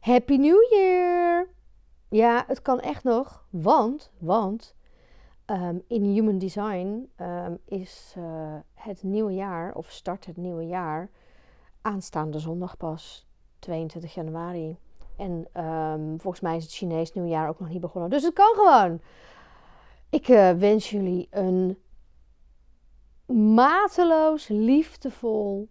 Happy 0.00 0.36
New 0.36 0.70
Year! 0.70 1.48
Ja, 2.08 2.44
het 2.46 2.62
kan 2.62 2.80
echt 2.80 3.04
nog, 3.04 3.44
want, 3.50 4.12
want 4.18 4.74
um, 5.46 5.82
in 5.86 6.04
Human 6.04 6.38
Design 6.38 7.10
um, 7.20 7.58
is 7.64 8.14
uh, 8.18 8.54
het 8.74 9.02
nieuwe 9.02 9.34
jaar, 9.34 9.74
of 9.74 9.90
start 9.90 10.26
het 10.26 10.36
nieuwe 10.36 10.66
jaar, 10.66 11.10
aanstaande 11.82 12.38
zondag 12.38 12.76
pas, 12.76 13.26
22 13.58 14.14
januari. 14.14 14.78
En 15.16 15.64
um, 15.64 16.20
volgens 16.20 16.42
mij 16.42 16.56
is 16.56 16.62
het 16.62 16.72
Chinees 16.72 17.12
nieuwjaar 17.12 17.48
ook 17.48 17.60
nog 17.60 17.68
niet 17.68 17.80
begonnen. 17.80 18.10
Dus 18.10 18.22
het 18.22 18.34
kan 18.34 18.54
gewoon. 18.54 19.00
Ik 20.10 20.28
uh, 20.28 20.50
wens 20.50 20.90
jullie 20.90 21.28
een 21.30 21.78
mateloos 23.54 24.48
liefdevol 24.48 25.68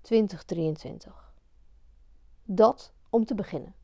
2023. 0.00 1.32
Dat 2.44 2.92
om 3.12 3.24
te 3.24 3.34
beginnen. 3.34 3.74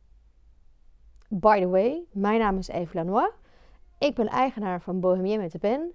By 1.29 1.61
the 1.61 1.69
way, 1.69 2.05
mijn 2.11 2.39
naam 2.39 2.59
is 2.59 2.69
Eve 2.69 2.95
Lanois. 2.95 3.31
Ik 3.99 4.15
ben 4.15 4.27
eigenaar 4.27 4.81
van 4.81 5.01
Bohemien 5.01 5.41
met 5.41 5.53
de 5.53 5.59
Pen. 5.59 5.93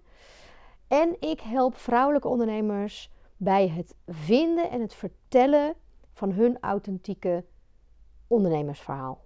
En 0.88 1.16
ik 1.20 1.40
help 1.40 1.76
vrouwelijke 1.76 2.28
ondernemers 2.28 3.12
bij 3.38 3.70
het 3.70 3.96
vinden 4.08 4.70
en 4.70 4.82
het 4.82 4.94
vertellen 4.94 5.74
van 6.14 6.32
hun 6.32 6.58
authentieke 6.60 7.46
ondernemersverhaal. 8.28 9.22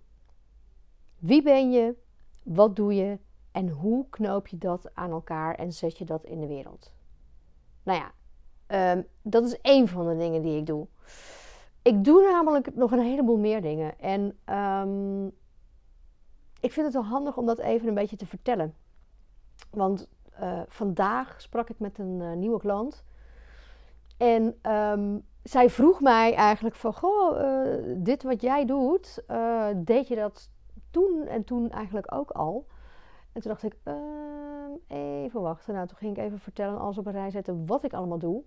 Wie 1.17 1.41
ben 1.41 1.71
je? 1.71 1.95
Wat 2.43 2.75
doe 2.75 2.95
je? 2.95 3.19
En 3.51 3.69
hoe 3.69 4.05
knoop 4.09 4.47
je 4.47 4.57
dat 4.57 4.95
aan 4.95 5.11
elkaar 5.11 5.55
en 5.55 5.73
zet 5.73 5.97
je 5.97 6.05
dat 6.05 6.23
in 6.23 6.39
de 6.39 6.47
wereld? 6.47 6.91
Nou 7.83 7.99
ja, 7.99 8.11
um, 8.93 9.07
dat 9.21 9.45
is 9.45 9.61
één 9.61 9.87
van 9.87 10.07
de 10.07 10.17
dingen 10.17 10.41
die 10.41 10.57
ik 10.57 10.65
doe. 10.65 10.87
Ik 11.87 12.03
doe 12.03 12.21
namelijk 12.31 12.75
nog 12.75 12.91
een 12.91 12.99
heleboel 12.99 13.37
meer 13.37 13.61
dingen. 13.61 13.99
En 13.99 14.21
um, 14.55 15.25
ik 16.59 16.71
vind 16.71 16.85
het 16.85 16.93
wel 16.93 17.05
handig 17.05 17.37
om 17.37 17.45
dat 17.45 17.59
even 17.59 17.87
een 17.87 17.93
beetje 17.93 18.15
te 18.15 18.25
vertellen. 18.25 18.75
Want 19.71 20.07
uh, 20.41 20.61
vandaag 20.67 21.41
sprak 21.41 21.69
ik 21.69 21.79
met 21.79 21.97
een 21.97 22.19
uh, 22.19 22.33
nieuwe 22.33 22.59
klant. 22.59 23.03
En 24.17 24.71
um, 24.71 25.25
zij 25.43 25.69
vroeg 25.69 26.01
mij 26.01 26.33
eigenlijk 26.33 26.75
van, 26.75 26.93
goh, 26.93 27.39
uh, 27.39 27.95
dit 27.97 28.23
wat 28.23 28.41
jij 28.41 28.65
doet, 28.65 29.23
deed 29.75 30.07
je 30.07 30.15
dat 30.15 30.49
toen 30.91 31.25
en 31.27 31.43
toen 31.43 31.69
eigenlijk 31.69 32.13
ook 32.13 32.31
al? 32.31 32.67
En 33.33 33.41
toen 33.41 33.51
dacht 33.51 33.63
ik, 33.63 33.75
ehm, 33.83 34.71
even 34.87 35.41
wachten. 35.41 35.73
Nou, 35.73 35.87
toen 35.87 35.97
ging 35.97 36.17
ik 36.17 36.23
even 36.23 36.39
vertellen, 36.39 36.79
alles 36.79 36.97
op 36.97 37.05
een 37.05 37.11
rij 37.11 37.31
zetten, 37.31 37.65
wat 37.65 37.83
ik 37.83 37.93
allemaal 37.93 38.19
doe. 38.19 38.43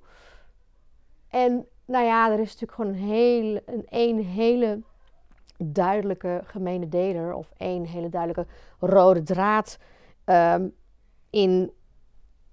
En 1.30 1.66
nou 1.84 2.04
ja, 2.04 2.30
er 2.32 2.40
is 2.40 2.58
natuurlijk 2.58 2.72
gewoon 2.72 2.90
een, 2.90 3.08
hele, 3.08 3.62
een, 3.88 4.24
hele 4.24 4.80
duidelijke 5.56 6.40
gemene 6.44 6.88
deler 6.88 7.34
of 7.34 7.52
één 7.56 7.84
hele 7.84 8.08
duidelijke 8.08 8.52
rode 8.78 9.22
draad 9.22 9.78
um, 10.24 10.74
in 11.30 11.72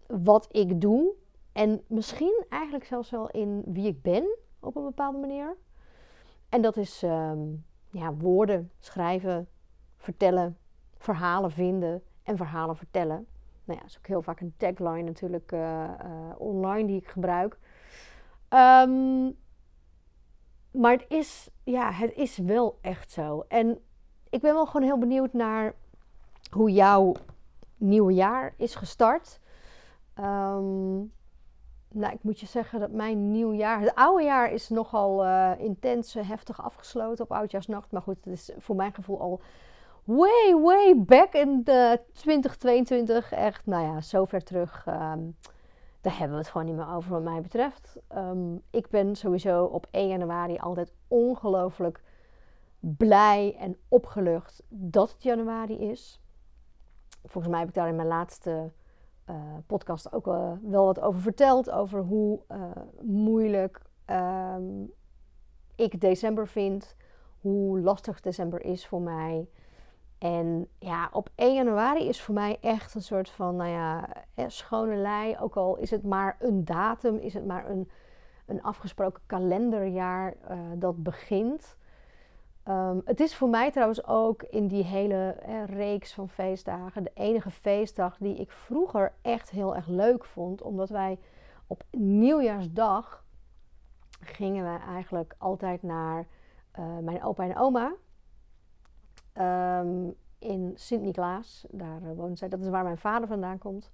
wat 0.07 0.47
ik 0.51 0.81
doe. 0.81 1.13
En 1.51 1.81
misschien 1.87 2.45
eigenlijk 2.49 2.85
zelfs 2.85 3.09
wel 3.09 3.29
in 3.29 3.63
wie 3.65 3.87
ik 3.87 4.01
ben 4.01 4.37
op 4.59 4.75
een 4.75 4.83
bepaalde 4.83 5.17
manier. 5.17 5.55
En 6.49 6.61
dat 6.61 6.77
is 6.77 7.01
um, 7.03 7.65
ja, 7.91 8.13
woorden, 8.13 8.71
schrijven, 8.79 9.47
vertellen, 9.97 10.57
verhalen 10.97 11.51
vinden 11.51 12.03
en 12.23 12.37
verhalen 12.37 12.75
vertellen. 12.75 13.27
Nou 13.63 13.79
ja, 13.79 13.85
dat 13.85 13.89
is 13.89 13.97
ook 13.97 14.07
heel 14.07 14.21
vaak 14.21 14.39
een 14.39 14.53
tagline 14.57 15.01
natuurlijk 15.03 15.51
uh, 15.51 15.59
uh, 15.59 15.89
online 16.37 16.87
die 16.87 16.97
ik 16.97 17.07
gebruik. 17.07 17.59
Um, 18.49 19.37
maar 20.71 20.91
het 20.91 21.05
is, 21.07 21.49
ja, 21.63 21.91
het 21.91 22.13
is 22.13 22.37
wel 22.37 22.77
echt 22.81 23.11
zo. 23.11 23.45
En 23.47 23.79
ik 24.29 24.41
ben 24.41 24.53
wel 24.53 24.65
gewoon 24.65 24.85
heel 24.85 24.97
benieuwd 24.97 25.33
naar 25.33 25.75
hoe 26.51 26.71
jouw 26.71 27.13
nieuwe 27.77 28.13
jaar 28.13 28.53
is 28.57 28.75
gestart. 28.75 29.39
Um, 30.19 31.11
nou, 31.89 32.13
ik 32.13 32.23
moet 32.23 32.39
je 32.39 32.45
zeggen 32.45 32.79
dat 32.79 32.91
mijn 32.91 33.31
nieuw 33.31 33.53
jaar, 33.53 33.79
het 33.79 33.95
oude 33.95 34.23
jaar 34.23 34.51
is 34.51 34.69
nogal 34.69 35.25
uh, 35.25 35.51
intens, 35.57 36.13
heftig 36.13 36.61
afgesloten 36.61 37.23
op 37.23 37.31
oudjaarsnacht. 37.31 37.91
Maar 37.91 38.01
goed, 38.01 38.17
het 38.23 38.33
is 38.33 38.51
voor 38.57 38.75
mijn 38.75 38.93
gevoel 38.93 39.21
al 39.21 39.41
way, 40.03 40.55
way 40.61 40.93
back 40.97 41.33
in 41.33 41.61
de 41.63 41.99
2022. 42.13 43.31
Echt, 43.31 43.65
nou 43.65 43.85
ja, 43.85 44.01
zo 44.01 44.25
ver 44.25 44.43
terug. 44.43 44.85
Um, 44.87 45.35
daar 46.07 46.17
hebben 46.17 46.37
we 46.37 46.43
het 46.43 46.51
gewoon 46.51 46.67
niet 46.67 46.75
meer 46.75 46.95
over 46.95 47.11
wat 47.11 47.23
mij 47.23 47.41
betreft. 47.41 47.97
Um, 48.15 48.61
ik 48.69 48.89
ben 48.89 49.15
sowieso 49.15 49.63
op 49.63 49.87
1 49.91 50.07
januari 50.07 50.57
altijd 50.57 50.93
ongelooflijk 51.07 52.03
blij 52.79 53.55
en 53.59 53.77
opgelucht 53.87 54.63
dat 54.69 55.11
het 55.11 55.23
januari 55.23 55.77
is. 55.77 56.21
Volgens 57.23 57.47
mij 57.47 57.59
heb 57.59 57.67
ik 57.69 57.75
daar 57.75 57.87
in 57.87 57.95
mijn 57.95 58.07
laatste 58.07 58.71
uh, 59.29 59.35
podcast 59.65 60.13
ook 60.13 60.25
wel 60.61 60.85
wat 60.85 60.99
over 60.99 61.21
verteld. 61.21 61.69
Over 61.69 62.01
hoe 62.01 62.39
uh, 62.51 62.71
moeilijk 63.01 63.81
um, 64.05 64.91
ik 65.75 66.01
december 66.01 66.47
vind. 66.47 66.95
Hoe 67.39 67.79
lastig 67.79 68.19
december 68.19 68.61
is 68.61 68.87
voor 68.87 69.01
mij. 69.01 69.49
En 70.17 70.67
ja, 70.79 71.09
op 71.11 71.29
1 71.35 71.53
januari 71.53 72.07
is 72.07 72.21
voor 72.21 72.33
mij 72.33 72.57
echt 72.61 72.95
een 72.95 73.01
soort 73.01 73.29
van, 73.29 73.55
nou 73.55 73.69
ja, 73.69 74.09
schone 74.47 74.95
lei. 74.95 75.37
Ook 75.39 75.55
al 75.55 75.77
is 75.77 75.91
het 75.91 76.03
maar 76.03 76.35
een 76.39 76.65
datum, 76.65 77.17
is 77.17 77.33
het 77.33 77.45
maar 77.45 77.69
een, 77.69 77.89
een 78.45 78.63
afgesproken 78.63 79.21
kalenderjaar 79.25 80.33
uh, 80.51 80.59
dat 80.75 81.03
begint. 81.03 81.77
Um, 82.67 83.01
het 83.05 83.19
is 83.19 83.35
voor 83.35 83.49
mij 83.49 83.71
trouwens 83.71 84.05
ook 84.05 84.43
in 84.43 84.67
die 84.67 84.83
hele 84.83 85.31
eh, 85.31 85.65
reeks 85.65 86.13
van 86.13 86.29
feestdagen 86.29 87.03
de 87.03 87.11
enige 87.13 87.51
feestdag 87.51 88.17
die 88.17 88.35
ik 88.35 88.51
vroeger 88.51 89.13
echt 89.21 89.49
heel 89.49 89.75
erg 89.75 89.87
leuk 89.87 90.25
vond. 90.25 90.61
Omdat 90.61 90.89
wij 90.89 91.19
op 91.67 91.83
nieuwjaarsdag 91.91 93.23
gingen 94.19 94.63
wij 94.63 94.79
eigenlijk 94.87 95.35
altijd 95.37 95.83
naar 95.83 96.27
mijn 97.01 97.23
opa 97.23 97.43
en 97.43 97.57
oma. 97.57 97.93
Um, 99.39 100.15
in 100.39 100.71
Sint-Niklaas. 100.75 101.65
Daar 101.69 102.01
uh, 102.01 102.11
woont 102.15 102.37
zij. 102.37 102.49
Dat 102.49 102.59
is 102.59 102.69
waar 102.69 102.83
mijn 102.83 102.97
vader 102.97 103.27
vandaan 103.27 103.57
komt. 103.57 103.91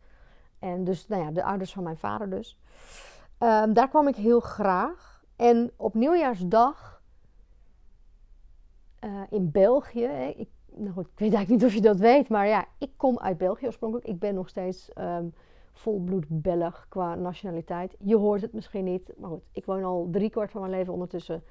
En 0.59 0.83
dus, 0.83 1.07
nou 1.07 1.23
ja, 1.23 1.31
de 1.31 1.43
ouders 1.43 1.73
van 1.73 1.83
mijn 1.83 1.97
vader 1.97 2.29
dus. 2.29 2.59
Um, 3.39 3.73
daar 3.73 3.89
kwam 3.89 4.07
ik 4.07 4.15
heel 4.15 4.39
graag. 4.39 5.23
En 5.35 5.71
op 5.75 5.93
nieuwjaarsdag 5.93 7.01
uh, 9.03 9.21
in 9.29 9.51
België. 9.51 10.05
Hè, 10.05 10.27
ik, 10.27 10.49
nou 10.75 10.93
weet 10.95 11.05
eigenlijk 11.19 11.49
niet 11.49 11.63
of 11.63 11.73
je 11.73 11.81
dat 11.81 11.99
weet. 11.99 12.29
Maar 12.29 12.47
ja, 12.47 12.65
ik 12.77 12.91
kom 12.97 13.19
uit 13.19 13.37
België 13.37 13.65
oorspronkelijk. 13.65 14.07
Ik 14.07 14.19
ben 14.19 14.33
nog 14.33 14.49
steeds 14.49 14.91
um, 14.97 15.33
volbloed 15.71 16.25
Belg 16.29 16.85
qua 16.89 17.15
nationaliteit. 17.15 17.95
Je 17.99 18.15
hoort 18.15 18.41
het 18.41 18.53
misschien 18.53 18.83
niet. 18.83 19.13
Maar 19.17 19.29
goed, 19.29 19.43
ik 19.51 19.65
woon 19.65 19.83
al 19.83 20.07
drie 20.11 20.29
kwart 20.29 20.51
van 20.51 20.61
mijn 20.61 20.73
leven 20.73 20.93
ondertussen 20.93 21.43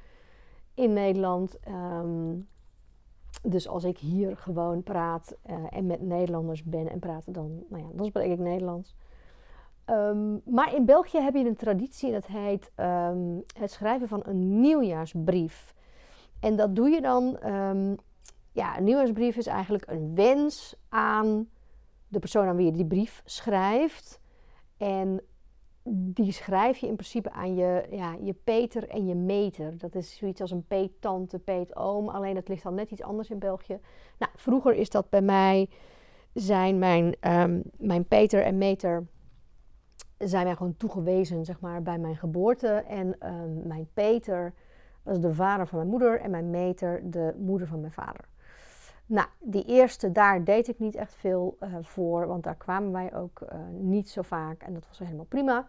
in 0.75 0.93
Nederland. 0.93 1.59
Dus 3.43 3.69
als 3.69 3.85
ik 3.85 3.99
hier 3.99 4.37
gewoon 4.37 4.83
praat 4.83 5.37
uh, 5.51 5.57
en 5.71 5.87
met 5.87 6.01
Nederlanders 6.01 6.63
ben 6.63 6.91
en 6.91 6.99
praat, 6.99 7.35
dan, 7.35 7.65
nou 7.69 7.83
ja, 7.83 7.89
dan 7.93 8.07
spreek 8.07 8.33
ik 8.33 8.39
Nederlands. 8.39 8.95
Um, 9.87 10.43
maar 10.45 10.75
in 10.75 10.85
België 10.85 11.19
heb 11.19 11.35
je 11.35 11.45
een 11.45 11.57
traditie 11.57 12.13
dat 12.13 12.27
heet 12.27 12.71
um, 12.77 13.43
het 13.59 13.71
schrijven 13.71 14.09
van 14.09 14.23
een 14.25 14.61
nieuwjaarsbrief. 14.61 15.75
En 16.41 16.57
dat 16.57 16.77
doe 16.77 16.89
je 16.89 17.01
dan. 17.01 17.47
Um, 17.47 17.97
ja, 18.53 18.79
een 18.79 18.85
nieuwjaarsbrief 18.85 19.37
is 19.37 19.47
eigenlijk 19.47 19.85
een 19.87 20.15
wens 20.15 20.77
aan 20.89 21.49
de 22.09 22.19
persoon 22.19 22.47
aan 22.47 22.57
wie 22.57 22.67
je 22.67 22.73
die 22.73 22.87
brief 22.87 23.23
schrijft. 23.25 24.21
En 24.77 25.23
die 25.85 26.33
schrijf 26.33 26.79
je 26.79 26.87
in 26.87 26.95
principe 26.95 27.31
aan 27.31 27.55
je, 27.55 27.87
ja, 27.91 28.17
je 28.23 28.33
Peter 28.33 28.89
en 28.89 29.07
je 29.07 29.15
meter. 29.15 29.79
Dat 29.79 29.95
is 29.95 30.17
zoiets 30.17 30.41
als 30.41 30.51
een 30.51 30.67
peettante, 30.67 31.39
peetoom. 31.39 32.09
Alleen 32.09 32.35
dat 32.35 32.49
ligt 32.49 32.63
dan 32.63 32.75
net 32.75 32.91
iets 32.91 33.03
anders 33.03 33.31
in 33.31 33.39
België. 33.39 33.79
Nou, 34.19 34.33
vroeger 34.35 34.75
is 34.75 34.91
dat 34.91 35.11
bij 35.11 35.23
mij, 35.23 35.69
zijn 36.33 36.79
mijn, 36.79 37.17
um, 37.21 37.63
mijn 37.79 38.07
Peter 38.07 38.43
en 38.43 38.59
meter, 38.59 39.07
zijn 40.19 40.45
mij 40.45 40.57
gewoon 40.57 40.77
toegewezen, 40.77 41.45
zeg 41.45 41.61
maar, 41.61 41.83
bij 41.83 41.99
mijn 41.99 42.17
geboorte. 42.17 42.69
En 42.69 43.17
um, 43.33 43.67
mijn 43.67 43.89
Peter 43.95 44.55
was 45.03 45.21
de 45.21 45.35
vader 45.35 45.67
van 45.67 45.79
mijn 45.79 45.91
moeder 45.91 46.21
en 46.21 46.31
mijn 46.31 46.51
meter 46.51 47.11
de 47.11 47.35
moeder 47.39 47.67
van 47.67 47.81
mijn 47.81 47.93
vader. 47.93 48.31
Nou, 49.13 49.29
die 49.39 49.65
eerste, 49.65 50.13
daar 50.13 50.45
deed 50.45 50.69
ik 50.69 50.79
niet 50.79 50.95
echt 50.95 51.15
veel 51.15 51.57
uh, 51.61 51.75
voor, 51.81 52.27
want 52.27 52.43
daar 52.43 52.57
kwamen 52.57 52.93
wij 52.93 53.15
ook 53.15 53.41
uh, 53.41 53.59
niet 53.71 54.09
zo 54.11 54.23
vaak 54.23 54.63
en 54.63 54.75
dat 54.75 54.87
was 54.89 54.99
helemaal 54.99 55.25
prima. 55.25 55.69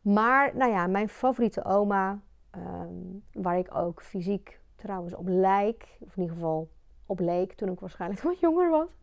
Maar, 0.00 0.56
nou 0.56 0.72
ja, 0.72 0.86
mijn 0.86 1.08
favoriete 1.08 1.64
oma, 1.64 2.20
um, 2.56 3.24
waar 3.32 3.58
ik 3.58 3.74
ook 3.74 4.02
fysiek 4.02 4.60
trouwens 4.74 5.14
op 5.14 5.28
lijk, 5.28 5.96
of 6.00 6.16
in 6.16 6.22
ieder 6.22 6.36
geval 6.36 6.68
op 7.06 7.18
leek 7.20 7.52
toen 7.52 7.68
ik 7.68 7.80
waarschijnlijk 7.80 8.22
wat 8.30 8.40
jonger 8.40 8.70
was. 8.70 8.98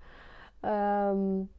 Um, 0.62 1.52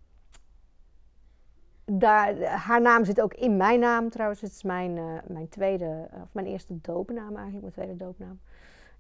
daar, 1.85 2.43
haar 2.43 2.81
naam 2.81 3.05
zit 3.05 3.21
ook 3.21 3.35
in 3.35 3.57
mijn 3.57 3.81
naam 3.81 4.11
trouwens. 4.11 4.41
Het 4.41 4.51
is 4.51 4.63
mijn, 4.63 4.97
uh, 4.97 5.19
mijn 5.27 5.49
tweede, 5.49 6.09
of 6.23 6.35
mijn 6.35 6.47
eerste 6.47 6.81
doopnaam 6.81 7.37
eigenlijk, 7.37 7.61
mijn 7.61 7.73
tweede 7.73 7.97
doopnaam. 7.97 8.41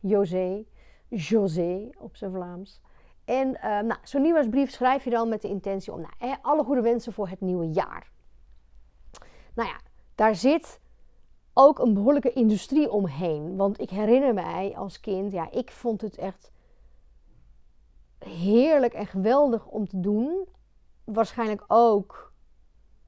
José. 0.00 0.64
José 1.10 1.90
op 1.98 2.16
zijn 2.16 2.32
Vlaams. 2.32 2.80
En 3.24 3.48
uh, 3.48 3.62
nou, 3.62 3.96
zo'n 4.02 4.22
nieuwjaarsbrief 4.22 4.70
schrijf 4.70 5.04
je 5.04 5.10
dan 5.10 5.28
met 5.28 5.42
de 5.42 5.48
intentie 5.48 5.92
om 5.92 6.00
nou, 6.00 6.36
alle 6.42 6.64
goede 6.64 6.80
wensen 6.80 7.12
voor 7.12 7.28
het 7.28 7.40
nieuwe 7.40 7.70
jaar. 7.70 8.10
Nou 9.54 9.68
ja, 9.68 9.80
daar 10.14 10.34
zit 10.34 10.80
ook 11.52 11.78
een 11.78 11.94
behoorlijke 11.94 12.32
industrie 12.32 12.90
omheen. 12.90 13.56
Want 13.56 13.80
ik 13.80 13.90
herinner 13.90 14.34
mij 14.34 14.76
als 14.76 15.00
kind, 15.00 15.32
ja, 15.32 15.50
ik 15.50 15.70
vond 15.70 16.00
het 16.00 16.16
echt 16.16 16.52
heerlijk 18.18 18.92
en 18.92 19.06
geweldig 19.06 19.66
om 19.66 19.88
te 19.88 20.00
doen. 20.00 20.48
Waarschijnlijk 21.04 21.64
ook 21.66 22.32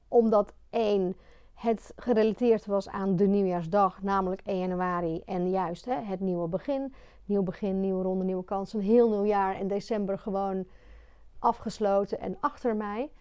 omdat 0.07 0.53
één, 0.69 1.17
het 1.53 1.93
gerelateerd 1.95 2.65
was 2.65 2.89
aan 2.89 3.15
de 3.15 3.27
nieuwjaarsdag, 3.27 4.01
namelijk 4.01 4.41
1 4.45 4.59
januari. 4.59 5.21
En 5.25 5.49
juist 5.49 5.85
hè, 5.85 6.01
het 6.01 6.19
nieuwe 6.19 6.47
begin. 6.47 6.93
Nieuw 7.25 7.43
begin, 7.43 7.79
nieuwe 7.79 8.03
ronde, 8.03 8.23
nieuwe 8.23 8.43
kans. 8.43 8.73
Een 8.73 8.81
heel 8.81 9.09
nieuw 9.09 9.25
jaar 9.25 9.59
in 9.59 9.67
december 9.67 10.19
gewoon 10.19 10.65
afgesloten 11.39 12.19
en 12.19 12.37
achter 12.39 12.75
mij. 12.75 13.11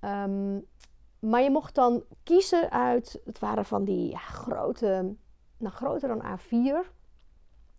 Um, 0.00 0.66
maar 1.18 1.42
je 1.42 1.50
mocht 1.50 1.74
dan 1.74 2.04
kiezen 2.22 2.70
uit, 2.70 3.20
het 3.24 3.38
waren 3.38 3.64
van 3.64 3.84
die 3.84 4.10
ja, 4.10 4.18
grote, 4.18 5.14
nou 5.56 5.74
groter 5.74 6.08
dan 6.08 6.22
A4. 6.22 6.86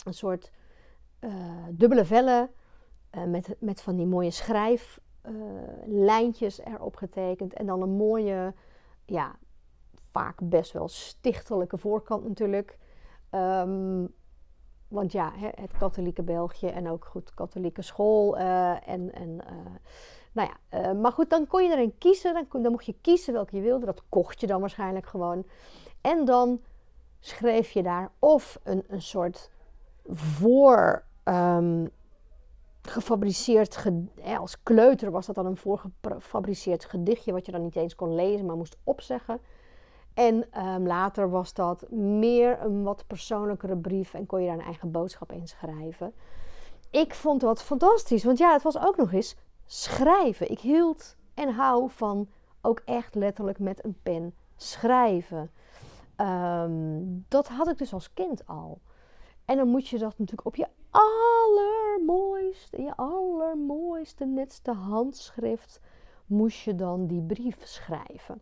Een 0.05 0.13
soort 0.13 0.51
uh, 1.19 1.33
dubbele 1.71 2.05
vellen 2.05 2.49
uh, 3.17 3.23
met, 3.23 3.55
met 3.59 3.81
van 3.81 3.95
die 3.95 4.05
mooie 4.05 4.31
schrijflijntjes 4.31 6.59
uh, 6.59 6.65
erop 6.65 6.95
getekend. 6.95 7.53
En 7.53 7.65
dan 7.65 7.81
een 7.81 7.95
mooie, 7.95 8.53
ja, 9.05 9.35
vaak 10.11 10.39
best 10.43 10.71
wel 10.71 10.87
stichtelijke 10.87 11.77
voorkant 11.77 12.27
natuurlijk. 12.27 12.77
Um, 13.31 14.13
want 14.87 15.11
ja, 15.11 15.31
het 15.35 15.77
katholieke 15.77 16.23
België 16.23 16.67
en 16.67 16.89
ook 16.89 17.05
goed 17.05 17.33
katholieke 17.33 17.81
school 17.81 18.37
en... 18.37 19.13
en 19.13 19.41
nou 20.31 20.49
ja, 20.49 20.79
uh, 20.79 21.01
maar 21.01 21.11
goed, 21.11 21.29
dan 21.29 21.47
kon 21.47 21.63
je 21.63 21.71
erin 21.71 21.97
kiezen. 21.97 22.33
Dan, 22.33 22.61
dan 22.61 22.71
mocht 22.71 22.85
je 22.85 22.95
kiezen 23.01 23.33
welke 23.33 23.55
je 23.55 23.61
wilde. 23.61 23.85
Dat 23.85 24.03
kocht 24.09 24.41
je 24.41 24.47
dan 24.47 24.59
waarschijnlijk 24.59 25.05
gewoon. 25.05 25.45
En 26.01 26.25
dan 26.25 26.61
schreef 27.19 27.71
je 27.71 27.83
daar 27.83 28.11
of 28.19 28.59
een, 28.63 28.83
een 28.87 29.01
soort 29.01 29.51
voor 30.05 31.03
um, 31.23 31.89
gefabriceerd, 32.81 33.85
als 34.39 34.63
kleuter 34.63 35.11
was 35.11 35.25
dat 35.25 35.35
dan 35.35 35.45
een 35.45 35.57
voorgefabriceerd 35.57 36.85
gedichtje, 36.85 37.31
wat 37.31 37.45
je 37.45 37.51
dan 37.51 37.61
niet 37.61 37.75
eens 37.75 37.95
kon 37.95 38.15
lezen, 38.15 38.45
maar 38.45 38.57
moest 38.57 38.77
opzeggen. 38.83 39.39
En 40.19 40.63
um, 40.67 40.87
later 40.87 41.29
was 41.29 41.53
dat 41.53 41.89
meer 41.91 42.61
een 42.61 42.83
wat 42.83 43.03
persoonlijkere 43.07 43.77
brief 43.77 44.13
en 44.13 44.25
kon 44.25 44.41
je 44.41 44.47
daar 44.47 44.57
een 44.57 44.63
eigen 44.63 44.91
boodschap 44.91 45.31
in 45.31 45.47
schrijven. 45.47 46.13
Ik 46.89 47.13
vond 47.13 47.41
dat 47.41 47.61
fantastisch, 47.61 48.23
want 48.23 48.37
ja, 48.37 48.53
het 48.53 48.61
was 48.61 48.79
ook 48.79 48.97
nog 48.97 49.11
eens 49.11 49.35
schrijven. 49.65 50.51
Ik 50.51 50.59
hield 50.59 51.15
en 51.33 51.53
hou 51.53 51.89
van 51.89 52.29
ook 52.61 52.81
echt 52.85 53.15
letterlijk 53.15 53.59
met 53.59 53.85
een 53.85 53.99
pen 54.03 54.35
schrijven. 54.55 55.51
Ehm, 56.15 57.01
dat 57.27 57.47
had 57.47 57.67
ik 57.67 57.77
dus 57.77 57.93
als 57.93 58.13
kind 58.13 58.47
al. 58.47 58.79
En 59.45 59.57
dan 59.57 59.67
moet 59.67 59.87
je 59.87 59.97
dat 59.97 60.17
natuurlijk 60.17 60.47
op 60.47 60.55
je 60.55 60.67
allermooiste, 60.89 62.81
je 62.81 62.95
allermooiste, 62.95 64.25
netste 64.25 64.71
handschrift, 64.71 65.79
moest 66.25 66.59
je 66.59 66.75
dan 66.75 67.07
die 67.07 67.21
brief 67.21 67.57
schrijven. 67.63 68.41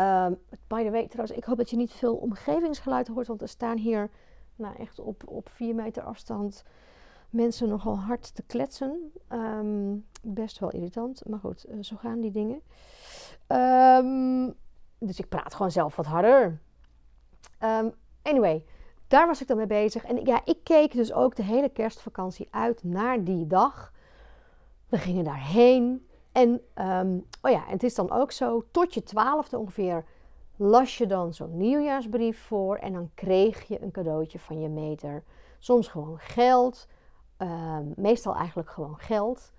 Um, 0.00 0.38
by 0.66 0.84
the 0.84 0.90
way, 0.90 1.06
trouwens, 1.08 1.36
ik 1.36 1.44
hoop 1.44 1.56
dat 1.56 1.70
je 1.70 1.76
niet 1.76 1.92
veel 1.92 2.16
omgevingsgeluid 2.16 3.08
hoort, 3.08 3.26
want 3.26 3.42
er 3.42 3.48
staan 3.48 3.76
hier 3.76 4.10
nou, 4.56 4.76
echt 4.76 4.98
op, 4.98 5.22
op 5.26 5.48
vier 5.48 5.74
meter 5.74 6.02
afstand 6.02 6.64
mensen 7.30 7.68
nogal 7.68 7.98
hard 7.98 8.34
te 8.34 8.42
kletsen. 8.42 9.12
Ehm, 9.28 9.96
best 10.22 10.58
wel 10.58 10.70
irritant, 10.70 11.22
maar 11.28 11.38
goed, 11.38 11.64
eh, 11.64 11.76
zo 11.80 11.96
gaan 11.96 12.20
die 12.20 12.30
dingen. 12.30 12.62
Um, 13.48 14.54
dus 14.98 15.18
ik 15.18 15.28
praat 15.28 15.54
gewoon 15.54 15.70
zelf 15.70 15.96
wat 15.96 16.06
harder. 16.06 16.60
Anyway, 18.22 18.64
daar 19.08 19.26
was 19.26 19.40
ik 19.40 19.46
dan 19.46 19.56
mee 19.56 19.66
bezig. 19.66 20.04
En 20.04 20.24
ja, 20.24 20.40
ik 20.44 20.58
keek 20.62 20.92
dus 20.92 21.12
ook 21.12 21.36
de 21.36 21.42
hele 21.42 21.68
kerstvakantie 21.68 22.48
uit 22.50 22.84
naar 22.84 23.24
die 23.24 23.46
dag. 23.46 23.92
We 24.88 24.98
gingen 24.98 25.24
daarheen. 25.24 26.06
En 26.40 26.62
oh 27.42 27.50
ja, 27.50 27.62
het 27.66 27.82
is 27.82 27.94
dan 27.94 28.10
ook 28.10 28.32
zo, 28.32 28.64
tot 28.70 28.94
je 28.94 29.02
twaalfde 29.02 29.58
ongeveer 29.58 30.04
las 30.56 30.98
je 30.98 31.06
dan 31.06 31.34
zo'n 31.34 31.56
nieuwjaarsbrief 31.56 32.38
voor. 32.38 32.76
En 32.76 32.92
dan 32.92 33.10
kreeg 33.14 33.62
je 33.68 33.82
een 33.82 33.90
cadeautje 33.90 34.38
van 34.38 34.60
je 34.60 34.68
meter. 34.68 35.22
Soms 35.58 35.88
gewoon 35.88 36.18
geld. 36.18 36.86
Ehm, 37.36 37.84
meestal 37.96 38.34
eigenlijk 38.34 38.70
gewoon 38.70 38.98
geld. 38.98 39.52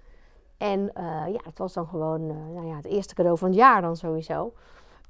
En 0.57 0.79
uh, 0.79 1.23
ja, 1.27 1.39
het 1.43 1.57
was 1.57 1.73
dan 1.73 1.87
gewoon 1.87 2.21
uh, 2.21 2.35
nou 2.53 2.67
ja, 2.67 2.75
het 2.75 2.85
eerste 2.85 3.13
cadeau 3.13 3.37
van 3.37 3.47
het 3.47 3.57
jaar 3.57 3.81
dan 3.81 3.95
sowieso. 3.95 4.53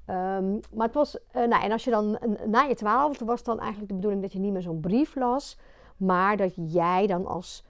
Um, 0.07 0.59
maar 0.73 0.85
het 0.85 0.93
was, 0.93 1.15
uh, 1.15 1.47
nou, 1.47 1.63
en 1.63 1.71
als 1.71 1.83
je 1.83 1.91
dan 1.91 2.19
na 2.45 2.61
je 2.61 2.75
twaalfde 2.75 3.25
was 3.25 3.43
dan 3.43 3.59
eigenlijk 3.59 3.89
de 3.89 3.95
bedoeling 3.95 4.21
dat 4.21 4.33
je 4.33 4.39
niet 4.39 4.51
meer 4.51 4.61
zo'n 4.61 4.79
brief 4.79 5.15
las, 5.15 5.57
maar 5.97 6.37
dat 6.37 6.53
jij 6.55 7.07
dan 7.07 7.25
als 7.25 7.65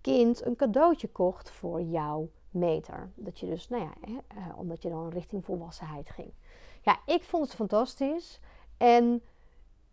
kind 0.00 0.46
een 0.46 0.56
cadeautje 0.56 1.08
kocht 1.08 1.50
voor 1.50 1.82
jouw 1.82 2.28
meter. 2.50 3.10
Dat 3.14 3.38
je 3.38 3.46
dus, 3.46 3.68
nou 3.68 3.82
ja, 3.82 3.92
hè, 4.34 4.52
omdat 4.56 4.82
je 4.82 4.88
dan 4.88 5.08
richting 5.08 5.44
volwassenheid 5.44 6.10
ging. 6.10 6.32
Ja, 6.82 6.98
ik 7.06 7.22
vond 7.22 7.44
het 7.44 7.54
fantastisch. 7.54 8.40
En 8.76 9.22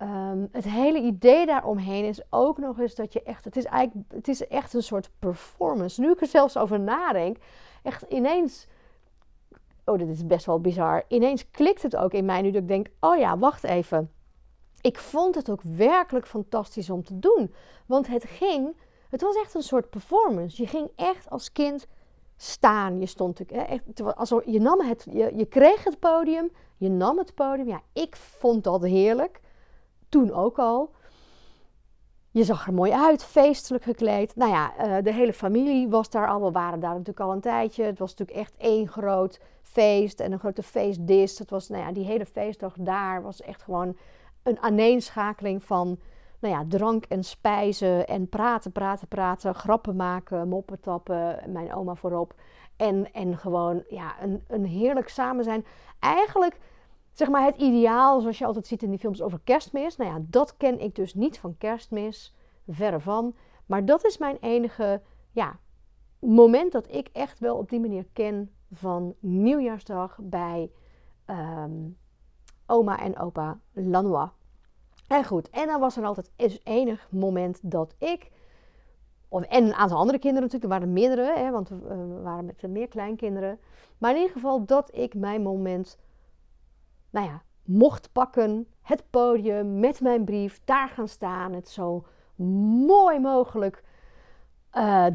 Um, 0.01 0.47
het 0.51 0.63
hele 0.63 0.99
idee 0.99 1.45
daaromheen 1.45 2.05
is 2.05 2.21
ook 2.29 2.57
nog 2.57 2.79
eens 2.79 2.95
dat 2.95 3.13
je 3.13 3.23
echt, 3.23 3.45
het 3.45 3.55
is 3.55 3.65
eigenlijk, 3.65 4.13
het 4.13 4.27
is 4.27 4.47
echt 4.47 4.73
een 4.73 4.83
soort 4.83 5.09
performance. 5.19 6.01
Nu 6.01 6.11
ik 6.11 6.21
er 6.21 6.27
zelfs 6.27 6.57
over 6.57 6.79
nadenk, 6.79 7.37
echt 7.83 8.01
ineens, 8.01 8.67
oh 9.85 9.97
dit 9.97 10.07
is 10.09 10.25
best 10.25 10.45
wel 10.45 10.61
bizar, 10.61 11.03
ineens 11.07 11.51
klikt 11.51 11.81
het 11.81 11.95
ook 11.95 12.13
in 12.13 12.25
mij 12.25 12.41
nu 12.41 12.51
dat 12.51 12.61
ik 12.61 12.67
denk, 12.67 12.87
oh 12.99 13.17
ja, 13.17 13.37
wacht 13.37 13.63
even. 13.63 14.11
Ik 14.81 14.97
vond 14.97 15.35
het 15.35 15.49
ook 15.49 15.61
werkelijk 15.61 16.27
fantastisch 16.27 16.89
om 16.89 17.03
te 17.03 17.19
doen, 17.19 17.53
want 17.85 18.07
het 18.07 18.23
ging, 18.23 18.75
het 19.09 19.21
was 19.21 19.35
echt 19.35 19.53
een 19.53 19.63
soort 19.63 19.89
performance. 19.89 20.61
Je 20.61 20.67
ging 20.67 20.89
echt 20.95 21.29
als 21.29 21.51
kind 21.51 21.87
staan. 22.37 22.99
Je 22.99 23.05
stond 23.05 23.45
echt, 23.45 24.01
alsof, 24.15 24.43
je 24.45 24.59
nam 24.59 24.79
het, 24.79 25.07
je, 25.11 25.31
je 25.35 25.45
kreeg 25.45 25.83
het 25.83 25.99
podium, 25.99 26.51
je 26.77 26.89
nam 26.89 27.17
het 27.17 27.33
podium. 27.33 27.67
Ja, 27.67 27.81
ik 27.93 28.15
vond 28.15 28.63
dat 28.63 28.83
heerlijk 28.83 29.41
toen 30.09 30.31
ook 30.33 30.59
al. 30.59 30.95
Je 32.31 32.43
zag 32.43 32.67
er 32.67 32.73
mooi 32.73 32.91
uit, 32.91 33.23
feestelijk 33.23 33.83
gekleed. 33.83 34.35
Nou 34.35 34.51
ja, 34.51 34.73
uh, 34.79 35.03
de 35.03 35.13
hele 35.13 35.33
familie 35.33 35.87
was 35.87 36.09
daar 36.09 36.27
al. 36.27 36.43
We 36.43 36.51
waren 36.51 36.79
daar 36.79 36.91
natuurlijk 36.91 37.19
al 37.19 37.31
een 37.31 37.41
tijdje. 37.41 37.83
Het 37.83 37.99
was 37.99 38.15
natuurlijk 38.15 38.37
echt 38.37 38.53
één 38.57 38.87
groot 38.87 39.39
feest 39.61 40.19
en 40.19 40.31
een 40.31 40.39
grote 40.39 40.63
feestdis. 40.63 41.39
Het 41.39 41.49
was, 41.49 41.69
nou 41.69 41.83
ja, 41.83 41.91
die 41.91 42.05
hele 42.05 42.25
feestdag 42.25 42.73
daar 42.79 43.21
was 43.21 43.41
echt 43.41 43.63
gewoon 43.63 43.97
een 44.43 44.59
aaneenschakeling 44.59 45.63
van 45.63 45.99
nou 46.39 46.53
ja, 46.53 46.65
drank 46.67 47.05
en 47.05 47.23
spijzen 47.23 48.07
en 48.07 48.29
praten, 48.29 48.71
praten, 48.71 49.07
praten, 49.07 49.55
grappen 49.55 49.95
maken, 49.95 50.47
moppen 50.47 50.79
tappen, 50.79 51.39
mijn 51.47 51.73
oma 51.73 51.95
voorop. 51.95 52.33
En, 52.75 53.13
en 53.13 53.37
gewoon 53.37 53.83
ja, 53.89 54.21
een, 54.21 54.43
een 54.47 54.65
heerlijk 54.65 55.09
samen 55.09 55.43
zijn. 55.43 55.65
Eigenlijk 55.99 56.59
zeg 57.11 57.29
maar 57.29 57.43
het 57.43 57.57
ideaal, 57.57 58.19
zoals 58.21 58.37
je 58.37 58.45
altijd 58.45 58.67
ziet 58.67 58.83
in 58.83 58.89
die 58.89 58.99
films 58.99 59.21
over 59.21 59.39
kerstmis. 59.43 59.95
Nou 59.95 60.11
ja, 60.11 60.19
dat 60.21 60.57
ken 60.57 60.79
ik 60.79 60.95
dus 60.95 61.13
niet 61.13 61.39
van 61.39 61.57
kerstmis, 61.57 62.35
verre 62.67 62.99
van. 62.99 63.35
Maar 63.65 63.85
dat 63.85 64.05
is 64.05 64.17
mijn 64.17 64.37
enige 64.41 65.01
ja, 65.31 65.59
moment 66.19 66.71
dat 66.71 66.93
ik 66.93 67.09
echt 67.13 67.39
wel 67.39 67.57
op 67.57 67.69
die 67.69 67.79
manier 67.79 68.05
ken 68.13 68.51
van 68.71 69.15
nieuwjaarsdag 69.19 70.17
bij 70.21 70.71
ehm, 71.25 71.89
oma 72.65 72.99
en 72.99 73.17
opa 73.17 73.59
Lanois. 73.73 74.29
En 75.07 75.25
goed, 75.25 75.49
en 75.49 75.67
dan 75.67 75.79
was 75.79 75.97
er 75.97 76.05
altijd 76.05 76.31
eens 76.35 76.59
enig 76.63 77.07
moment 77.11 77.59
dat 77.63 77.95
ik, 77.97 78.31
of, 79.27 79.41
en 79.43 79.63
een 79.63 79.73
aantal 79.73 79.97
andere 79.97 80.19
kinderen 80.19 80.43
natuurlijk, 80.43 80.73
er 80.73 80.79
waren 80.79 80.93
meerdere, 80.93 81.37
hè, 81.37 81.51
want 81.51 81.69
we 81.69 82.19
waren 82.21 82.45
met 82.45 82.67
meer 82.67 82.87
kleinkinderen. 82.87 83.59
Maar 83.97 84.11
in 84.11 84.17
ieder 84.17 84.33
geval 84.33 84.65
dat 84.65 84.95
ik 84.95 85.13
mijn 85.13 85.41
moment 85.41 85.97
nou 87.09 87.25
ja, 87.25 87.41
mocht 87.63 88.11
pakken, 88.11 88.67
het 88.81 89.03
podium 89.09 89.79
met 89.79 90.01
mijn 90.01 90.25
brief, 90.25 90.59
daar 90.65 90.89
gaan 90.89 91.07
staan, 91.07 91.53
het 91.53 91.69
zo 91.69 92.05
mooi 92.85 93.19
mogelijk 93.19 93.83
uh, 94.73 95.05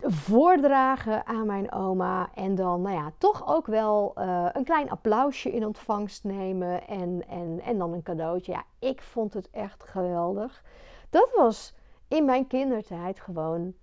voordragen 0.00 1.26
aan 1.26 1.46
mijn 1.46 1.72
oma. 1.72 2.28
En 2.34 2.54
dan, 2.54 2.82
nou 2.82 2.96
ja, 2.96 3.12
toch 3.18 3.46
ook 3.46 3.66
wel 3.66 4.12
uh, 4.16 4.48
een 4.52 4.64
klein 4.64 4.90
applausje 4.90 5.52
in 5.52 5.66
ontvangst 5.66 6.24
nemen 6.24 6.86
en, 6.86 7.28
en, 7.28 7.60
en 7.60 7.78
dan 7.78 7.92
een 7.92 8.02
cadeautje. 8.02 8.52
Ja, 8.52 8.64
ik 8.78 9.02
vond 9.02 9.34
het 9.34 9.50
echt 9.50 9.84
geweldig. 9.84 10.64
Dat 11.10 11.30
was 11.36 11.74
in 12.08 12.24
mijn 12.24 12.46
kindertijd 12.46 13.20
gewoon 13.20 13.74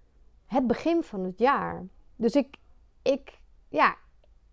het 0.46 0.68
begin 0.68 1.04
van 1.04 1.24
het 1.24 1.40
jaar. 1.40 1.86
Dus 2.16 2.36
ik, 2.36 2.58
ik, 3.02 3.42
ja, 3.70 3.96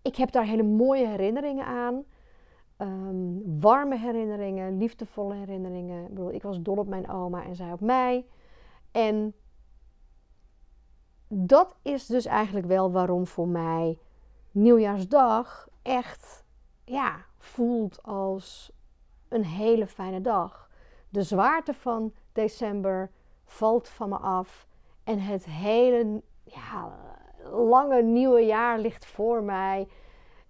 ik 0.01 0.15
heb 0.15 0.31
daar 0.31 0.45
hele 0.45 0.63
mooie 0.63 1.07
herinneringen 1.07 1.65
aan. 1.65 2.03
Um, 2.77 3.59
warme 3.59 3.97
herinneringen, 3.97 4.77
liefdevolle 4.77 5.33
herinneringen. 5.33 6.03
Ik, 6.03 6.09
bedoel, 6.09 6.31
ik 6.31 6.41
was 6.41 6.61
dol 6.61 6.77
op 6.77 6.87
mijn 6.87 7.09
oma 7.09 7.43
en 7.43 7.55
zij 7.55 7.71
op 7.71 7.79
mij. 7.81 8.25
En 8.91 9.33
dat 11.35 11.75
is 11.81 12.05
dus 12.05 12.25
eigenlijk 12.25 12.65
wel 12.65 12.91
waarom 12.91 13.27
voor 13.27 13.47
mij 13.47 13.97
nieuwjaarsdag 14.51 15.67
echt 15.81 16.43
ja, 16.83 17.25
voelt 17.37 18.03
als 18.03 18.71
een 19.29 19.45
hele 19.45 19.87
fijne 19.87 20.21
dag. 20.21 20.69
De 21.09 21.23
zwaarte 21.23 21.73
van 21.73 22.13
december 22.31 23.11
valt 23.45 23.89
van 23.89 24.09
me 24.09 24.17
af 24.17 24.67
en 25.03 25.19
het 25.19 25.45
hele 25.45 26.21
ja, 26.43 26.91
lange 27.51 28.01
nieuwe 28.01 28.41
jaar 28.41 28.79
ligt 28.79 29.05
voor 29.05 29.43
mij 29.43 29.87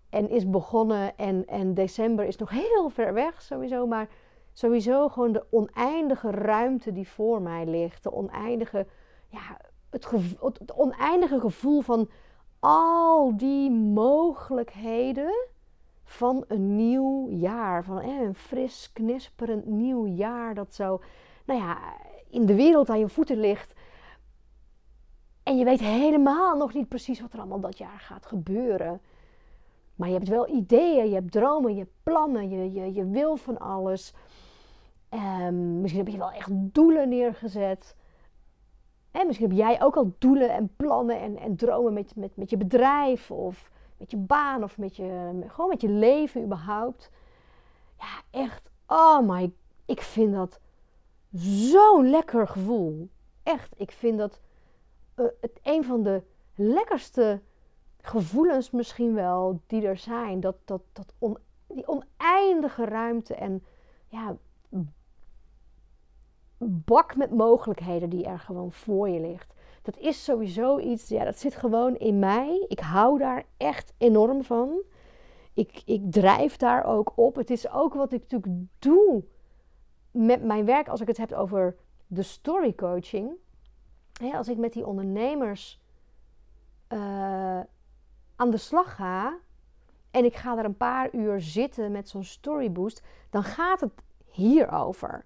en 0.09 0.29
is 0.29 0.49
begonnen. 0.49 1.17
En, 1.17 1.45
en 1.47 1.73
december 1.73 2.25
is 2.25 2.37
nog 2.37 2.49
heel 2.49 2.89
ver 2.89 3.13
weg 3.13 3.41
sowieso, 3.41 3.87
maar 3.87 4.07
sowieso 4.53 5.09
gewoon 5.09 5.31
de 5.31 5.45
oneindige 5.49 6.31
ruimte 6.31 6.91
die 6.91 7.07
voor 7.07 7.41
mij 7.41 7.65
ligt. 7.65 8.03
De 8.03 8.11
oneindige, 8.11 8.87
ja, 9.27 9.57
het, 9.93 10.73
oneindige 10.75 11.39
gevoel 11.39 11.81
van 11.81 12.09
al 12.59 13.37
die 13.37 13.71
mogelijkheden 13.71 15.47
van 16.03 16.45
een 16.47 16.75
nieuw 16.75 17.29
jaar. 17.29 17.83
Van 17.83 18.01
een 18.01 18.35
fris, 18.35 18.91
knisperend 18.93 19.65
nieuw 19.65 20.07
jaar 20.07 20.53
dat 20.53 20.73
zo, 20.73 21.01
nou 21.45 21.59
ja, 21.59 21.77
in 22.29 22.45
de 22.45 22.55
wereld 22.55 22.89
aan 22.89 22.99
je 22.99 23.09
voeten 23.09 23.39
ligt. 23.39 23.73
En 25.43 25.57
je 25.57 25.65
weet 25.65 25.79
helemaal 25.79 26.57
nog 26.57 26.73
niet 26.73 26.87
precies 26.87 27.21
wat 27.21 27.33
er 27.33 27.39
allemaal 27.39 27.59
dat 27.59 27.77
jaar 27.77 27.99
gaat 27.99 28.25
gebeuren. 28.25 29.01
Maar 29.95 30.07
je 30.07 30.13
hebt 30.13 30.27
wel 30.27 30.49
ideeën, 30.49 31.07
je 31.07 31.13
hebt 31.13 31.31
dromen, 31.31 31.73
je 31.73 31.79
hebt 31.79 32.03
plannen, 32.03 32.49
je, 32.49 32.71
je, 32.71 32.93
je 32.93 33.05
wil 33.05 33.35
van 33.35 33.59
alles. 33.59 34.13
Um, 35.09 35.81
misschien 35.81 36.03
heb 36.03 36.13
je 36.13 36.19
wel 36.19 36.31
echt 36.31 36.49
doelen 36.51 37.09
neergezet. 37.09 37.95
En 39.13 39.27
misschien 39.27 39.49
heb 39.49 39.57
jij 39.57 39.81
ook 39.81 39.95
al 39.95 40.13
doelen 40.17 40.49
en 40.49 40.75
plannen 40.75 41.19
en, 41.19 41.37
en 41.37 41.55
dromen 41.55 41.93
met, 41.93 42.15
met, 42.15 42.35
met 42.35 42.49
je 42.49 42.57
bedrijf 42.57 43.31
of 43.31 43.71
met 43.97 44.11
je 44.11 44.17
baan 44.17 44.63
of 44.63 44.77
met 44.77 44.95
je, 44.95 45.41
gewoon 45.47 45.69
met 45.69 45.81
je 45.81 45.89
leven 45.89 46.43
überhaupt. 46.43 47.11
Ja, 47.99 48.39
echt, 48.39 48.69
oh 48.87 49.19
my, 49.19 49.53
ik 49.85 50.01
vind 50.01 50.33
dat 50.33 50.59
zo'n 51.31 52.09
lekker 52.09 52.47
gevoel. 52.47 53.09
Echt, 53.43 53.73
ik 53.77 53.91
vind 53.91 54.17
dat 54.17 54.39
uh, 55.15 55.25
het 55.41 55.59
een 55.63 55.83
van 55.83 56.03
de 56.03 56.23
lekkerste 56.55 57.41
gevoelens 58.01 58.71
misschien 58.71 59.13
wel 59.13 59.61
die 59.67 59.87
er 59.87 59.97
zijn. 59.97 60.39
Dat, 60.39 60.55
dat, 60.65 60.81
dat 60.91 61.13
die 61.67 61.87
oneindige 61.87 62.85
ruimte 62.85 63.35
en 63.35 63.63
ja, 64.07 64.35
bak 66.69 67.15
met 67.15 67.31
mogelijkheden 67.31 68.09
die 68.09 68.25
er 68.25 68.39
gewoon 68.39 68.71
voor 68.71 69.09
je 69.09 69.19
ligt. 69.19 69.53
Dat 69.81 69.97
is 69.97 70.23
sowieso 70.23 70.79
iets, 70.79 71.09
ja, 71.09 71.23
dat 71.23 71.37
zit 71.37 71.55
gewoon 71.55 71.95
in 71.95 72.19
mij. 72.19 72.65
Ik 72.67 72.79
hou 72.79 73.17
daar 73.17 73.43
echt 73.57 73.93
enorm 73.97 74.43
van. 74.43 74.81
Ik, 75.53 75.81
ik 75.85 76.11
drijf 76.11 76.57
daar 76.57 76.85
ook 76.85 77.11
op. 77.15 77.35
Het 77.35 77.49
is 77.49 77.71
ook 77.71 77.93
wat 77.93 78.13
ik 78.13 78.21
natuurlijk 78.21 78.53
doe 78.79 79.23
met 80.11 80.43
mijn 80.43 80.65
werk 80.65 80.87
als 80.87 81.01
ik 81.01 81.07
het 81.07 81.17
heb 81.17 81.31
over 81.31 81.75
de 82.07 82.23
story 82.23 82.75
coaching. 82.75 83.31
als 84.33 84.47
ik 84.47 84.57
met 84.57 84.73
die 84.73 84.85
ondernemers 84.85 85.81
uh, 86.89 87.59
aan 88.35 88.49
de 88.49 88.57
slag 88.57 88.95
ga 88.95 89.37
en 90.11 90.25
ik 90.25 90.35
ga 90.35 90.57
er 90.57 90.65
een 90.65 90.77
paar 90.77 91.09
uur 91.13 91.41
zitten 91.41 91.91
met 91.91 92.09
zo'n 92.09 92.23
storyboost, 92.23 93.01
dan 93.29 93.43
gaat 93.43 93.79
het 93.79 93.91
hierover. 94.25 95.25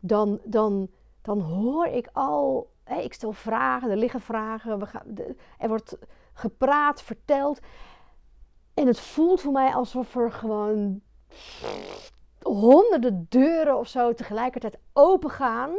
Dan, 0.00 0.40
dan, 0.44 0.90
dan 1.22 1.40
hoor 1.40 1.86
ik 1.86 2.08
al, 2.12 2.70
hè, 2.84 3.00
ik 3.00 3.12
stel 3.12 3.32
vragen, 3.32 3.90
er 3.90 3.96
liggen 3.96 4.20
vragen, 4.20 4.78
we 4.78 4.86
gaan, 4.86 5.16
er 5.58 5.68
wordt 5.68 5.96
gepraat, 6.32 7.02
verteld. 7.02 7.60
En 8.74 8.86
het 8.86 9.00
voelt 9.00 9.40
voor 9.40 9.52
mij 9.52 9.74
alsof 9.74 10.14
er 10.14 10.32
gewoon 10.32 11.00
honderden 12.42 13.26
deuren 13.28 13.78
of 13.78 13.88
zo 13.88 14.14
tegelijkertijd 14.14 14.78
open 14.92 15.30
gaan. 15.30 15.70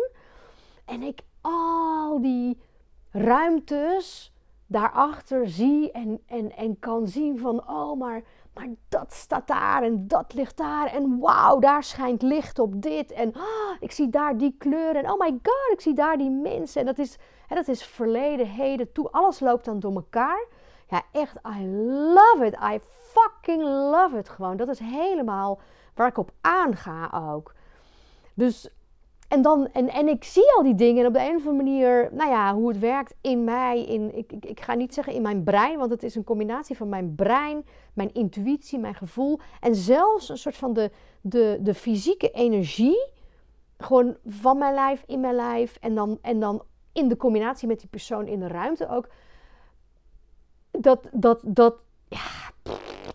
En 0.86 1.02
ik 1.02 1.22
al 1.42 2.22
die 2.22 2.62
ruimtes 3.12 4.34
daarachter 4.66 5.50
zie 5.50 5.92
en, 5.92 6.22
en, 6.26 6.56
en 6.56 6.80
kan 6.80 7.08
zien 7.08 7.40
van, 7.40 7.70
oh, 7.70 8.00
maar, 8.00 8.24
maar 8.60 8.76
dat 8.90 9.14
staat 9.14 9.48
daar 9.48 9.84
en 9.84 10.08
dat 10.08 10.34
ligt 10.34 10.58
daar 10.58 10.88
en 10.88 11.20
wauw, 11.20 11.60
daar 11.60 11.84
schijnt 11.84 12.22
licht 12.22 12.60
op 12.60 12.82
dit 12.82 13.12
en 13.12 13.36
oh, 13.36 13.76
ik 13.80 13.92
zie 13.92 14.10
daar 14.10 14.38
die 14.38 14.56
kleur 14.58 14.96
en 14.96 15.12
oh 15.12 15.20
my 15.20 15.30
god, 15.30 15.72
ik 15.72 15.82
zie 15.82 15.94
daar 15.94 16.18
die 16.18 16.30
mensen 16.30 16.80
en 16.80 16.86
dat 16.86 16.98
is, 16.98 17.18
hè, 17.48 17.56
dat 17.56 17.68
is 17.68 17.84
verleden, 17.84 18.48
heden, 18.48 18.92
toe, 18.92 19.12
alles 19.12 19.40
loopt 19.40 19.66
dan 19.66 19.80
door 19.80 19.94
elkaar. 19.94 20.46
Ja, 20.88 21.02
echt, 21.12 21.36
I 21.60 21.66
love 22.14 22.46
it, 22.46 22.54
I 22.54 22.80
fucking 23.12 23.62
love 23.64 24.18
it 24.18 24.30
gewoon. 24.30 24.58
Dat 24.58 24.68
is 24.68 24.80
helemaal 24.80 25.60
waar 25.96 26.08
ik 26.08 26.18
op 26.18 26.32
aanga 26.42 27.12
ook. 27.34 27.54
Dus 28.34 28.70
en, 29.30 29.42
dan, 29.42 29.68
en, 29.72 29.90
en 29.90 30.08
ik 30.08 30.24
zie 30.24 30.54
al 30.56 30.64
die 30.64 30.76
dingen 30.76 31.02
en 31.02 31.08
op 31.08 31.14
de 31.14 31.20
een 31.20 31.36
of 31.36 31.48
andere 31.48 31.64
manier, 31.64 32.10
nou 32.12 32.30
ja, 32.30 32.54
hoe 32.54 32.68
het 32.68 32.80
werkt 32.80 33.16
in 33.22 33.44
mij. 33.44 33.84
In, 33.86 34.18
ik, 34.18 34.32
ik, 34.32 34.46
ik 34.46 34.60
ga 34.60 34.74
niet 34.74 34.94
zeggen 34.94 35.14
in 35.14 35.22
mijn 35.22 35.44
brein, 35.44 35.78
want 35.78 35.92
het 35.92 36.04
is 36.04 36.16
een 36.16 36.24
combinatie 36.24 36.78
van 36.78 36.90
mijn 36.90 37.16
brein, 37.16 37.66
mijn 37.94 38.14
intuïtie, 38.14 38.80
mijn 38.80 38.96
gevoel. 38.96 39.40
En 39.60 39.76
zelfs 39.76 40.30
een 40.30 40.38
soort 40.38 40.58
van 40.58 40.74
de, 40.74 40.92
de, 41.22 41.60
de 41.62 41.74
fysieke 41.74 42.32
energie, 42.32 43.08
gewoon 43.78 44.18
van 44.26 44.58
mijn 44.58 44.74
lijf, 44.74 45.04
in 45.08 45.20
mijn 45.20 45.36
lijf. 45.36 45.78
En 45.82 45.96
dan, 45.96 46.18
en 46.22 46.40
dan 46.40 46.64
in 46.94 47.08
de 47.08 47.18
combinatie 47.18 47.68
met 47.68 47.80
die 47.80 47.90
persoon 47.90 48.28
in 48.28 48.40
de 48.40 48.48
ruimte 48.48 48.90
ook. 48.90 49.10
Dat, 50.72 51.08
dat, 51.12 51.42
dat, 51.46 51.76
ja, 52.08 52.52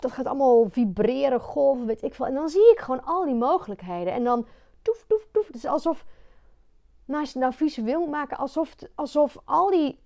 dat 0.00 0.12
gaat 0.12 0.26
allemaal 0.26 0.66
vibreren, 0.68 1.40
golven, 1.40 1.87
weet 1.87 2.02
ik 2.02 2.14
veel. 2.14 2.26
En 2.26 2.35
dan 2.35 2.49
zie 2.49 2.71
ik 2.71 2.78
gewoon 2.78 3.04
al 3.04 3.25
die 3.25 3.35
mogelijkheden. 3.35 4.12
En 4.12 4.25
dan 4.25 4.47
toef. 4.85 5.47
Het 5.47 5.55
is 5.55 5.67
alsof, 5.67 6.05
nou 7.05 7.21
als 7.21 7.33
je 7.33 7.38
het 7.38 7.49
nou 7.49 7.55
visueel 7.55 8.07
maken, 8.07 8.37
alsof, 8.37 8.75
alsof 8.95 9.37
al 9.45 9.71
die, 9.71 10.00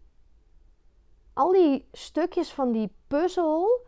al 1.33 1.53
die 1.53 1.89
stukjes 1.93 2.53
van 2.53 2.73
die 2.73 2.93
puzzel, 3.07 3.87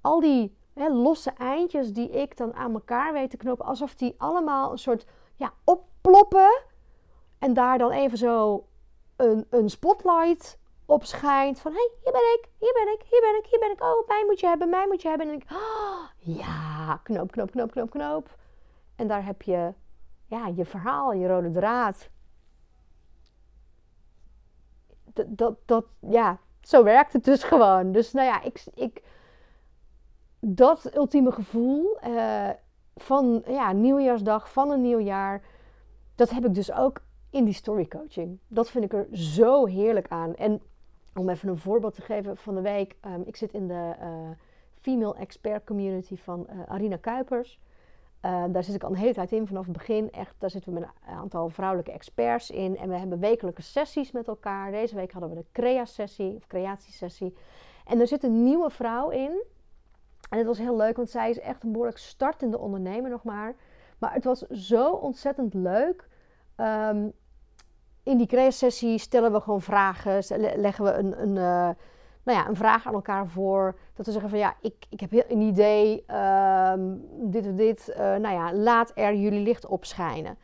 al 0.00 0.20
die 0.20 0.56
hè, 0.74 0.88
losse 0.88 1.30
eindjes 1.30 1.92
die 1.92 2.10
ik 2.10 2.36
dan 2.36 2.54
aan 2.54 2.72
elkaar 2.72 3.12
weet 3.12 3.30
te 3.30 3.36
knopen, 3.36 3.64
alsof 3.64 3.94
die 3.94 4.14
allemaal 4.18 4.70
een 4.70 4.78
soort, 4.78 5.06
ja, 5.36 5.52
opploppen. 5.64 6.62
En 7.38 7.54
daar 7.54 7.78
dan 7.78 7.90
even 7.90 8.18
zo 8.18 8.66
een, 9.16 9.46
een 9.50 9.70
spotlight 9.70 10.58
op 10.86 11.04
schijnt. 11.04 11.60
Van, 11.60 11.72
hé, 11.72 11.78
hey, 11.78 11.90
hier 12.02 12.12
ben 12.12 12.38
ik, 12.38 12.48
hier 12.58 12.72
ben 12.72 12.92
ik, 12.92 13.02
hier 13.10 13.20
ben 13.20 13.38
ik, 13.38 13.46
hier 13.50 13.58
ben 13.58 13.70
ik. 13.70 13.82
Oh, 13.82 14.08
mij 14.08 14.24
moet 14.26 14.40
je 14.40 14.46
hebben, 14.46 14.68
mij 14.68 14.86
moet 14.86 15.02
je 15.02 15.08
hebben. 15.08 15.28
En 15.28 15.34
ik, 15.34 15.44
ja, 16.42 17.00
knoop, 17.02 17.30
knoop, 17.30 17.50
knoop, 17.50 17.70
knoop, 17.70 17.90
knoop. 17.90 18.36
En 18.96 19.08
daar 19.08 19.24
heb 19.24 19.42
je 19.42 19.72
ja, 20.28 20.46
je 20.46 20.64
verhaal, 20.64 21.12
je 21.12 21.26
rode 21.26 21.50
draad. 21.50 22.08
Dat, 25.04 25.26
dat, 25.28 25.56
dat, 25.64 25.84
ja, 26.00 26.38
zo 26.60 26.84
werkt 26.84 27.12
het 27.12 27.24
dus 27.24 27.42
gewoon. 27.42 27.92
Dus 27.92 28.12
nou 28.12 28.26
ja, 28.26 28.42
ik, 28.42 28.64
ik, 28.74 29.02
dat 30.40 30.94
ultieme 30.94 31.32
gevoel 31.32 31.98
uh, 32.06 32.48
van 32.96 33.42
ja, 33.46 33.72
nieuwjaarsdag, 33.72 34.52
van 34.52 34.70
een 34.70 34.82
nieuw 34.82 35.00
jaar, 35.00 35.42
dat 36.14 36.30
heb 36.30 36.44
ik 36.44 36.54
dus 36.54 36.72
ook 36.72 37.00
in 37.30 37.44
die 37.44 37.54
storycoaching. 37.54 38.38
Dat 38.48 38.70
vind 38.70 38.84
ik 38.84 38.92
er 38.92 39.06
zo 39.12 39.66
heerlijk 39.66 40.08
aan. 40.08 40.34
En 40.34 40.62
om 41.14 41.28
even 41.28 41.48
een 41.48 41.58
voorbeeld 41.58 41.94
te 41.94 42.02
geven 42.02 42.36
van 42.36 42.54
de 42.54 42.60
week. 42.60 42.96
Um, 43.06 43.22
ik 43.24 43.36
zit 43.36 43.52
in 43.52 43.68
de 43.68 43.94
uh, 44.00 44.30
Female 44.80 45.16
Expert 45.16 45.64
Community 45.64 46.16
van 46.16 46.46
uh, 46.50 46.62
Arina 46.66 46.96
Kuipers. 46.96 47.60
Uh, 48.24 48.44
daar 48.48 48.64
zit 48.64 48.74
ik 48.74 48.82
al 48.82 48.90
een 48.90 48.96
hele 48.96 49.12
tijd 49.12 49.32
in, 49.32 49.46
vanaf 49.46 49.64
het 49.64 49.72
begin. 49.72 50.10
Echt, 50.10 50.34
daar 50.38 50.50
zitten 50.50 50.72
we 50.72 50.80
met 50.80 50.88
een 50.88 51.14
aantal 51.14 51.48
vrouwelijke 51.48 51.92
experts 51.92 52.50
in. 52.50 52.76
En 52.76 52.88
we 52.88 52.96
hebben 52.96 53.18
wekelijke 53.18 53.62
sessies 53.62 54.10
met 54.12 54.28
elkaar. 54.28 54.70
Deze 54.70 54.94
week 54.94 55.12
hadden 55.12 55.30
we 55.30 55.36
de 55.36 55.44
crea-sessie, 55.52 56.36
of 56.36 56.46
creatiesessie. 56.46 57.36
En 57.86 58.00
er 58.00 58.06
zit 58.06 58.22
een 58.22 58.42
nieuwe 58.42 58.70
vrouw 58.70 59.10
in. 59.10 59.44
En 60.30 60.38
het 60.38 60.46
was 60.46 60.58
heel 60.58 60.76
leuk, 60.76 60.96
want 60.96 61.10
zij 61.10 61.30
is 61.30 61.40
echt 61.40 61.62
een 61.62 61.72
behoorlijk 61.72 61.98
startende 61.98 62.58
ondernemer 62.58 63.10
nog 63.10 63.22
maar. 63.22 63.54
Maar 63.98 64.12
het 64.12 64.24
was 64.24 64.40
zo 64.40 64.90
ontzettend 64.90 65.54
leuk. 65.54 66.08
Um, 66.56 67.12
in 68.02 68.16
die 68.16 68.26
crea-sessie 68.26 68.98
stellen 68.98 69.32
we 69.32 69.40
gewoon 69.40 69.62
vragen, 69.62 70.22
leggen 70.56 70.84
we 70.84 70.92
een, 70.92 71.22
een, 71.22 71.36
uh, 71.36 71.70
nou 72.28 72.40
ja, 72.40 72.48
een 72.48 72.56
vraag 72.56 72.86
aan 72.86 72.94
elkaar 72.94 73.26
voor. 73.26 73.78
Dat 73.94 74.06
we 74.06 74.12
zeggen 74.12 74.30
van 74.30 74.38
ja, 74.38 74.54
ik, 74.60 74.74
ik 74.88 75.00
heb 75.00 75.12
een 75.12 75.40
idee, 75.40 76.04
ehm, 76.06 76.80
dit 77.20 77.46
of 77.46 77.54
dit. 77.54 77.88
Uh, 77.90 77.96
nou 77.96 78.34
ja, 78.34 78.54
laat 78.54 78.92
er 78.94 79.14
jullie 79.14 79.42
licht 79.42 79.66
op 79.66 79.84
schijnen. 79.84 80.38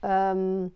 Um, 0.00 0.74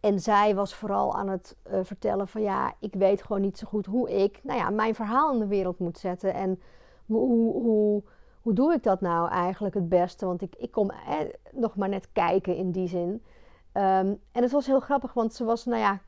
en 0.00 0.20
zij 0.20 0.54
was 0.54 0.74
vooral 0.74 1.14
aan 1.14 1.28
het 1.28 1.56
uh, 1.72 1.78
vertellen 1.82 2.28
van 2.28 2.42
ja, 2.42 2.72
ik 2.80 2.94
weet 2.94 3.22
gewoon 3.22 3.42
niet 3.42 3.58
zo 3.58 3.66
goed 3.66 3.86
hoe 3.86 4.22
ik 4.22 4.40
nou 4.42 4.58
ja, 4.58 4.70
mijn 4.70 4.94
verhaal 4.94 5.32
in 5.32 5.38
de 5.38 5.46
wereld 5.46 5.78
moet 5.78 5.98
zetten. 5.98 6.34
En 6.34 6.60
hoe, 7.06 7.52
hoe, 7.52 8.02
hoe, 8.40 8.52
doe 8.52 8.72
ik 8.72 8.82
dat 8.82 9.00
nou 9.00 9.30
eigenlijk 9.30 9.74
het 9.74 9.88
beste? 9.88 10.26
Want 10.26 10.42
ik, 10.42 10.54
ik 10.56 10.70
kom 10.70 10.90
eh, 10.90 11.16
nog 11.52 11.76
maar 11.76 11.88
net 11.88 12.12
kijken 12.12 12.56
in 12.56 12.70
die 12.70 12.88
zin. 12.88 13.08
Um, 13.08 14.20
en 14.32 14.42
het 14.42 14.50
was 14.50 14.66
heel 14.66 14.80
grappig, 14.80 15.12
want 15.12 15.34
ze 15.34 15.44
was, 15.44 15.64
nou 15.64 15.80
ja, 15.80 16.00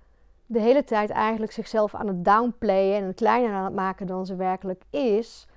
de 0.50 0.60
hele 0.60 0.84
tijd 0.84 1.10
eigenlijk 1.10 1.52
zichzelf 1.52 1.94
aan 1.94 2.06
het 2.06 2.24
downplayen 2.24 2.96
en 2.96 3.04
het 3.04 3.16
kleiner 3.16 3.52
aan 3.52 3.64
het 3.64 3.74
maken 3.74 4.06
dan 4.06 4.26
ze 4.26 4.36
werkelijk 4.36 4.82
is. 4.90 5.48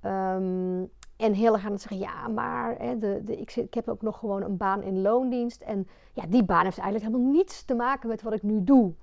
Ehm, 0.00 0.82
en 1.16 1.32
heel 1.32 1.52
erg 1.52 1.64
aan 1.64 1.72
het 1.72 1.80
zeggen, 1.80 1.98
ja, 1.98 2.28
maar 2.28 2.74
hè, 2.78 2.98
de, 2.98 3.20
de, 3.24 3.36
ik, 3.36 3.56
ik 3.56 3.74
heb 3.74 3.88
ook 3.88 4.02
nog 4.02 4.18
gewoon 4.18 4.42
een 4.42 4.56
baan 4.56 4.82
in 4.82 5.02
loondienst. 5.02 5.60
En 5.60 5.88
ja, 6.12 6.24
die 6.28 6.44
baan 6.44 6.64
heeft 6.64 6.78
eigenlijk 6.78 7.10
helemaal 7.10 7.32
niets 7.32 7.64
te 7.64 7.74
maken 7.74 8.08
met 8.08 8.22
wat 8.22 8.32
ik 8.32 8.42
nu 8.42 8.64
doe. 8.64 8.94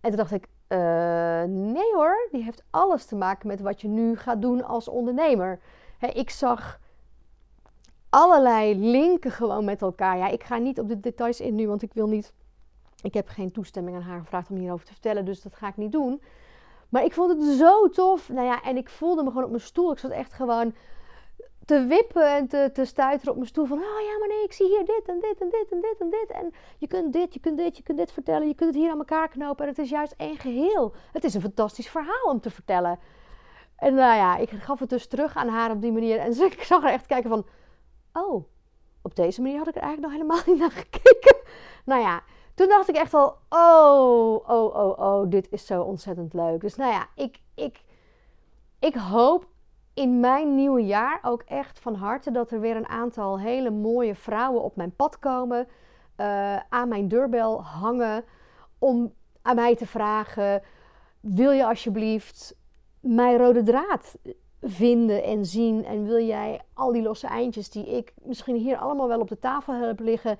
En 0.00 0.08
toen 0.08 0.18
dacht 0.18 0.32
ik, 0.32 0.46
uh, 0.68 1.42
nee 1.42 1.94
hoor, 1.94 2.28
die 2.30 2.42
heeft 2.42 2.64
alles 2.70 3.04
te 3.04 3.16
maken 3.16 3.48
met 3.48 3.60
wat 3.60 3.80
je 3.80 3.88
nu 3.88 4.16
gaat 4.16 4.42
doen 4.42 4.64
als 4.64 4.88
ondernemer. 4.88 5.60
Hè, 5.98 6.06
ik 6.06 6.30
zag 6.30 6.80
allerlei 8.08 8.78
linken 8.78 9.30
gewoon 9.30 9.64
met 9.64 9.82
elkaar. 9.82 10.16
Ja, 10.16 10.28
ik 10.28 10.42
ga 10.42 10.58
niet 10.58 10.80
op 10.80 10.88
de 10.88 11.00
details 11.00 11.40
in 11.40 11.54
nu, 11.54 11.68
want 11.68 11.82
ik 11.82 11.92
wil 11.94 12.08
niet. 12.08 12.32
Ik 13.02 13.14
heb 13.14 13.28
geen 13.28 13.52
toestemming 13.52 13.96
aan 13.96 14.02
haar 14.02 14.20
gevraagd 14.20 14.50
om 14.50 14.56
hierover 14.56 14.86
te 14.86 14.92
vertellen, 14.92 15.24
dus 15.24 15.42
dat 15.42 15.54
ga 15.54 15.68
ik 15.68 15.76
niet 15.76 15.92
doen. 15.92 16.22
Maar 16.88 17.04
ik 17.04 17.12
vond 17.12 17.30
het 17.30 17.58
zo 17.58 17.88
tof. 17.88 18.28
Nou 18.28 18.46
ja, 18.46 18.62
en 18.62 18.76
ik 18.76 18.88
voelde 18.88 19.22
me 19.22 19.28
gewoon 19.28 19.44
op 19.44 19.50
mijn 19.50 19.62
stoel. 19.62 19.92
Ik 19.92 19.98
zat 19.98 20.10
echt 20.10 20.32
gewoon 20.32 20.74
te 21.64 21.86
wippen 21.86 22.36
en 22.36 22.48
te, 22.48 22.70
te 22.72 22.84
stuiteren 22.84 23.30
op 23.30 23.36
mijn 23.36 23.48
stoel. 23.48 23.66
Van, 23.66 23.78
oh 23.78 24.00
ja, 24.00 24.18
maar 24.18 24.28
nee, 24.28 24.44
ik 24.44 24.52
zie 24.52 24.66
hier 24.66 24.84
dit 24.84 25.02
en 25.06 25.20
dit 25.20 25.40
en 25.40 25.48
dit 25.50 25.66
en 25.70 25.80
dit 25.80 25.96
en 25.98 26.10
dit. 26.10 26.30
En 26.30 26.52
je 26.78 26.86
kunt 26.86 27.12
dit, 27.12 27.34
je 27.34 27.40
kunt 27.40 27.58
dit, 27.58 27.76
je 27.76 27.82
kunt 27.82 27.98
dit 27.98 28.12
vertellen. 28.12 28.48
Je 28.48 28.54
kunt 28.54 28.74
het 28.74 28.82
hier 28.82 28.90
aan 28.90 28.98
elkaar 28.98 29.28
knopen. 29.28 29.64
En 29.64 29.70
het 29.70 29.78
is 29.78 29.90
juist 29.90 30.14
één 30.16 30.38
geheel. 30.38 30.94
Het 31.12 31.24
is 31.24 31.34
een 31.34 31.40
fantastisch 31.40 31.88
verhaal 31.88 32.30
om 32.30 32.40
te 32.40 32.50
vertellen. 32.50 32.98
En 33.76 33.94
nou 33.94 34.16
ja, 34.16 34.36
ik 34.36 34.50
gaf 34.50 34.80
het 34.80 34.90
dus 34.90 35.06
terug 35.06 35.36
aan 35.36 35.48
haar 35.48 35.70
op 35.70 35.80
die 35.80 35.92
manier. 35.92 36.18
En 36.18 36.42
ik 36.52 36.62
zag 36.62 36.82
haar 36.82 36.92
echt 36.92 37.06
kijken 37.06 37.30
van, 37.30 37.46
oh, 38.12 38.44
op 39.02 39.16
deze 39.16 39.42
manier 39.42 39.58
had 39.58 39.68
ik 39.68 39.76
er 39.76 39.82
eigenlijk 39.82 40.12
nog 40.12 40.20
helemaal 40.20 40.42
niet 40.46 40.58
naar 40.58 40.70
gekeken. 40.70 41.36
Nou 41.84 42.00
ja, 42.00 42.22
toen 42.54 42.68
dacht 42.68 42.88
ik 42.88 42.96
echt 42.96 43.14
al, 43.14 43.36
oh, 43.48 44.48
oh, 44.48 44.74
oh, 44.74 44.98
oh, 44.98 45.30
dit 45.30 45.50
is 45.50 45.66
zo 45.66 45.82
ontzettend 45.82 46.32
leuk. 46.32 46.60
Dus 46.60 46.76
nou 46.76 46.92
ja, 46.92 47.06
ik, 47.14 47.40
ik, 47.54 47.82
ik 48.78 48.94
hoop 48.94 49.46
in 49.94 50.20
mijn 50.20 50.54
nieuwe 50.54 50.84
jaar 50.84 51.18
ook 51.22 51.42
echt 51.42 51.78
van 51.78 51.94
harte 51.94 52.30
dat 52.30 52.50
er 52.50 52.60
weer 52.60 52.76
een 52.76 52.88
aantal 52.88 53.38
hele 53.38 53.70
mooie 53.70 54.14
vrouwen 54.14 54.62
op 54.62 54.76
mijn 54.76 54.96
pad 54.96 55.18
komen, 55.18 55.68
uh, 56.16 56.56
aan 56.68 56.88
mijn 56.88 57.08
deurbel 57.08 57.62
hangen, 57.62 58.24
om 58.78 59.12
aan 59.42 59.54
mij 59.54 59.76
te 59.76 59.86
vragen: 59.86 60.62
wil 61.20 61.50
je 61.50 61.66
alsjeblieft 61.66 62.56
mijn 63.00 63.36
rode 63.36 63.62
draad 63.62 64.18
vinden 64.60 65.22
en 65.22 65.44
zien? 65.44 65.84
En 65.84 66.04
wil 66.04 66.24
jij 66.24 66.60
al 66.74 66.92
die 66.92 67.02
losse 67.02 67.26
eindjes 67.26 67.70
die 67.70 67.96
ik 67.96 68.12
misschien 68.22 68.56
hier 68.56 68.76
allemaal 68.76 69.08
wel 69.08 69.20
op 69.20 69.28
de 69.28 69.38
tafel 69.38 69.74
heb 69.74 70.00
liggen, 70.00 70.38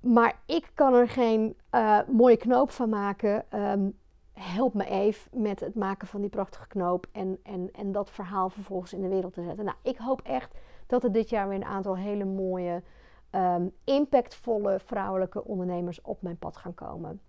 maar 0.00 0.40
ik 0.46 0.70
kan 0.74 0.94
er 0.94 1.08
geen 1.08 1.56
uh, 1.70 2.00
mooie 2.08 2.36
knoop 2.36 2.70
van 2.70 2.88
maken? 2.88 3.44
Um, 3.54 3.98
help 4.32 4.74
me 4.74 4.84
even 4.84 5.42
met 5.42 5.60
het 5.60 5.74
maken 5.74 6.06
van 6.06 6.20
die 6.20 6.30
prachtige 6.30 6.66
knoop 6.66 7.06
en, 7.12 7.38
en, 7.42 7.70
en 7.72 7.92
dat 7.92 8.10
verhaal 8.10 8.50
vervolgens 8.50 8.92
in 8.92 9.02
de 9.02 9.08
wereld 9.08 9.32
te 9.32 9.42
zetten. 9.42 9.64
Nou, 9.64 9.76
ik 9.82 9.96
hoop 9.96 10.20
echt 10.22 10.54
dat 10.86 11.04
er 11.04 11.12
dit 11.12 11.28
jaar 11.28 11.48
weer 11.48 11.56
een 11.56 11.64
aantal 11.64 11.96
hele 11.96 12.24
mooie, 12.24 12.82
um, 13.30 13.72
impactvolle 13.84 14.80
vrouwelijke 14.80 15.44
ondernemers 15.44 16.00
op 16.00 16.22
mijn 16.22 16.38
pad 16.38 16.56
gaan 16.56 16.74
komen. 16.74 17.20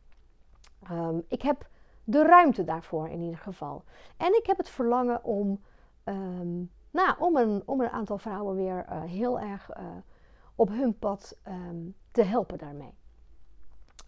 Um, 0.91 1.23
ik 1.27 1.41
heb 1.41 1.67
de 2.03 2.23
ruimte 2.23 2.63
daarvoor 2.63 3.09
in 3.09 3.21
ieder 3.21 3.39
geval. 3.39 3.83
En 4.17 4.37
ik 4.37 4.45
heb 4.45 4.57
het 4.57 4.69
verlangen 4.69 5.23
om, 5.23 5.61
um, 6.03 6.71
nou, 6.91 7.15
om, 7.19 7.37
een, 7.37 7.63
om 7.65 7.81
een 7.81 7.89
aantal 7.89 8.17
vrouwen 8.17 8.55
weer 8.55 8.85
uh, 8.89 9.03
heel 9.03 9.39
erg 9.39 9.69
uh, 9.77 9.85
op 10.55 10.69
hun 10.69 10.97
pad 10.99 11.37
te 12.11 12.23
helpen 12.23 12.57
daarmee. 12.57 12.93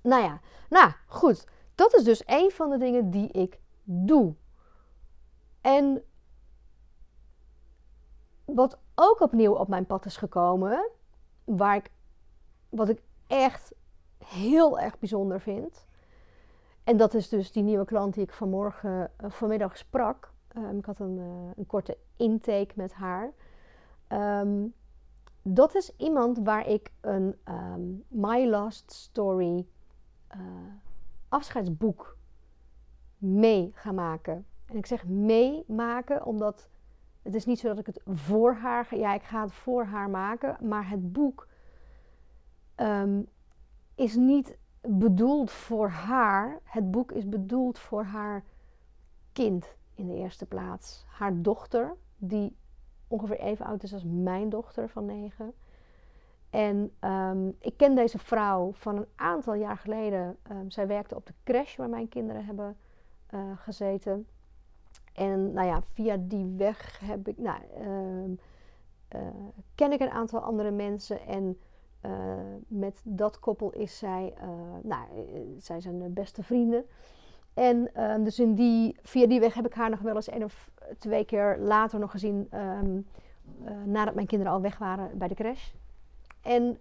Nou 0.01 0.24
ja, 0.24 0.39
nou 0.70 0.91
goed 1.08 1.46
dat 1.81 1.93
is 1.93 2.03
dus 2.03 2.24
een 2.25 2.51
van 2.51 2.70
de 2.70 2.77
dingen 2.77 3.10
die 3.10 3.27
ik 3.31 3.60
doe. 3.84 4.34
En 5.62 6.03
wat 8.46 8.79
ook 8.96 9.20
opnieuw 9.20 9.53
op 9.53 9.68
mijn 9.68 9.85
pad 9.85 10.05
is 10.05 10.18
gekomen, 10.18 10.90
waar 11.44 11.75
ik, 11.75 11.92
wat 12.70 12.90
ik 12.90 13.01
echt 13.27 13.74
heel 14.25 14.79
erg 14.79 15.00
bijzonder 15.00 15.42
vind. 15.42 15.85
En 16.83 16.98
dat 16.98 17.14
is 17.14 17.29
dus 17.29 17.51
die 17.51 17.64
nieuwe 17.64 17.85
klant 17.85 18.14
die 18.14 18.24
ik 18.24 18.33
vanmorgen, 18.33 19.11
uh, 19.24 19.31
vanmiddag 19.31 19.77
sprak. 19.77 20.31
Um, 20.57 20.77
ik 20.77 20.85
had 20.85 21.00
een, 21.00 21.18
uh, 21.18 21.51
een, 21.55 21.66
korte 21.66 21.98
intake 22.18 22.74
met 22.75 22.94
haar. 22.94 23.31
Um, 24.09 24.74
dat 25.42 25.75
is 25.75 25.96
iemand 25.98 26.40
waar 26.44 26.68
ik 26.68 26.92
een 27.01 27.36
um, 27.46 28.04
My 28.08 28.46
Last 28.46 28.92
Story 28.92 29.68
uh, 30.36 30.42
afscheidsboek 31.27 32.18
mee 33.18 33.72
gaan 33.74 33.96
maken. 33.96 34.46
En 34.66 34.77
ik 34.77 34.86
zeg 34.86 35.08
meemaken 35.08 36.25
omdat 36.25 36.70
het 37.22 37.36
is 37.36 37.46
niet 37.46 37.60
zo 37.60 37.68
dat 37.68 37.77
ik 37.77 37.86
het 37.86 38.01
voor 38.06 38.54
haar 38.54 38.86
ga. 38.86 38.96
Ja, 38.96 39.14
ik 39.14 39.24
ga 39.24 39.42
het 39.42 39.54
voor 39.54 39.84
haar 39.84 40.10
maken. 40.10 40.68
Maar 40.68 40.90
het 40.90 41.12
boek 41.12 41.48
um, 42.75 43.27
is 43.96 44.16
niet 44.16 44.58
bedoeld 44.82 45.51
voor 45.51 45.90
haar. 45.90 46.60
Het 46.64 46.92
boek 46.92 47.12
is 47.12 47.30
bedoeld 47.30 47.80
voor 47.80 48.04
haar 48.04 48.44
kind 49.34 49.75
in 49.96 50.08
de 50.08 50.14
eerste 50.14 50.46
plaats. 50.46 51.06
Haar 51.08 51.42
dochter, 51.42 51.96
die 52.18 52.56
ongeveer 53.12 53.40
even 53.40 53.66
oud 53.66 53.84
is 53.84 53.94
als 53.94 54.06
mijn 54.06 54.50
dochter 54.50 54.90
van 54.90 55.06
negen. 55.06 55.54
En 56.50 56.92
um, 57.02 57.56
ik 57.60 57.78
ken 57.78 57.96
deze 57.96 58.18
vrouw 58.18 58.72
van 58.74 58.96
een 58.98 59.08
aantal 59.16 59.54
jaar 59.54 59.78
geleden. 59.78 60.38
Um, 60.52 60.72
zij 60.72 60.88
werkte 60.88 61.16
op 61.16 61.26
de 61.26 61.34
crash 61.44 61.76
waar 61.76 61.90
mijn 61.90 62.10
kinderen 62.10 62.46
hebben 62.46 62.78
uh, 63.34 63.40
gezeten. 63.56 64.28
En 65.14 65.54
nou 65.54 65.68
ja, 65.68 65.82
via 65.82 66.18
die 66.20 66.54
weg 66.58 67.00
heb 67.00 67.28
ik, 67.28 67.38
nou, 67.38 67.60
um, 67.82 68.40
uh, 69.16 69.22
ken 69.76 69.92
ik 69.92 70.00
een 70.00 70.10
aantal 70.10 70.40
andere 70.40 70.72
mensen. 70.72 71.20
En 71.28 71.60
uh, 72.06 72.12
met 72.68 73.02
dat 73.04 73.40
koppel 73.40 73.72
is 73.72 73.98
zij, 73.98 74.34
nou, 74.82 75.06
zij 75.58 75.82
zijn 75.82 76.14
beste 76.14 76.44
vrienden. 76.44 76.86
En 77.53 77.92
dus 78.24 78.40
in 78.40 78.55
die, 78.55 78.98
via 79.01 79.27
die 79.27 79.40
weg 79.40 79.53
heb 79.53 79.66
ik 79.66 79.74
haar 79.74 79.90
nog 79.90 80.00
wel 80.00 80.16
eens 80.16 80.29
één 80.29 80.44
of 80.44 80.72
twee 80.98 81.25
keer 81.25 81.57
later 81.59 82.00
nog 82.00 82.11
gezien. 82.11 82.50
nadat 83.85 84.16
mijn 84.16 84.27
kinderen 84.27 84.53
al 84.53 84.61
weg 84.61 84.77
waren 84.77 85.18
bij 85.18 85.27
de 85.27 85.35
crash. 85.35 85.72
En, 86.42 86.77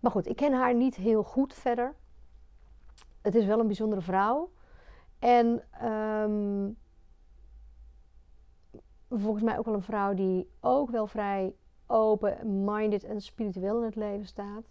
maar 0.00 0.10
goed, 0.10 0.28
ik 0.28 0.36
ken 0.36 0.52
haar 0.52 0.74
niet 0.74 0.94
heel 0.94 1.22
goed 1.22 1.54
verder. 1.54 1.94
Het 3.22 3.34
is 3.34 3.44
wel 3.44 3.60
een 3.60 3.66
bijzondere 3.66 4.00
vrouw. 4.00 4.50
En 5.18 5.62
um, 5.84 6.76
volgens 9.10 9.42
mij 9.42 9.58
ook 9.58 9.64
wel 9.64 9.74
een 9.74 9.82
vrouw 9.82 10.14
die 10.14 10.50
ook 10.60 10.90
wel 10.90 11.06
vrij 11.06 11.54
open-minded 11.86 13.04
en 13.04 13.20
spiritueel 13.20 13.78
in 13.78 13.84
het 13.84 13.96
leven 13.96 14.26
staat. 14.26 14.64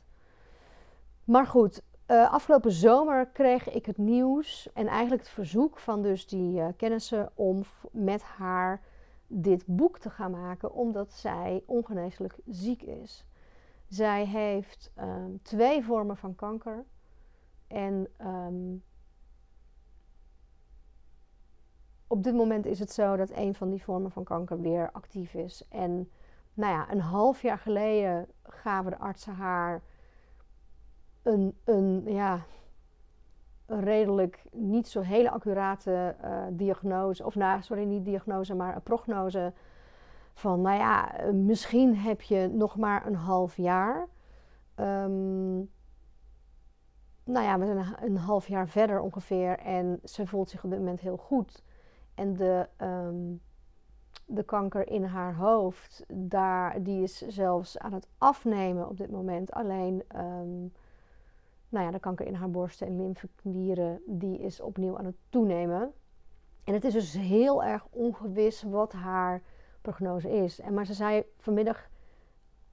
Maar 1.23 1.47
goed, 1.47 1.83
uh, 2.07 2.31
afgelopen 2.31 2.71
zomer 2.71 3.27
kreeg 3.27 3.69
ik 3.69 3.85
het 3.85 3.97
nieuws 3.97 4.69
en 4.73 4.87
eigenlijk 4.87 5.21
het 5.21 5.31
verzoek 5.31 5.79
van 5.79 6.01
dus 6.01 6.27
die 6.27 6.59
uh, 6.59 6.67
kennissen 6.77 7.31
om 7.33 7.63
met 7.91 8.23
haar 8.23 8.81
dit 9.27 9.63
boek 9.65 9.99
te 9.99 10.09
gaan 10.09 10.31
maken, 10.31 10.73
omdat 10.73 11.11
zij 11.11 11.63
ongeneeslijk 11.65 12.35
ziek 12.45 12.81
is. 12.81 13.25
Zij 13.87 14.25
heeft 14.25 14.91
um, 14.99 15.39
twee 15.41 15.83
vormen 15.83 16.17
van 16.17 16.35
kanker. 16.35 16.85
En 17.67 18.07
um, 18.21 18.83
op 22.07 22.23
dit 22.23 22.33
moment 22.33 22.65
is 22.65 22.79
het 22.79 22.91
zo 22.91 23.15
dat 23.15 23.29
een 23.29 23.55
van 23.55 23.69
die 23.69 23.83
vormen 23.83 24.11
van 24.11 24.23
kanker 24.23 24.61
weer 24.61 24.91
actief 24.91 25.33
is. 25.33 25.67
En 25.69 26.09
nou 26.53 26.73
ja, 26.73 26.91
een 26.91 27.01
half 27.01 27.41
jaar 27.41 27.59
geleden 27.59 28.27
gaven 28.43 28.91
de 28.91 28.97
artsen 28.97 29.33
haar 29.33 29.81
een, 31.23 31.57
een, 31.63 32.03
ja, 32.05 32.45
redelijk 33.65 34.43
niet 34.51 34.87
zo 34.87 35.01
hele 35.01 35.31
accurate 35.31 36.15
uh, 36.23 36.43
diagnose. 36.51 37.25
Of 37.25 37.35
nou, 37.35 37.61
sorry, 37.61 37.83
niet 37.83 38.05
diagnose, 38.05 38.55
maar 38.55 38.75
een 38.75 38.81
prognose 38.81 39.53
van, 40.33 40.61
nou 40.61 40.77
ja, 40.77 41.17
eh, 41.17 41.31
misschien 41.31 41.95
heb 41.95 42.21
je 42.21 42.49
nog 42.53 42.77
maar 42.77 43.05
een 43.05 43.15
half 43.15 43.57
jaar. 43.57 44.07
Um, 44.75 45.71
nou 47.25 47.45
ja, 47.45 47.59
we 47.59 47.65
zijn 47.65 47.85
een 48.01 48.17
half 48.17 48.47
jaar 48.47 48.67
verder 48.67 48.99
ongeveer 48.99 49.59
en 49.59 49.99
ze 50.03 50.27
voelt 50.27 50.49
zich 50.49 50.63
op 50.63 50.69
dit 50.69 50.79
moment 50.79 50.99
heel 50.99 51.17
goed. 51.17 51.63
En 52.15 52.35
de, 52.35 52.67
um, 52.77 53.41
de 54.25 54.43
kanker 54.43 54.87
in 54.87 55.03
haar 55.03 55.35
hoofd, 55.35 56.05
daar, 56.13 56.83
die 56.83 57.03
is 57.03 57.17
zelfs 57.17 57.77
aan 57.77 57.93
het 57.93 58.07
afnemen 58.17 58.89
op 58.89 58.97
dit 58.97 59.11
moment. 59.11 59.51
Alleen, 59.51 60.03
um, 60.15 60.73
nou 61.73 61.85
ja, 61.85 61.91
de 61.91 61.99
kanker 61.99 62.25
in 62.25 62.33
haar 62.33 62.49
borsten 62.49 62.87
en 62.87 62.97
lymfeklieren, 62.97 64.01
die 64.05 64.39
is 64.39 64.61
opnieuw 64.61 64.97
aan 64.97 65.05
het 65.05 65.15
toenemen. 65.29 65.93
En 66.63 66.73
het 66.73 66.83
is 66.83 66.93
dus 66.93 67.13
heel 67.13 67.63
erg 67.63 67.85
ongewis 67.89 68.63
wat 68.63 68.91
haar 68.91 69.41
prognose 69.81 70.31
is. 70.31 70.59
En, 70.59 70.73
maar 70.73 70.85
ze 70.85 70.93
zei 70.93 71.23
vanmiddag 71.37 71.89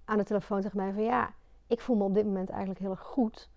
aan 0.04 0.18
de 0.18 0.24
telefoon 0.24 0.60
tegen 0.60 0.76
mij 0.76 0.92
van 0.92 1.02
ja, 1.02 1.32
ik 1.66 1.80
voel 1.80 1.96
me 1.96 2.04
op 2.04 2.14
dit 2.14 2.24
moment 2.24 2.48
eigenlijk 2.50 2.80
heel 2.80 2.90
erg 2.90 3.00
goed. 3.00 3.50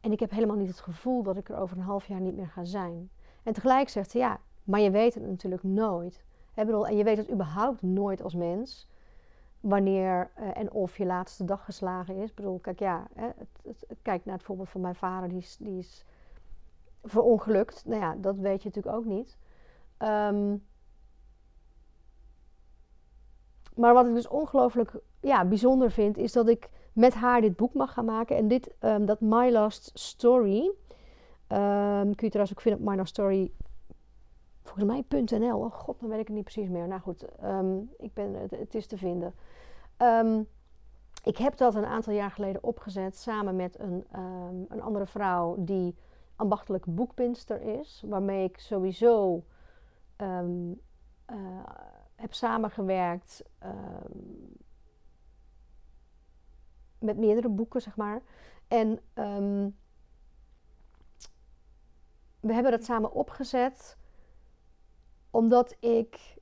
En 0.00 0.12
ik 0.12 0.20
heb 0.20 0.30
helemaal 0.30 0.56
niet 0.56 0.68
het 0.68 0.80
gevoel 0.80 1.22
dat 1.22 1.36
ik 1.36 1.48
er 1.48 1.58
over 1.58 1.76
een 1.76 1.82
half 1.82 2.06
jaar 2.06 2.20
niet 2.20 2.36
meer 2.36 2.48
ga 2.48 2.64
zijn. 2.64 3.10
En 3.42 3.52
tegelijk 3.52 3.88
zegt 3.88 4.10
ze, 4.10 4.18
ja, 4.18 4.40
maar 4.64 4.80
je 4.80 4.90
weet 4.90 5.14
het 5.14 5.26
natuurlijk 5.26 5.62
nooit. 5.62 6.24
En 6.54 6.96
je 6.96 7.04
weet 7.04 7.16
het 7.16 7.30
überhaupt 7.30 7.82
nooit 7.82 8.22
als 8.22 8.34
mens. 8.34 8.88
Wanneer 9.60 10.30
uh, 10.40 10.56
en 10.56 10.72
of 10.72 10.96
je 10.96 11.04
laatste 11.06 11.44
dag 11.44 11.64
geslagen 11.64 12.16
is. 12.16 12.28
Ik 12.28 12.34
bedoel, 12.34 12.58
kijk, 12.58 12.78
ja, 12.78 13.06
hè, 13.14 13.26
het, 13.36 13.48
het, 13.88 13.98
kijk 14.02 14.24
naar 14.24 14.34
het 14.34 14.44
voorbeeld 14.44 14.68
van 14.68 14.80
mijn 14.80 14.94
vader, 14.94 15.28
die 15.28 15.38
is, 15.38 15.56
die 15.56 15.78
is 15.78 16.04
verongelukt. 17.02 17.84
Nou 17.86 18.00
ja, 18.00 18.14
dat 18.14 18.38
weet 18.38 18.62
je 18.62 18.68
natuurlijk 18.68 18.96
ook 18.96 19.04
niet. 19.04 19.38
Um, 19.98 20.66
maar 23.74 23.94
wat 23.94 24.06
ik 24.06 24.14
dus 24.14 24.28
ongelooflijk 24.28 24.92
ja, 25.20 25.44
bijzonder 25.44 25.90
vind, 25.90 26.16
is 26.16 26.32
dat 26.32 26.48
ik 26.48 26.70
met 26.92 27.14
haar 27.14 27.40
dit 27.40 27.56
boek 27.56 27.74
mag 27.74 27.92
gaan 27.92 28.04
maken. 28.04 28.36
En 28.36 28.48
dit, 28.48 28.74
um, 28.80 29.06
dat 29.06 29.20
My 29.20 29.50
Last 29.50 29.90
Story, 29.94 30.62
um, 31.48 32.14
kun 32.14 32.26
je 32.26 32.28
trouwens 32.28 32.52
ook 32.52 32.60
vinden 32.60 32.80
op 32.80 32.86
My 32.88 32.96
Last 32.96 33.10
Story, 33.10 33.52
volgens 34.68 35.06
mij 35.08 35.22
.nl. 35.38 35.58
Oh 35.58 35.72
god, 35.72 36.00
dan 36.00 36.08
weet 36.08 36.20
ik 36.20 36.26
het 36.26 36.36
niet 36.36 36.44
precies 36.44 36.68
meer. 36.68 36.88
Nou 36.88 37.00
goed, 37.00 37.24
um, 37.44 37.90
ik 37.98 38.12
ben, 38.14 38.34
het, 38.34 38.74
is 38.74 38.86
te 38.86 38.96
vinden. 38.96 39.34
ik 41.24 41.36
heb 41.36 41.56
dat 41.56 41.74
een 41.74 41.86
aantal 41.86 42.12
jaar 42.12 42.30
geleden 42.30 42.62
opgezet 42.62 43.16
samen 43.16 43.56
met 43.56 43.78
een, 43.78 44.06
een 44.68 44.82
andere 44.82 45.06
vrouw 45.06 45.56
die 45.58 45.96
ambachtelijke 46.36 46.90
boekpinster 46.90 47.62
is. 47.62 48.02
Waarmee 48.06 48.44
ik 48.44 48.58
sowieso... 48.58 49.44
Uh, 50.22 50.44
heb 52.14 52.34
samengewerkt 52.34 53.42
met 56.98 57.16
meerdere 57.16 57.48
boeken, 57.48 57.82
zeg 57.82 57.96
maar. 57.96 58.22
En 58.68 59.00
we 62.40 62.52
hebben 62.52 62.72
dat 62.72 62.84
samen 62.84 63.12
opgezet 63.12 63.97
omdat 65.30 65.76
ik 65.80 66.36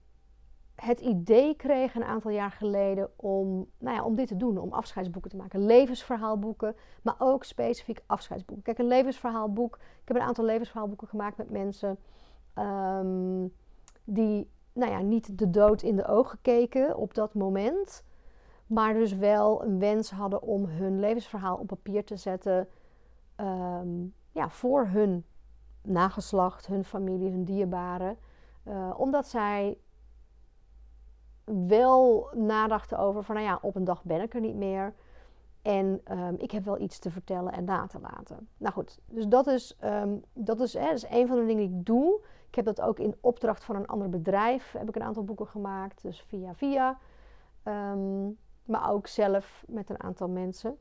het 0.74 1.00
idee 1.00 1.56
kreeg 1.56 1.94
een 1.94 2.04
aantal 2.04 2.30
jaar 2.30 2.50
geleden 2.50 3.10
om, 3.16 3.66
nou 3.78 3.96
ja, 3.96 4.04
om 4.04 4.14
dit 4.14 4.28
te 4.28 4.36
doen, 4.36 4.58
om 4.58 4.72
afscheidsboeken 4.72 5.30
te 5.30 5.36
maken. 5.36 5.66
Levensverhaalboeken, 5.66 6.76
maar 7.02 7.14
ook 7.18 7.44
specifiek 7.44 8.02
afscheidsboeken. 8.06 8.64
Kijk, 8.64 8.78
een 8.78 8.86
levensverhaalboek. 8.86 9.76
Ik 9.76 10.08
heb 10.08 10.16
een 10.16 10.22
aantal 10.22 10.44
levensverhaalboeken 10.44 11.08
gemaakt 11.08 11.36
met 11.36 11.50
mensen 11.50 11.98
um, 12.58 13.52
die 14.04 14.48
nou 14.72 14.90
ja, 14.90 15.00
niet 15.00 15.38
de 15.38 15.50
dood 15.50 15.82
in 15.82 15.96
de 15.96 16.06
ogen 16.06 16.38
keken 16.42 16.96
op 16.96 17.14
dat 17.14 17.34
moment. 17.34 18.04
Maar 18.66 18.94
dus 18.94 19.12
wel 19.12 19.64
een 19.64 19.78
wens 19.78 20.10
hadden 20.10 20.42
om 20.42 20.64
hun 20.64 21.00
levensverhaal 21.00 21.56
op 21.56 21.66
papier 21.66 22.04
te 22.04 22.16
zetten. 22.16 22.68
Ehm, 23.36 23.88
ja, 24.32 24.50
voor 24.50 24.86
hun 24.86 25.24
nageslacht, 25.82 26.66
hun 26.66 26.84
familie, 26.84 27.30
hun 27.30 27.44
dierbaren. 27.44 28.16
Uh, 28.68 28.94
omdat 28.96 29.26
zij 29.28 29.78
wel 31.44 32.30
nadachten 32.34 32.98
over 32.98 33.22
van, 33.22 33.34
nou 33.34 33.46
ja, 33.46 33.58
op 33.62 33.76
een 33.76 33.84
dag 33.84 34.04
ben 34.04 34.20
ik 34.20 34.34
er 34.34 34.40
niet 34.40 34.56
meer. 34.56 34.94
En 35.62 36.00
um, 36.10 36.34
ik 36.38 36.50
heb 36.50 36.64
wel 36.64 36.80
iets 36.80 36.98
te 36.98 37.10
vertellen 37.10 37.52
en 37.52 37.64
na 37.64 37.86
te 37.86 38.00
laten. 38.00 38.48
Nou 38.56 38.72
goed, 38.72 38.98
dus 39.06 39.26
dat 39.26 39.46
is, 39.46 39.76
um, 39.84 40.22
dat 40.32 40.60
is, 40.60 40.74
hè, 40.74 40.84
dat 40.84 40.94
is 40.94 41.08
een 41.10 41.26
van 41.26 41.36
de 41.36 41.46
dingen 41.46 41.68
die 41.68 41.78
ik 41.78 41.86
doe. 41.86 42.20
Ik 42.48 42.54
heb 42.54 42.64
dat 42.64 42.80
ook 42.80 42.98
in 42.98 43.16
opdracht 43.20 43.64
van 43.64 43.76
een 43.76 43.86
ander 43.86 44.08
bedrijf. 44.08 44.72
Heb 44.72 44.88
ik 44.88 44.96
een 44.96 45.02
aantal 45.02 45.24
boeken 45.24 45.46
gemaakt, 45.46 46.02
dus 46.02 46.20
via 46.20 46.54
via. 46.54 46.98
Um, 47.64 48.38
maar 48.64 48.90
ook 48.90 49.06
zelf 49.06 49.64
met 49.68 49.90
een 49.90 50.02
aantal 50.02 50.28
mensen. 50.28 50.78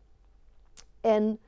En 1.02 1.39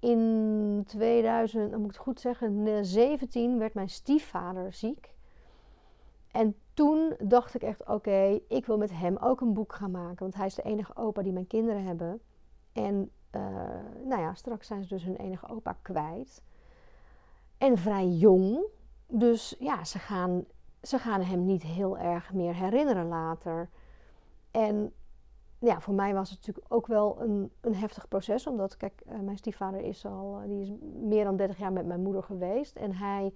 in 0.00 0.82
2000, 0.86 1.70
dan 1.70 1.80
moet 1.80 1.90
ik 1.90 1.96
het 1.96 2.04
goed 2.04 2.20
zeggen, 2.20 2.84
17 2.84 3.58
werd 3.58 3.74
mijn 3.74 3.88
stiefvader 3.88 4.72
ziek. 4.72 5.16
En 6.32 6.54
toen 6.74 7.14
dacht 7.18 7.54
ik 7.54 7.62
echt, 7.62 7.86
oké, 7.86 8.40
ik 8.48 8.66
wil 8.66 8.78
met 8.78 8.90
hem 8.90 9.16
ook 9.16 9.40
een 9.40 9.54
boek 9.54 9.72
gaan 9.72 9.90
maken. 9.90 10.18
Want 10.18 10.34
hij 10.34 10.46
is 10.46 10.54
de 10.54 10.62
enige 10.62 10.96
opa 10.96 11.22
die 11.22 11.32
mijn 11.32 11.46
kinderen 11.46 11.84
hebben. 11.84 12.20
En 12.72 13.10
uh, 13.34 13.42
nou 14.04 14.20
ja, 14.20 14.34
straks 14.34 14.66
zijn 14.66 14.82
ze 14.82 14.88
dus 14.88 15.04
hun 15.04 15.16
enige 15.16 15.48
opa 15.48 15.76
kwijt. 15.82 16.42
En 17.58 17.78
vrij 17.78 18.08
jong. 18.08 18.60
Dus 19.06 19.56
ja, 19.58 19.84
ze 19.84 19.98
gaan, 19.98 20.44
ze 20.82 20.98
gaan 20.98 21.22
hem 21.22 21.44
niet 21.44 21.62
heel 21.62 21.98
erg 21.98 22.32
meer 22.32 22.54
herinneren 22.54 23.08
later. 23.08 23.68
En 24.50 24.92
ja, 25.58 25.80
voor 25.80 25.94
mij 25.94 26.14
was 26.14 26.30
het 26.30 26.38
natuurlijk 26.38 26.74
ook 26.74 26.86
wel 26.86 27.20
een, 27.20 27.52
een 27.60 27.74
heftig 27.74 28.08
proces. 28.08 28.46
Omdat, 28.46 28.76
kijk, 28.76 29.02
uh, 29.06 29.18
mijn 29.18 29.36
stiefvader 29.36 29.80
is 29.80 30.06
al, 30.06 30.40
uh, 30.40 30.48
die 30.48 30.60
is 30.60 30.72
meer 31.02 31.24
dan 31.24 31.36
30 31.36 31.58
jaar 31.58 31.72
met 31.72 31.86
mijn 31.86 32.02
moeder 32.02 32.22
geweest. 32.22 32.76
En 32.76 32.94
hij 32.94 33.32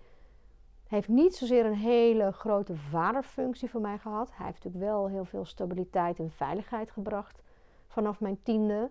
heeft 0.87 1.09
niet 1.09 1.35
zozeer 1.35 1.67
een 1.67 1.75
hele 1.75 2.33
grote 2.33 2.77
vaderfunctie 2.77 3.71
voor 3.71 3.81
mij 3.81 3.99
gehad. 3.99 4.31
Hij 4.35 4.47
heeft 4.47 4.65
natuurlijk 4.65 4.93
wel 4.93 5.09
heel 5.09 5.25
veel 5.25 5.45
stabiliteit 5.45 6.19
en 6.19 6.31
veiligheid 6.31 6.91
gebracht 6.91 7.43
vanaf 7.87 8.21
mijn 8.21 8.43
tiende. 8.43 8.91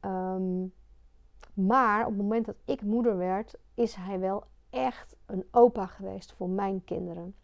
Um, 0.00 0.72
maar 1.54 2.00
op 2.00 2.12
het 2.12 2.20
moment 2.20 2.46
dat 2.46 2.56
ik 2.64 2.82
moeder 2.82 3.16
werd, 3.16 3.54
is 3.74 3.94
hij 3.94 4.20
wel 4.20 4.44
echt 4.70 5.16
een 5.26 5.44
opa 5.50 5.86
geweest 5.86 6.32
voor 6.32 6.48
mijn 6.48 6.84
kinderen. 6.84 7.34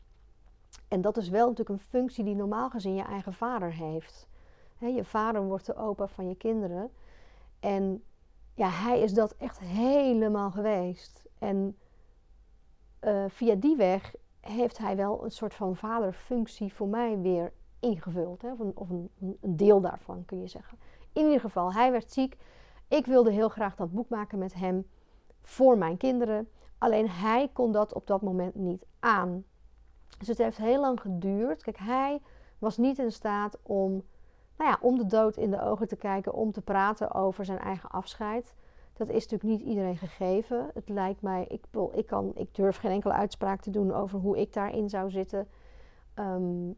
En 0.88 1.00
dat 1.00 1.16
is 1.16 1.28
wel 1.28 1.48
natuurlijk 1.48 1.80
een 1.80 1.86
functie 1.86 2.24
die 2.24 2.34
normaal 2.34 2.70
gezien 2.70 2.94
je 2.94 3.02
eigen 3.02 3.32
vader 3.32 3.72
heeft. 3.72 4.28
Je 4.80 5.04
vader 5.04 5.42
wordt 5.42 5.66
de 5.66 5.76
opa 5.76 6.06
van 6.06 6.28
je 6.28 6.34
kinderen. 6.34 6.90
En 7.60 8.04
ja, 8.54 8.68
hij 8.68 9.00
is 9.00 9.14
dat 9.14 9.34
echt 9.36 9.58
helemaal 9.58 10.50
geweest. 10.50 11.28
En 11.38 11.76
uh, 13.00 13.24
via 13.28 13.54
die 13.54 13.76
weg 13.76 14.14
heeft 14.40 14.78
hij 14.78 14.96
wel 14.96 15.24
een 15.24 15.30
soort 15.30 15.54
van 15.54 15.76
vaderfunctie 15.76 16.74
voor 16.74 16.88
mij 16.88 17.18
weer 17.18 17.52
ingevuld. 17.80 18.42
Hè? 18.42 18.52
Of, 18.52 18.58
of 18.74 18.90
een, 18.90 19.10
een, 19.20 19.56
deel 19.56 19.80
daarvan 19.80 20.24
kun 20.24 20.40
je 20.40 20.46
zeggen. 20.46 20.78
In 21.12 21.24
ieder 21.24 21.40
geval, 21.40 21.72
hij 21.72 21.90
werd 21.90 22.12
ziek. 22.12 22.36
Ik 22.88 23.06
wilde 23.06 23.30
heel 23.30 23.48
graag 23.48 23.76
dat 23.76 23.92
boek 23.92 24.08
maken 24.08 24.38
met 24.38 24.54
hem 24.54 24.86
voor 25.40 25.78
mijn 25.78 25.96
kinderen. 25.96 26.48
Alleen 26.78 27.10
hij 27.10 27.50
kon 27.52 27.72
dat 27.72 27.92
op 27.92 28.06
dat 28.06 28.22
moment 28.22 28.54
niet 28.54 28.86
aan. 28.98 29.44
Dus 30.18 30.28
het 30.28 30.38
heeft 30.38 30.56
heel 30.56 30.80
lang 30.80 31.00
geduurd. 31.00 31.62
Kijk, 31.62 31.78
hij 31.78 32.20
was 32.58 32.76
niet 32.76 32.98
in 32.98 33.12
staat 33.12 33.58
om, 33.62 34.04
nou 34.58 34.70
ja, 34.70 34.78
om 34.80 34.98
de 34.98 35.06
dood 35.06 35.36
in 35.36 35.50
de 35.50 35.62
ogen 35.62 35.88
te 35.88 35.96
kijken, 35.96 36.34
om 36.34 36.52
te 36.52 36.62
praten 36.62 37.14
over 37.14 37.44
zijn 37.44 37.58
eigen 37.58 37.90
afscheid. 37.90 38.54
Dat 38.92 39.08
is 39.08 39.28
natuurlijk 39.28 39.60
niet 39.60 39.68
iedereen 39.68 39.96
gegeven. 39.96 40.70
Het 40.74 40.88
lijkt 40.88 41.22
mij, 41.22 41.44
ik, 41.48 41.64
ik, 41.92 42.06
kan, 42.06 42.32
ik 42.34 42.54
durf 42.54 42.76
geen 42.76 42.90
enkele 42.90 43.12
uitspraak 43.12 43.60
te 43.60 43.70
doen 43.70 43.94
over 43.94 44.18
hoe 44.18 44.38
ik 44.38 44.52
daarin 44.52 44.88
zou 44.88 45.10
zitten. 45.10 45.48
Um, 46.14 46.76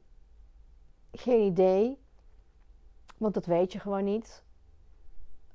geen 1.12 1.40
idee, 1.46 1.98
want 3.16 3.34
dat 3.34 3.46
weet 3.46 3.72
je 3.72 3.78
gewoon 3.78 4.04
niet. 4.04 4.44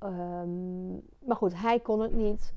Um, 0.03 1.01
maar 1.19 1.35
goed, 1.35 1.61
hij 1.61 1.79
kon 1.79 1.99
het 1.99 2.13
niet. 2.13 2.53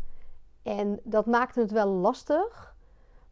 En 0.63 1.01
dat 1.05 1.27
maakte 1.27 1.61
het 1.61 1.71
wel 1.71 1.89
lastig. 1.89 2.77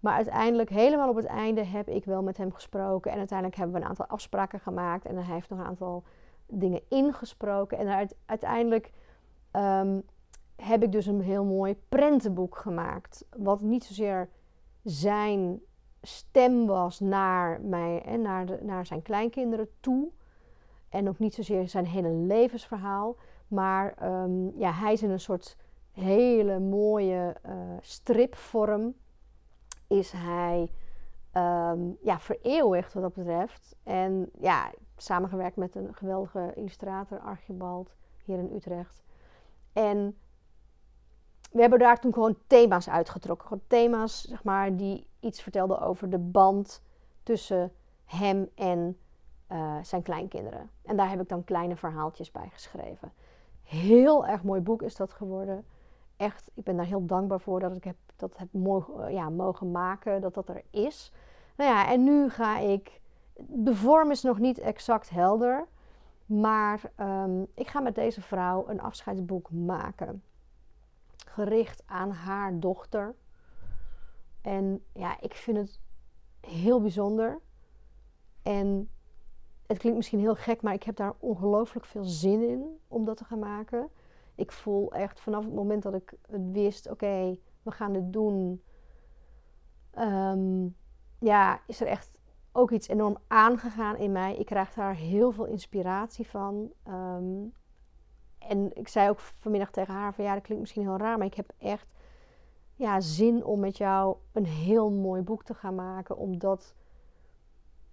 Maar 0.01 0.15
uiteindelijk, 0.15 0.71
helemaal 0.71 1.09
op 1.09 1.17
het 1.17 1.25
einde, 1.25 1.65
heb 1.65 1.89
ik 1.89 2.05
wel 2.05 2.23
met 2.23 2.37
hem 2.37 2.53
gesproken. 2.53 3.11
En 3.11 3.19
uiteindelijk 3.19 3.59
hebben 3.59 3.77
we 3.77 3.83
een 3.83 3.89
aantal 3.89 4.07
afspraken 4.07 4.61
gemaakt. 4.61 5.05
En 5.05 5.17
hij 5.17 5.35
heeft 5.35 5.49
nog 5.49 5.59
een 5.59 5.65
aantal 5.65 6.05
dingen 6.47 6.83
ingesproken. 6.89 7.79
En 7.79 8.09
uiteindelijk 8.27 8.93
um, 9.53 10.03
heb 10.57 10.83
ik 10.83 10.93
dus 10.93 11.07
een 11.07 11.21
heel 11.21 11.45
mooi 11.45 11.77
prentenboek 11.89 12.57
gemaakt. 12.57 13.25
Wat 13.37 13.61
niet 13.61 13.85
zozeer 13.85 14.29
zijn 14.83 15.61
stem 16.03 16.67
was 16.67 17.01
naar, 17.01 17.61
mij, 17.61 18.03
en 18.03 18.23
naar, 18.23 18.65
naar 18.65 18.87
zijn 18.87 19.03
kleinkinderen 19.03 19.69
toe. 19.81 20.09
En 20.89 21.09
ook 21.09 21.19
niet 21.19 21.35
zozeer 21.35 21.69
zijn 21.69 21.87
hele 21.87 22.11
levensverhaal. 22.11 23.17
Maar 23.49 23.95
um, 24.23 24.53
ja, 24.57 24.73
hij 24.73 24.93
is 24.93 25.03
in 25.03 25.11
een 25.11 25.21
soort 25.21 25.57
hele 25.93 26.59
mooie 26.59 27.37
uh, 27.47 27.53
stripvorm. 27.81 28.95
Is 29.87 30.13
hij 30.13 30.71
um, 31.37 31.97
ja, 32.03 32.19
vereeuwigd 32.19 32.93
wat 32.93 33.03
dat 33.03 33.15
betreft. 33.15 33.77
En 33.83 34.31
ja, 34.39 34.71
samengewerkt 34.97 35.57
met 35.57 35.75
een 35.75 35.95
geweldige 35.95 36.53
illustrator, 36.55 37.19
Archibald, 37.19 37.95
hier 38.25 38.39
in 38.39 38.55
Utrecht. 38.55 39.03
En 39.73 40.17
we 41.51 41.61
hebben 41.61 41.79
daar 41.79 42.01
toen 42.01 42.13
gewoon 42.13 42.37
thema's 42.47 42.89
uitgetrokken. 42.89 43.49
Gewoon 43.49 43.65
thema's, 43.67 44.23
zeg 44.23 44.45
maar, 44.45 44.77
die 44.77 45.07
iets 45.21 45.43
vertelden 45.43 45.81
over 45.81 46.11
de 46.11 46.19
band 46.19 46.83
tussen 47.23 47.73
hem 48.05 48.49
en 48.55 48.99
uh, 49.53 49.77
zijn 49.83 50.03
kleinkinderen. 50.03 50.71
En 50.83 50.97
daar 50.97 51.11
heb 51.11 51.21
ik 51.21 51.29
dan 51.29 51.45
kleine 51.45 51.77
verhaaltjes 51.77 52.31
bij 52.31 52.49
geschreven. 52.53 53.13
Heel 53.63 54.27
erg 54.27 54.43
mooi 54.43 54.61
boek 54.61 54.83
is 54.83 54.97
dat 54.97 55.13
geworden. 55.13 55.65
Echt, 56.17 56.51
ik 56.55 56.65
ben 56.65 56.77
daar 56.77 56.87
heel 56.87 57.07
dankbaar 57.07 57.41
voor 57.41 57.61
dat 57.61 57.77
ik 57.77 57.85
heb, 57.85 57.97
dat 58.17 58.37
heb 58.37 58.49
mogen, 58.51 59.13
ja, 59.13 59.31
mogen 59.31 59.71
maken, 59.71 60.21
dat 60.21 60.35
dat 60.35 60.49
er 60.49 60.63
is. 60.71 61.13
Nou 61.57 61.71
ja, 61.71 61.89
en 61.89 62.05
nu 62.05 62.31
ga 62.31 62.59
ik. 62.59 63.01
De 63.39 63.75
vorm 63.75 64.11
is 64.11 64.23
nog 64.23 64.39
niet 64.39 64.59
exact 64.59 65.11
helder. 65.11 65.67
Maar 66.27 66.81
um, 67.01 67.47
ik 67.55 67.69
ga 67.69 67.81
met 67.81 67.95
deze 67.95 68.23
vrouw 68.23 68.69
een 68.69 68.81
afscheidsboek 68.81 69.51
maken 69.51 70.23
gericht 71.37 71.83
aan 71.87 72.11
haar 72.11 72.61
dochter. 72.61 73.15
En 74.41 74.85
ja, 74.93 75.21
ik 75.21 75.35
vind 75.35 75.57
het 75.57 75.81
heel 76.41 76.81
bijzonder. 76.81 77.41
En 78.43 78.91
het 79.67 79.79
klinkt 79.79 79.97
misschien 79.97 80.21
heel 80.21 80.35
gek, 80.35 80.63
maar 80.63 80.75
ik 80.75 80.83
heb 80.83 80.97
daar 80.97 81.15
ongelooflijk 81.19 81.87
veel 81.87 82.05
zin 82.05 82.49
in 82.49 82.81
om 82.89 83.05
dat 83.05 83.17
te 83.17 83.25
gaan 83.25 83.39
maken. 83.39 83.89
Ik 84.35 84.53
voel 84.53 84.93
echt 84.93 85.21
vanaf 85.21 85.45
het 85.45 85.55
moment 85.55 85.83
dat 85.83 85.95
ik 85.95 86.15
het 86.31 86.51
wist, 86.51 86.91
oké, 86.91 87.39
we 87.63 87.71
gaan 87.71 87.93
dit 87.93 88.13
doen. 88.13 88.63
Um, 89.99 90.77
ja, 91.19 91.61
is 91.67 91.81
er 91.81 91.87
echt 91.87 92.11
ook 92.57 92.71
iets 92.71 92.89
enorm 92.89 93.17
aangegaan 93.27 93.97
in 93.97 94.13
mij. 94.13 94.37
Ik 94.37 94.47
krijg 94.47 94.75
daar 94.75 94.95
heel 94.95 95.33
veel 95.33 95.45
inspiratie 95.45 96.29
van. 96.29 96.73
Ehm, 96.83 97.45
en 98.39 98.71
ik 98.77 98.89
zei 98.89 99.09
ook 99.09 99.19
vanmiddag 99.19 99.71
tegen 99.71 99.95
haar 99.95 100.15
van 100.15 100.25
ja, 100.25 100.33
dat 100.35 100.43
klinkt 100.43 100.63
misschien 100.63 100.83
heel 100.83 100.97
raar, 100.97 101.19
maar 101.19 101.27
ik 101.27 101.35
heb 101.35 101.53
echt 101.59 101.87
ja, 102.75 103.01
zin 103.01 103.45
om 103.45 103.61
met 103.61 103.77
jou 103.77 104.17
een 104.33 104.47
heel 104.47 104.91
mooi 104.91 105.23
boek 105.23 105.45
te 105.45 105.55
gaan 105.55 105.75
maken. 105.75 106.17
Om 106.17 106.39
dat 106.39 106.75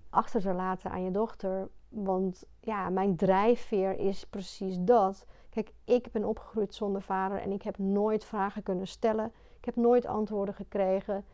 achter 0.10 0.42
te 0.42 0.54
laten 0.54 0.92
aan 0.92 1.04
je 1.04 1.12
dochter. 1.12 1.70
Want 1.90 2.44
ja, 2.60 2.90
mijn 2.90 3.16
drijfveer 3.16 4.00
is 4.00 4.26
precies 4.26 4.78
dat. 4.80 5.26
Kijk, 5.50 5.74
ik 5.84 6.12
ben 6.12 6.26
opgegroeid 6.26 6.74
zonder 6.74 7.02
vader 7.02 7.42
en 7.42 7.52
ik 7.52 7.62
heb 7.62 7.78
nooit 7.78 8.26
vragen 8.26 8.64
kunnen 8.64 8.88
stellen. 8.88 9.32
Ik 9.58 9.66
heb 9.66 9.76
nooit 9.76 10.06
antwoorden 10.06 10.56
gekregen. 10.56 11.26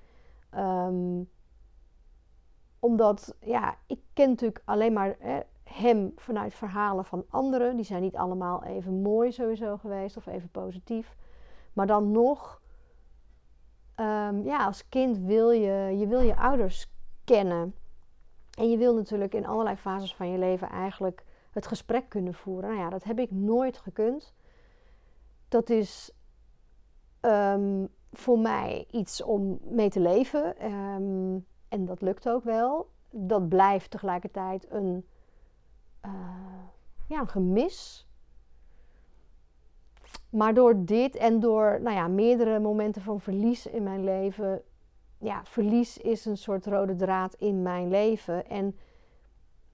Um, 0.55 1.29
omdat, 2.79 3.35
ja, 3.41 3.75
ik 3.87 3.99
ken 4.13 4.29
natuurlijk 4.29 4.61
alleen 4.65 4.93
maar 4.93 5.15
hè, 5.19 5.39
hem 5.63 6.11
vanuit 6.15 6.53
verhalen 6.53 7.05
van 7.05 7.25
anderen. 7.29 7.75
Die 7.75 7.85
zijn 7.85 8.01
niet 8.01 8.15
allemaal 8.15 8.63
even 8.63 9.01
mooi 9.01 9.31
sowieso 9.31 9.77
geweest 9.77 10.17
of 10.17 10.25
even 10.25 10.49
positief. 10.49 11.15
Maar 11.73 11.87
dan 11.87 12.11
nog, 12.11 12.61
um, 13.95 14.43
ja, 14.43 14.65
als 14.65 14.89
kind 14.89 15.17
wil 15.17 15.51
je, 15.51 15.97
je 15.97 16.07
wil 16.07 16.21
je 16.21 16.35
ouders 16.35 16.91
kennen. 17.23 17.75
En 18.57 18.69
je 18.69 18.77
wil 18.77 18.95
natuurlijk 18.95 19.33
in 19.33 19.45
allerlei 19.45 19.75
fases 19.75 20.15
van 20.15 20.31
je 20.31 20.37
leven 20.37 20.69
eigenlijk 20.69 21.23
het 21.51 21.67
gesprek 21.67 22.09
kunnen 22.09 22.33
voeren. 22.33 22.69
Nou 22.69 22.81
ja, 22.81 22.89
dat 22.89 23.03
heb 23.03 23.19
ik 23.19 23.31
nooit 23.31 23.77
gekund. 23.77 24.33
Dat 25.47 25.69
is 25.69 26.11
um, 27.21 27.87
voor 28.11 28.39
mij 28.39 28.87
iets 28.91 29.23
om 29.23 29.59
mee 29.63 29.89
te 29.89 29.99
leven. 29.99 30.71
Um, 30.71 31.45
en 31.69 31.85
dat 31.85 32.01
lukt 32.01 32.29
ook 32.29 32.43
wel. 32.43 32.89
Dat 33.09 33.49
blijft 33.49 33.91
tegelijkertijd 33.91 34.71
een, 34.71 35.05
uh, 36.05 36.11
ja, 37.07 37.19
een 37.19 37.27
gemis. 37.27 38.07
Maar 40.29 40.53
door 40.53 40.85
dit 40.85 41.15
en 41.15 41.39
door 41.39 41.79
nou 41.81 41.95
ja, 41.95 42.07
meerdere 42.07 42.59
momenten 42.59 43.01
van 43.01 43.21
verlies 43.21 43.65
in 43.67 43.83
mijn 43.83 44.03
leven. 44.03 44.61
Ja, 45.17 45.45
verlies 45.45 45.97
is 45.97 46.25
een 46.25 46.37
soort 46.37 46.65
rode 46.65 46.95
draad 46.95 47.33
in 47.33 47.61
mijn 47.61 47.89
leven. 47.89 48.49
En 48.49 48.77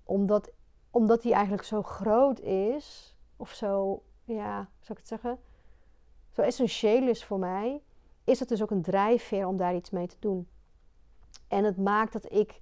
omdat, 0.04 0.52
omdat 0.90 1.22
die 1.22 1.34
eigenlijk 1.34 1.64
zo 1.64 1.82
groot 1.82 2.40
is, 2.40 3.16
of 3.38 3.52
zo, 3.52 4.04
ja, 4.24 4.70
zou 4.80 4.92
ik 4.92 4.98
het 4.98 5.08
zeggen, 5.08 5.40
zo 6.32 6.42
essentieel 6.42 7.08
is 7.08 7.24
voor 7.24 7.40
mij, 7.40 7.82
is 8.24 8.40
het 8.40 8.50
dus 8.50 8.62
ook 8.62 8.72
een 8.72 8.82
drijfveer 8.82 9.48
om 9.48 9.58
daar 9.58 9.76
iets 9.76 9.90
mee 9.90 10.08
te 10.08 10.16
doen. 10.20 10.48
En 11.48 11.64
het 11.64 11.78
maakt 11.78 12.14
dat 12.14 12.32
ik 12.32 12.62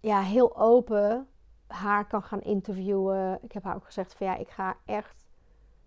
ja, 0.00 0.20
heel 0.20 0.56
open 0.56 1.28
haar 1.66 2.06
kan 2.06 2.22
gaan 2.22 2.42
interviewen. 2.42 3.38
Ik 3.42 3.52
heb 3.52 3.64
haar 3.64 3.74
ook 3.74 3.84
gezegd 3.84 4.14
van 4.14 4.26
ja, 4.26 4.36
ik 4.36 4.48
ga 4.48 4.76
echt, 4.84 5.26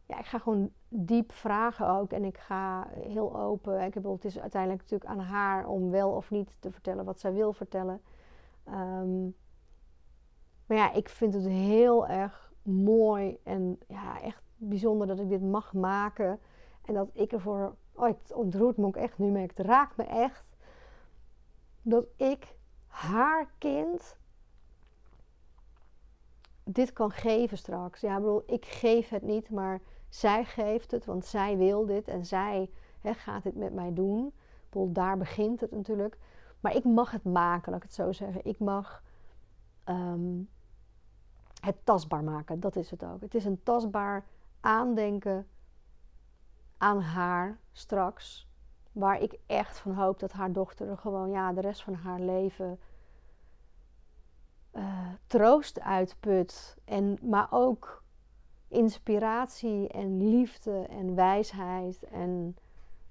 ja, 0.06 0.20
ik 0.20 0.26
ga 0.26 0.40
gewoon 0.40 0.72
diep 0.90 1.32
vragen 1.32 1.90
ook. 1.90 2.12
En 2.12 2.24
ik 2.24 2.38
ga 2.38 2.88
heel 2.90 3.40
open. 3.40 3.82
Ik 3.82 3.94
het 3.94 4.26
is 4.26 4.40
uiteindelijk 4.40 4.82
natuurlijk 4.82 5.10
aan 5.10 5.26
haar 5.26 5.68
om 5.68 5.90
wel 5.92 6.12
of 6.12 6.32
niet 6.32 6.56
te 6.60 6.72
vertellen 6.72 7.06
wat 7.06 7.20
zij 7.20 7.34
wil 7.34 7.54
vertellen. 7.54 8.02
Um, 8.70 9.36
maar 10.66 10.78
ja, 10.78 10.94
ik 10.94 11.10
vind 11.10 11.34
het 11.34 11.48
heel 11.48 12.08
erg 12.08 12.52
mooi 12.62 13.38
en 13.44 13.80
ja, 13.88 14.22
echt 14.22 14.44
bijzonder 14.56 15.08
dat 15.08 15.20
ik 15.20 15.30
dit 15.30 15.42
mag 15.42 15.74
maken. 15.74 16.40
En 16.86 16.94
dat 16.94 17.10
ik 17.14 17.32
ervoor, 17.32 17.76
oh, 17.94 18.06
het 18.06 18.34
ontroert 18.34 18.78
me 18.78 18.86
ook 18.86 18.96
echt 18.96 19.18
nu, 19.18 19.32
maar 19.32 19.42
het 19.42 19.60
raakt 19.60 19.98
me 19.98 20.04
echt 20.04 20.47
dat 21.90 22.06
ik 22.16 22.56
haar 22.88 23.52
kind 23.58 24.18
dit 26.64 26.94
kan 26.94 27.12
geven 27.12 27.58
straks. 27.58 28.02
Ja, 28.02 28.16
ik 28.16 28.22
bedoel, 28.22 28.44
ik 28.46 28.66
geef 28.66 29.10
het 29.10 29.22
niet, 29.22 29.50
maar 29.50 29.82
zij 30.10 30.46
geeft 30.46 30.92
het, 30.92 31.06
want 31.06 31.26
zij 31.26 31.58
wil 31.58 31.86
dit 31.86 32.08
en 32.08 32.26
zij 32.26 32.70
gaat 33.02 33.44
dit 33.44 33.56
met 33.56 33.74
mij 33.74 33.94
doen. 33.94 34.28
Ik 34.28 34.70
bedoel, 34.70 34.92
daar 34.92 35.18
begint 35.18 35.62
het 35.62 35.72
natuurlijk. 35.72 36.18
Maar 36.60 36.76
ik 36.76 36.84
mag 36.84 37.12
het 37.12 37.24
maken, 37.24 37.72
laat 37.72 37.84
ik 37.84 37.88
het 37.88 37.98
zo 37.98 38.12
zeggen. 38.12 38.46
Ik 38.46 38.60
mag 38.60 39.04
ehm, 39.84 40.42
het 41.62 41.76
tastbaar 41.84 42.24
maken, 42.24 42.60
dat 42.60 42.76
is 42.76 42.92
het 42.92 43.04
ook. 43.04 43.22
Het 43.22 43.36
is 43.36 43.46
een 43.46 43.64
tastbaar 43.64 44.26
aandenken 44.60 45.48
aan 46.78 47.02
haar 47.02 47.60
straks. 47.72 48.47
Waar 49.00 49.22
ik 49.22 49.40
echt 49.46 49.78
van 49.78 49.94
hoop 49.94 50.20
dat 50.20 50.32
haar 50.32 50.52
dochter 50.52 50.90
er 50.90 50.98
gewoon 50.98 51.30
ja, 51.30 51.54
de 51.54 51.62
rest 51.62 51.84
van 51.84 51.94
haar 51.94 52.20
leven 52.20 52.80
uh, 54.74 55.08
troost 55.28 55.80
uitput. 55.80 56.78
En, 56.86 57.18
maar 57.22 57.48
ook 57.50 58.04
inspiratie 58.68 59.88
en 59.88 60.30
liefde 60.30 60.86
en 60.90 61.16
wijsheid. 61.16 62.04
En 62.04 62.58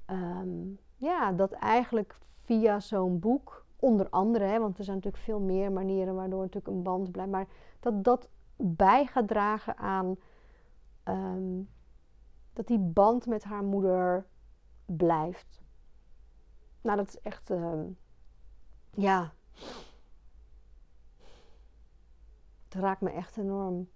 ehm, 0.04 0.64
ja, 0.96 1.32
dat 1.32 1.52
eigenlijk 1.52 2.18
via 2.42 2.80
zo'n 2.80 3.18
boek, 3.18 3.64
onder 3.76 4.08
andere, 4.10 4.44
hè, 4.44 4.58
want 4.60 4.78
er 4.78 4.84
zijn 4.84 4.96
natuurlijk 4.96 5.24
veel 5.24 5.40
meer 5.40 5.72
manieren 5.72 6.14
waardoor 6.14 6.40
natuurlijk 6.40 6.76
een 6.76 6.82
band 6.82 7.10
blijft, 7.10 7.30
maar 7.30 7.46
dat 7.80 8.04
dat 8.04 8.28
bij 8.56 9.06
gaat 9.06 9.28
dragen 9.28 9.76
aan 9.76 10.16
ehm, 11.02 11.62
dat 12.52 12.66
die 12.66 12.78
band 12.78 13.26
met 13.26 13.44
haar 13.44 13.64
moeder 13.64 14.26
blijft. 14.86 15.64
Nou, 16.86 16.98
dat 16.98 17.08
is 17.08 17.20
echt, 17.20 17.50
uh, 17.50 17.82
ja. 18.94 19.32
Het 22.64 22.74
raakt 22.74 23.00
me 23.00 23.10
echt 23.10 23.36
enorm. 23.36 23.88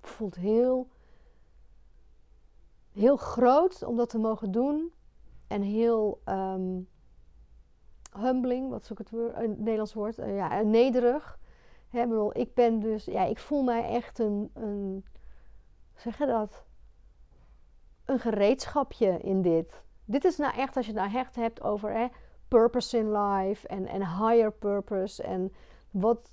Het 0.00 0.10
voelt 0.10 0.34
heel, 0.34 0.88
heel 2.92 3.16
groot 3.16 3.82
om 3.82 3.96
dat 3.96 4.08
te 4.08 4.18
mogen 4.18 4.50
doen. 4.50 4.92
En 5.46 5.62
heel 5.62 6.20
um, 6.24 6.88
humbling, 8.18 8.70
wat 8.70 8.88
ook 8.92 8.98
het 8.98 9.10
woord, 9.10 9.34
een 9.36 9.54
Nederlands 9.58 9.94
woord, 9.94 10.18
uh, 10.18 10.36
ja, 10.36 10.62
nederig. 10.62 11.38
Hè, 11.88 12.06
bedoel, 12.06 12.38
ik 12.38 12.54
ben 12.54 12.80
dus, 12.80 13.04
ja, 13.04 13.24
ik 13.24 13.38
voel 13.38 13.62
mij 13.62 13.88
echt 13.88 14.18
een, 14.18 14.50
een, 14.54 15.04
zeg 15.94 16.18
je 16.18 16.26
dat? 16.26 16.64
Een 18.04 18.18
gereedschapje 18.18 19.18
in 19.20 19.42
dit. 19.42 19.82
Dit 20.04 20.24
is 20.24 20.36
nou 20.36 20.56
echt, 20.56 20.76
als 20.76 20.86
je 20.86 20.92
het 20.92 21.00
nou 21.00 21.14
echt 21.14 21.36
hebt 21.36 21.62
over 21.62 21.92
hè, 21.92 22.06
purpose 22.48 22.98
in 22.98 23.12
life 23.12 23.68
en, 23.68 23.86
en 23.86 24.00
higher 24.00 24.52
purpose. 24.52 25.22
En 25.22 25.52
wat, 25.90 26.32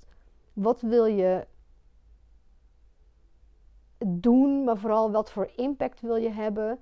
wat 0.52 0.80
wil 0.80 1.04
je 1.04 1.46
doen, 4.06 4.64
maar 4.64 4.76
vooral 4.76 5.10
wat 5.10 5.30
voor 5.30 5.50
impact 5.56 6.00
wil 6.00 6.16
je 6.16 6.30
hebben. 6.30 6.80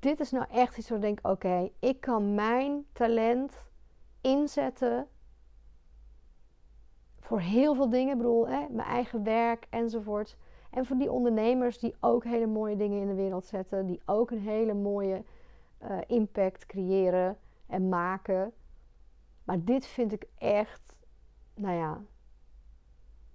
dit 0.00 0.20
is 0.20 0.30
nou 0.30 0.46
echt 0.50 0.78
iets 0.78 0.88
waar 0.88 0.98
ik 0.98 1.04
denk, 1.04 1.18
oké, 1.22 1.70
ik 1.78 2.00
kan 2.00 2.34
mijn 2.34 2.84
talent 2.92 3.70
inzetten 4.20 5.06
voor 7.18 7.40
heel 7.40 7.74
veel 7.74 7.90
dingen. 7.90 8.12
Ik 8.12 8.16
bedoel, 8.16 8.48
hè, 8.48 8.66
mijn 8.70 8.88
eigen 8.88 9.22
werk 9.22 9.66
enzovoort. 9.70 10.36
En 10.70 10.86
voor 10.86 10.96
die 10.96 11.12
ondernemers 11.12 11.78
die 11.78 11.94
ook 12.00 12.24
hele 12.24 12.46
mooie 12.46 12.76
dingen 12.76 13.00
in 13.00 13.08
de 13.08 13.14
wereld 13.14 13.44
zetten. 13.44 13.86
Die 13.86 14.00
ook 14.04 14.30
een 14.30 14.40
hele 14.40 14.74
mooie 14.74 15.24
uh, 15.82 15.98
impact 16.06 16.66
creëren 16.66 17.38
en 17.66 17.88
maken. 17.88 18.52
Maar 19.44 19.64
dit 19.64 19.86
vind 19.86 20.12
ik 20.12 20.26
echt, 20.38 20.96
nou 21.54 21.76
ja, 21.76 22.02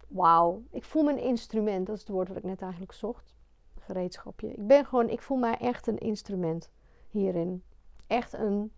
wauw. 0.08 0.64
Ik 0.70 0.84
voel 0.84 1.04
me 1.04 1.12
een 1.12 1.24
instrument, 1.24 1.88
dat 1.88 1.96
is 1.96 2.02
het 2.02 2.12
woord 2.12 2.28
wat 2.28 2.38
ik 2.38 2.44
net 2.44 2.62
eigenlijk 2.62 2.92
zocht. 2.92 3.36
Gereedschapje. 3.80 4.48
Ik 4.48 4.68
ben 4.68 4.86
gewoon, 4.86 5.10
ik 5.10 5.22
voel 5.22 5.38
mij 5.38 5.58
echt 5.58 5.88
een 5.88 5.98
instrument 5.98 6.72
hierin. 7.10 7.64
Echt 8.08 8.34
een, 8.34 8.72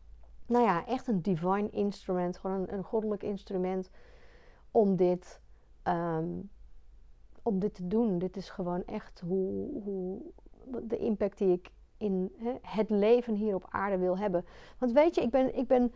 nou 0.46 0.66
ja, 0.66 0.86
echt 0.86 1.08
een 1.08 1.22
divine 1.22 1.70
instrument. 1.70 2.38
Gewoon 2.38 2.62
een, 2.62 2.74
een 2.74 2.84
goddelijk 2.84 3.24
instrument 3.24 3.90
om 4.72 4.96
dit, 4.96 5.42
um, 5.84 6.50
om 7.42 7.60
dit 7.60 7.74
te 7.74 7.88
doen. 7.88 8.18
Dit 8.18 8.38
is 8.38 8.50
gewoon 8.50 8.86
echt 8.86 9.20
hoe, 9.20 9.82
hoe 9.84 10.22
de 10.84 10.98
impact 10.98 11.38
die 11.38 11.52
ik 11.52 11.72
in 11.98 12.36
hè, 12.38 12.54
het 12.62 12.90
leven 12.90 13.34
hier 13.34 13.56
op 13.56 13.66
aarde 13.70 13.98
wil 13.98 14.18
hebben. 14.18 14.46
Want 14.78 14.92
weet 14.92 15.16
je, 15.16 15.22
ik 15.22 15.30
ben, 15.30 15.56
ik 15.56 15.68
ben 15.68 15.94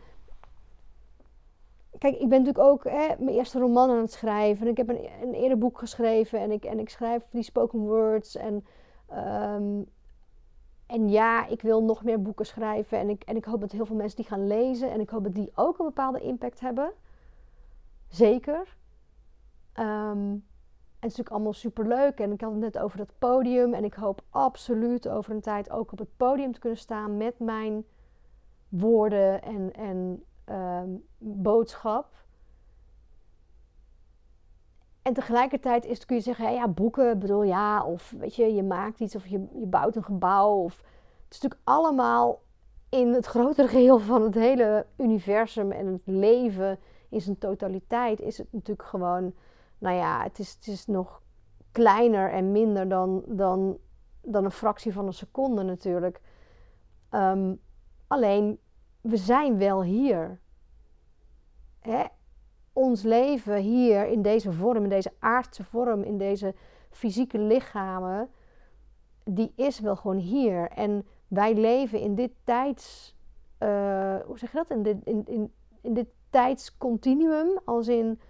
Kijk, 1.98 2.14
ik 2.14 2.28
ben 2.28 2.42
natuurlijk 2.42 2.68
ook 2.68 2.84
hè, 2.84 3.14
mijn 3.18 3.36
eerste 3.36 3.58
roman 3.58 3.90
aan 3.90 3.96
het 3.96 4.12
schrijven. 4.12 4.66
Ik 4.66 4.76
heb 4.76 4.88
een, 4.88 5.08
een 5.22 5.34
eerder 5.34 5.58
boek 5.58 5.78
geschreven 5.78 6.40
en 6.40 6.50
ik, 6.50 6.64
en 6.64 6.78
ik 6.78 6.88
schrijf 6.88 7.26
die 7.30 7.42
spoken 7.42 7.78
words. 7.78 8.36
En, 8.36 8.64
um, 9.12 9.86
en 10.86 11.08
ja, 11.08 11.46
ik 11.46 11.62
wil 11.62 11.82
nog 11.82 12.04
meer 12.04 12.22
boeken 12.22 12.46
schrijven. 12.46 12.98
En 12.98 13.08
ik, 13.08 13.22
en 13.24 13.36
ik 13.36 13.44
hoop 13.44 13.60
dat 13.60 13.72
heel 13.72 13.86
veel 13.86 13.96
mensen 13.96 14.16
die 14.16 14.26
gaan 14.26 14.46
lezen. 14.46 14.90
En 14.90 15.00
ik 15.00 15.10
hoop 15.10 15.24
dat 15.24 15.34
die 15.34 15.52
ook 15.54 15.78
een 15.78 15.84
bepaalde 15.84 16.20
impact 16.20 16.60
hebben. 16.60 16.92
Zeker. 18.08 18.76
Um, 19.78 20.44
en 20.96 21.02
het 21.02 21.10
is 21.10 21.16
natuurlijk 21.18 21.30
allemaal 21.30 21.52
superleuk. 21.52 22.20
En 22.20 22.32
ik 22.32 22.40
had 22.40 22.50
het 22.50 22.60
net 22.60 22.78
over 22.78 22.98
dat 22.98 23.12
podium. 23.18 23.74
En 23.74 23.84
ik 23.84 23.94
hoop 23.94 24.22
absoluut 24.30 25.08
over 25.08 25.34
een 25.34 25.40
tijd 25.40 25.70
ook 25.70 25.92
op 25.92 25.98
het 25.98 26.16
podium 26.16 26.52
te 26.52 26.60
kunnen 26.60 26.78
staan 26.78 27.16
met 27.16 27.38
mijn 27.38 27.84
woorden 28.68 29.42
en, 29.42 29.72
en 29.72 30.24
ehm, 30.46 30.88
boodschap. 31.18 32.14
En 35.02 35.12
tegelijkertijd 35.12 35.84
is, 35.84 36.04
kun 36.04 36.16
je 36.16 36.22
zeggen, 36.22 36.52
ja, 36.52 36.68
boeken, 36.68 37.18
bedoel 37.18 37.42
ja, 37.42 37.84
of 37.84 38.14
weet 38.18 38.34
je, 38.34 38.54
je 38.54 38.62
maakt 38.62 39.00
iets 39.00 39.16
of 39.16 39.26
je, 39.26 39.46
je 39.54 39.66
bouwt 39.66 39.96
een 39.96 40.04
gebouw. 40.04 40.50
Of, 40.50 40.76
het 41.24 41.34
is 41.34 41.40
natuurlijk 41.40 41.60
allemaal 41.64 42.40
in 42.88 43.12
het 43.12 43.26
grotere 43.26 43.68
geheel 43.76 43.98
van 43.98 44.22
het 44.22 44.34
hele 44.34 44.86
universum 44.96 45.72
en 45.72 45.86
het 45.86 46.02
leven 46.04 46.78
in 47.08 47.20
zijn 47.20 47.38
totaliteit 47.38 48.20
is 48.20 48.38
het 48.38 48.52
natuurlijk 48.52 48.88
gewoon, 48.88 49.34
nou 49.78 49.96
ja, 49.96 50.22
het 50.22 50.38
is, 50.38 50.54
het 50.54 50.66
is 50.66 50.86
nog 50.86 51.22
kleiner 51.72 52.32
en 52.32 52.52
minder 52.52 52.88
dan, 52.88 53.22
dan, 53.26 53.78
dan 54.22 54.44
een 54.44 54.50
fractie 54.50 54.92
van 54.92 55.06
een 55.06 55.12
seconde 55.12 55.62
natuurlijk. 55.62 56.20
Ehm, 57.08 57.54
alleen, 58.06 58.58
we 59.08 59.16
zijn 59.16 59.58
wel 59.58 59.82
hier. 59.82 60.40
Hè? 61.80 62.04
ons 62.76 63.02
leven 63.02 63.56
hier 63.56 64.06
in 64.06 64.22
deze 64.22 64.52
vorm, 64.52 64.82
in 64.82 64.88
deze 64.88 65.12
aardse 65.18 65.64
vorm, 65.64 66.02
in 66.02 66.18
deze 66.18 66.54
fysieke 66.90 67.38
lichamen, 67.38 68.28
die 69.24 69.52
is 69.54 69.80
wel 69.80 69.96
gewoon 69.96 70.16
hier. 70.16 70.70
En 70.70 71.06
wij 71.28 71.54
leven 71.54 72.00
in 72.00 72.14
dit 72.14 72.30
tijds, 72.44 73.16
uh, 73.58 74.16
hoe 74.26 74.38
zeg 74.38 74.52
je 74.52 74.56
dat? 74.56 74.70
In 74.70 74.82
dit, 74.82 74.96
in, 75.04 75.22
in, 75.26 75.52
in 75.80 75.94
dit 75.94 76.06
tijdscontinuum, 76.30 77.58
als 77.64 77.88
in 77.88 78.20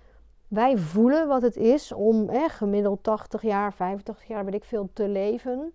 wij 0.48 0.78
voelen 0.78 1.28
wat 1.28 1.42
het 1.42 1.56
is 1.56 1.92
om 1.92 2.28
eh, 2.28 2.48
gemiddeld 2.48 3.02
80 3.02 3.42
jaar, 3.42 3.72
85 3.72 4.28
jaar, 4.28 4.44
weet 4.44 4.54
ik 4.54 4.64
veel, 4.64 4.90
te 4.92 5.08
leven. 5.08 5.74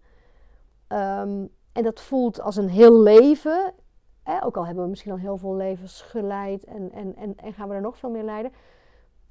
Um, 0.88 1.50
en 1.72 1.84
dat 1.84 2.02
voelt 2.02 2.42
als 2.42 2.56
een 2.56 2.70
heel 2.70 3.02
leven. 3.02 3.74
Ook 4.26 4.58
al 4.58 4.66
hebben 4.66 4.84
we 4.84 4.90
misschien 4.90 5.12
al 5.12 5.18
heel 5.18 5.38
veel 5.38 5.56
levens 5.56 6.02
geleid 6.02 6.64
en, 6.64 6.92
en, 6.92 7.16
en, 7.16 7.38
en 7.38 7.54
gaan 7.54 7.68
we 7.68 7.76
er 7.76 7.82
nog 7.82 7.98
veel 7.98 8.10
meer 8.10 8.24
leiden. 8.24 8.52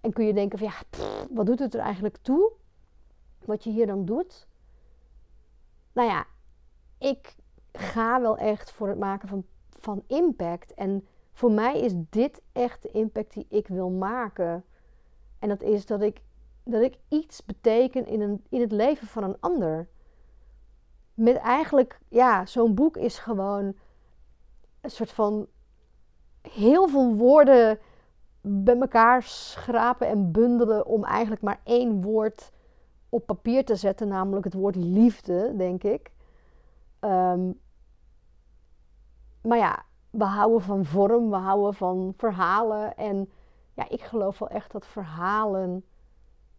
En 0.00 0.12
kun 0.12 0.26
je 0.26 0.34
denken 0.34 0.58
van 0.58 0.68
ja, 0.68 1.06
wat 1.30 1.46
doet 1.46 1.58
het 1.58 1.74
er 1.74 1.80
eigenlijk 1.80 2.16
toe? 2.16 2.52
Wat 3.44 3.64
je 3.64 3.70
hier 3.70 3.86
dan 3.86 4.04
doet? 4.04 4.48
Nou 5.92 6.08
ja, 6.08 6.26
ik 6.98 7.36
ga 7.72 8.20
wel 8.20 8.36
echt 8.38 8.70
voor 8.70 8.88
het 8.88 8.98
maken 8.98 9.28
van, 9.28 9.44
van 9.78 10.02
impact. 10.06 10.74
En 10.74 11.06
voor 11.32 11.52
mij 11.52 11.80
is 11.80 11.92
dit 11.96 12.42
echt 12.52 12.82
de 12.82 12.90
impact 12.90 13.32
die 13.32 13.46
ik 13.48 13.68
wil 13.68 13.90
maken. 13.90 14.64
En 15.38 15.48
dat 15.48 15.62
is 15.62 15.86
dat 15.86 16.02
ik, 16.02 16.22
dat 16.64 16.82
ik 16.82 16.96
iets 17.08 17.44
beteken 17.44 18.06
in, 18.06 18.20
een, 18.20 18.44
in 18.48 18.60
het 18.60 18.72
leven 18.72 19.06
van 19.06 19.22
een 19.22 19.40
ander. 19.40 19.88
Met 21.14 21.36
eigenlijk, 21.36 22.00
ja, 22.08 22.46
zo'n 22.46 22.74
boek 22.74 22.96
is 22.96 23.18
gewoon 23.18 23.74
een 24.80 24.90
soort 24.90 25.10
van 25.10 25.46
heel 26.42 26.88
veel 26.88 27.14
woorden 27.14 27.78
bij 28.40 28.78
elkaar 28.78 29.22
schrapen 29.22 30.08
en 30.08 30.32
bundelen 30.32 30.86
om 30.86 31.04
eigenlijk 31.04 31.42
maar 31.42 31.60
één 31.64 32.02
woord 32.02 32.52
op 33.08 33.26
papier 33.26 33.64
te 33.64 33.76
zetten, 33.76 34.08
namelijk 34.08 34.44
het 34.44 34.54
woord 34.54 34.76
liefde, 34.76 35.54
denk 35.56 35.84
ik. 35.84 36.12
Ehm, 36.98 37.52
maar 39.42 39.58
ja, 39.58 39.84
we 40.10 40.24
houden 40.24 40.60
van 40.60 40.84
vorm, 40.84 41.30
we 41.30 41.36
houden 41.36 41.74
van 41.74 42.14
verhalen. 42.16 42.96
En 42.96 43.30
ja, 43.74 43.88
ik 43.88 44.00
geloof 44.00 44.38
wel 44.38 44.48
echt 44.48 44.72
dat 44.72 44.86
verhalen. 44.86 45.84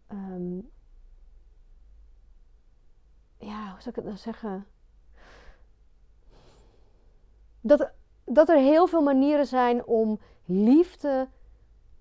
Ehm, 0.06 0.54
ja, 3.36 3.70
hoe 3.70 3.80
zou 3.80 3.88
ik 3.88 3.94
het 3.94 4.04
nou 4.04 4.16
zeggen? 4.16 4.66
Dat, 7.60 7.90
dat 8.24 8.48
er 8.48 8.56
heel 8.56 8.86
veel 8.86 9.02
manieren 9.02 9.46
zijn 9.46 9.86
om 9.86 10.20
liefde 10.44 11.28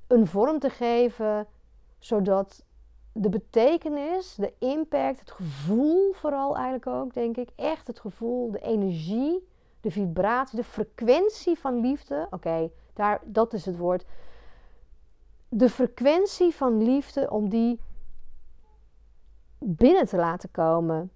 een 0.08 0.28
vorm 0.28 0.60
te 0.60 0.70
geven, 0.70 1.48
zodat 2.00 2.66
de 3.14 3.30
betekenis, 3.30 4.36
de 4.36 4.54
impact, 4.60 5.20
het 5.20 5.32
gevoel 5.32 6.14
vooral 6.14 6.56
eigenlijk 6.56 6.88
ook, 6.88 7.14
denk 7.14 7.38
ik, 7.38 7.50
echt 7.56 7.88
het 7.88 8.00
gevoel, 8.00 8.52
de 8.52 8.60
energie, 8.60 9.48
de 9.82 9.92
vibratie, 9.92 10.58
de 10.58 10.64
frequentie 10.64 11.60
van 11.60 11.80
liefde, 11.80 12.28
oké, 12.30 12.70
daar 12.94 13.22
dat 13.26 13.54
is 13.54 13.66
het 13.66 13.78
woord. 13.78 14.06
De 15.50 15.70
frequentie 15.70 16.56
van 16.56 16.84
liefde 16.84 17.30
om 17.30 17.50
die 17.50 17.80
binnen 19.60 20.06
te 20.06 20.18
laten 20.18 20.52
komen. 20.52 21.12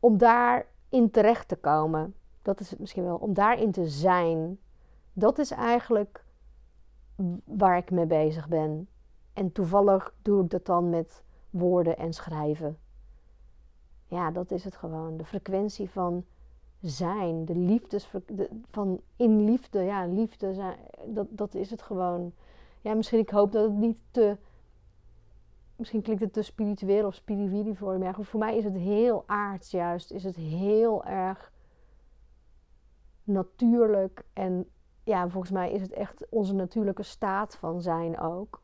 Om 0.00 0.18
daarin 0.18 1.10
terecht 1.10 1.48
te 1.48 1.56
komen. 1.56 2.14
Dat 2.42 2.60
is 2.60 2.70
het 2.70 2.78
misschien 2.78 3.04
wel. 3.04 3.16
Om 3.16 3.34
daarin 3.34 3.70
te 3.70 3.86
zijn. 3.86 4.58
Dat 5.12 5.38
is 5.38 5.50
eigenlijk 5.50 6.24
waar 7.44 7.76
ik 7.76 7.90
mee 7.90 8.06
bezig 8.06 8.48
ben. 8.48 8.88
En 9.32 9.52
toevallig 9.52 10.14
doe 10.22 10.42
ik 10.44 10.50
dat 10.50 10.66
dan 10.66 10.90
met 10.90 11.22
woorden 11.50 11.96
en 11.98 12.12
schrijven. 12.12 12.78
Ja, 14.06 14.30
dat 14.30 14.50
is 14.50 14.64
het 14.64 14.76
gewoon. 14.76 15.16
De 15.16 15.24
frequentie 15.24 15.90
van 15.90 16.24
zijn, 16.80 17.44
de 17.44 17.56
liefdes 17.56 18.10
van 18.70 19.00
in 19.16 19.44
liefde, 19.44 19.82
ja, 19.82 20.06
liefde 20.06 20.54
zijn, 20.54 20.76
dat, 21.06 21.26
dat 21.30 21.54
is 21.54 21.70
het 21.70 21.82
gewoon. 21.82 22.32
Ja, 22.80 22.94
misschien 22.94 23.18
ik 23.18 23.30
hoop 23.30 23.52
dat 23.52 23.64
het 23.64 23.78
niet 23.78 23.98
te, 24.10 24.36
misschien 25.76 26.02
klinkt 26.02 26.22
het 26.22 26.32
te 26.32 26.42
spiritueel 26.42 27.06
of 27.06 27.14
spiritueel 27.14 27.74
voor 27.74 27.98
me. 27.98 28.14
voor 28.20 28.40
mij 28.40 28.56
is 28.56 28.64
het 28.64 28.76
heel 28.76 29.24
aards 29.26 29.70
juist, 29.70 30.10
is 30.10 30.24
het 30.24 30.36
heel 30.36 31.04
erg 31.04 31.52
natuurlijk 33.28 34.24
en 34.32 34.66
ja, 35.04 35.28
volgens 35.28 35.52
mij 35.52 35.72
is 35.72 35.82
het 35.82 35.92
echt 35.92 36.26
onze 36.30 36.54
natuurlijke 36.54 37.02
staat 37.02 37.56
van 37.56 37.80
zijn 37.80 38.18
ook. 38.18 38.60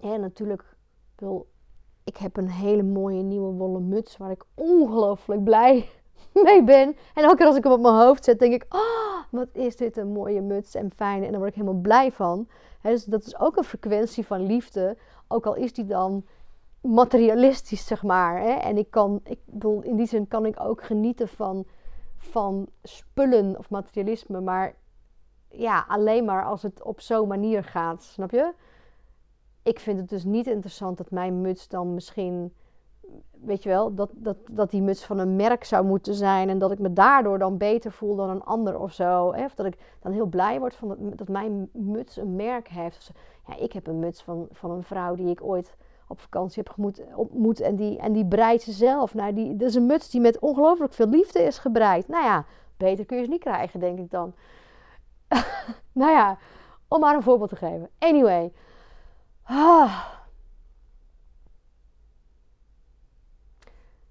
En 0.00 0.20
natuurlijk, 0.20 0.76
wil, 1.16 1.46
ik 2.04 2.16
heb 2.16 2.36
een 2.36 2.50
hele 2.50 2.82
mooie 2.82 3.22
nieuwe 3.22 3.52
wollen 3.52 3.88
muts 3.88 4.16
waar 4.16 4.30
ik 4.30 4.44
ongelooflijk 4.54 5.44
blij 5.44 5.88
mee 6.44 6.64
ben. 6.64 6.96
En 7.14 7.24
elke 7.24 7.36
keer 7.36 7.46
als 7.46 7.56
ik 7.56 7.64
hem 7.64 7.72
op 7.72 7.80
mijn 7.80 7.94
hoofd 7.94 8.24
zet, 8.24 8.38
denk 8.38 8.54
ik: 8.54 8.66
oh, 8.68 9.24
wat 9.30 9.48
is 9.52 9.76
dit 9.76 9.96
een 9.96 10.12
mooie 10.12 10.40
muts 10.40 10.74
en 10.74 10.90
fijn. 10.96 11.24
En 11.24 11.30
daar 11.30 11.38
word 11.38 11.50
ik 11.50 11.56
helemaal 11.56 11.80
blij 11.80 12.12
van. 12.12 12.48
dus 12.82 13.04
dat 13.04 13.26
is 13.26 13.38
ook 13.38 13.56
een 13.56 13.64
frequentie 13.64 14.26
van 14.26 14.46
liefde. 14.46 14.96
Ook 15.28 15.46
al 15.46 15.54
is 15.54 15.72
die 15.72 15.86
dan 15.86 16.24
materialistisch, 16.80 17.86
zeg 17.86 18.02
maar. 18.02 18.44
En 18.44 18.76
ik 18.76 18.90
kan, 18.90 19.20
ik 19.24 19.38
bedoel, 19.44 19.82
in 19.82 19.96
die 19.96 20.06
zin 20.06 20.28
kan 20.28 20.46
ik 20.46 20.60
ook 20.60 20.82
genieten 20.82 21.28
van 21.28 21.66
van 22.16 22.68
spullen 22.82 23.58
of 23.58 23.70
materialisme, 23.70 24.40
maar 24.40 24.74
ja, 25.48 25.84
alleen 25.88 26.24
maar 26.24 26.44
als 26.44 26.62
het 26.62 26.82
op 26.82 27.00
zo'n 27.00 27.28
manier 27.28 27.64
gaat, 27.64 28.02
snap 28.02 28.30
je? 28.30 28.52
Ik 29.62 29.80
vind 29.80 29.98
het 29.98 30.08
dus 30.08 30.24
niet 30.24 30.46
interessant 30.46 30.98
dat 30.98 31.10
mijn 31.10 31.40
muts 31.40 31.68
dan 31.68 31.94
misschien, 31.94 32.54
weet 33.30 33.62
je 33.62 33.68
wel, 33.68 33.94
dat, 33.94 34.10
dat, 34.14 34.36
dat 34.50 34.70
die 34.70 34.82
muts 34.82 35.04
van 35.04 35.18
een 35.18 35.36
merk 35.36 35.64
zou 35.64 35.84
moeten 35.84 36.14
zijn 36.14 36.48
en 36.48 36.58
dat 36.58 36.70
ik 36.70 36.78
me 36.78 36.92
daardoor 36.92 37.38
dan 37.38 37.56
beter 37.56 37.92
voel 37.92 38.16
dan 38.16 38.30
een 38.30 38.44
ander 38.44 38.78
of 38.78 38.92
zo. 38.92 39.32
Hè? 39.32 39.44
Of 39.44 39.54
dat 39.54 39.66
ik 39.66 39.78
dan 40.00 40.12
heel 40.12 40.26
blij 40.26 40.58
word 40.58 40.74
van 40.74 40.88
dat, 40.88 40.98
dat 41.18 41.28
mijn 41.28 41.68
muts 41.72 42.16
een 42.16 42.36
merk 42.36 42.68
heeft. 42.68 43.10
Ja, 43.46 43.56
ik 43.56 43.72
heb 43.72 43.86
een 43.86 43.98
muts 43.98 44.22
van, 44.22 44.48
van 44.50 44.70
een 44.70 44.82
vrouw 44.82 45.14
die 45.14 45.30
ik 45.30 45.42
ooit 45.42 45.76
op 46.06 46.20
vakantie 46.20 46.62
heb 46.62 46.94
ontmoet. 47.16 47.60
En 47.60 47.76
die, 47.76 47.98
en 47.98 48.12
die 48.12 48.26
breidt 48.26 48.62
ze 48.62 48.72
zelf. 48.72 49.14
Nou, 49.14 49.32
die, 49.32 49.56
dat 49.56 49.68
is 49.68 49.74
een 49.74 49.86
muts 49.86 50.10
die 50.10 50.20
met 50.20 50.38
ongelooflijk 50.38 50.92
veel 50.92 51.08
liefde 51.08 51.42
is 51.42 51.58
gebreid. 51.58 52.08
Nou 52.08 52.24
ja, 52.24 52.44
beter 52.76 53.04
kun 53.04 53.16
je 53.16 53.24
ze 53.24 53.30
niet 53.30 53.40
krijgen, 53.40 53.80
denk 53.80 53.98
ik 53.98 54.10
dan. 54.10 54.34
nou 55.92 56.12
ja, 56.12 56.38
om 56.88 57.00
maar 57.00 57.14
een 57.14 57.22
voorbeeld 57.22 57.50
te 57.50 57.56
geven. 57.56 57.90
Anyway. 57.98 58.52
Ah. 59.42 60.04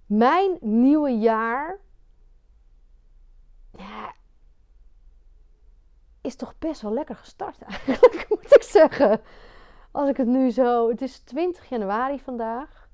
Mijn 0.05 0.57
nieuwe 0.61 1.17
jaar. 1.17 1.79
Ja, 3.71 4.13
is 6.21 6.35
toch 6.35 6.53
best 6.59 6.81
wel 6.81 6.93
lekker 6.93 7.15
gestart 7.15 7.61
eigenlijk, 7.61 8.25
moet 8.29 8.55
ik 8.55 8.63
zeggen. 8.63 9.21
Als 9.95 10.09
ik 10.09 10.17
het 10.17 10.27
nu 10.27 10.49
zo. 10.49 10.89
Het 10.89 11.01
is 11.01 11.19
20 11.19 11.69
januari 11.69 12.19
vandaag. 12.19 12.89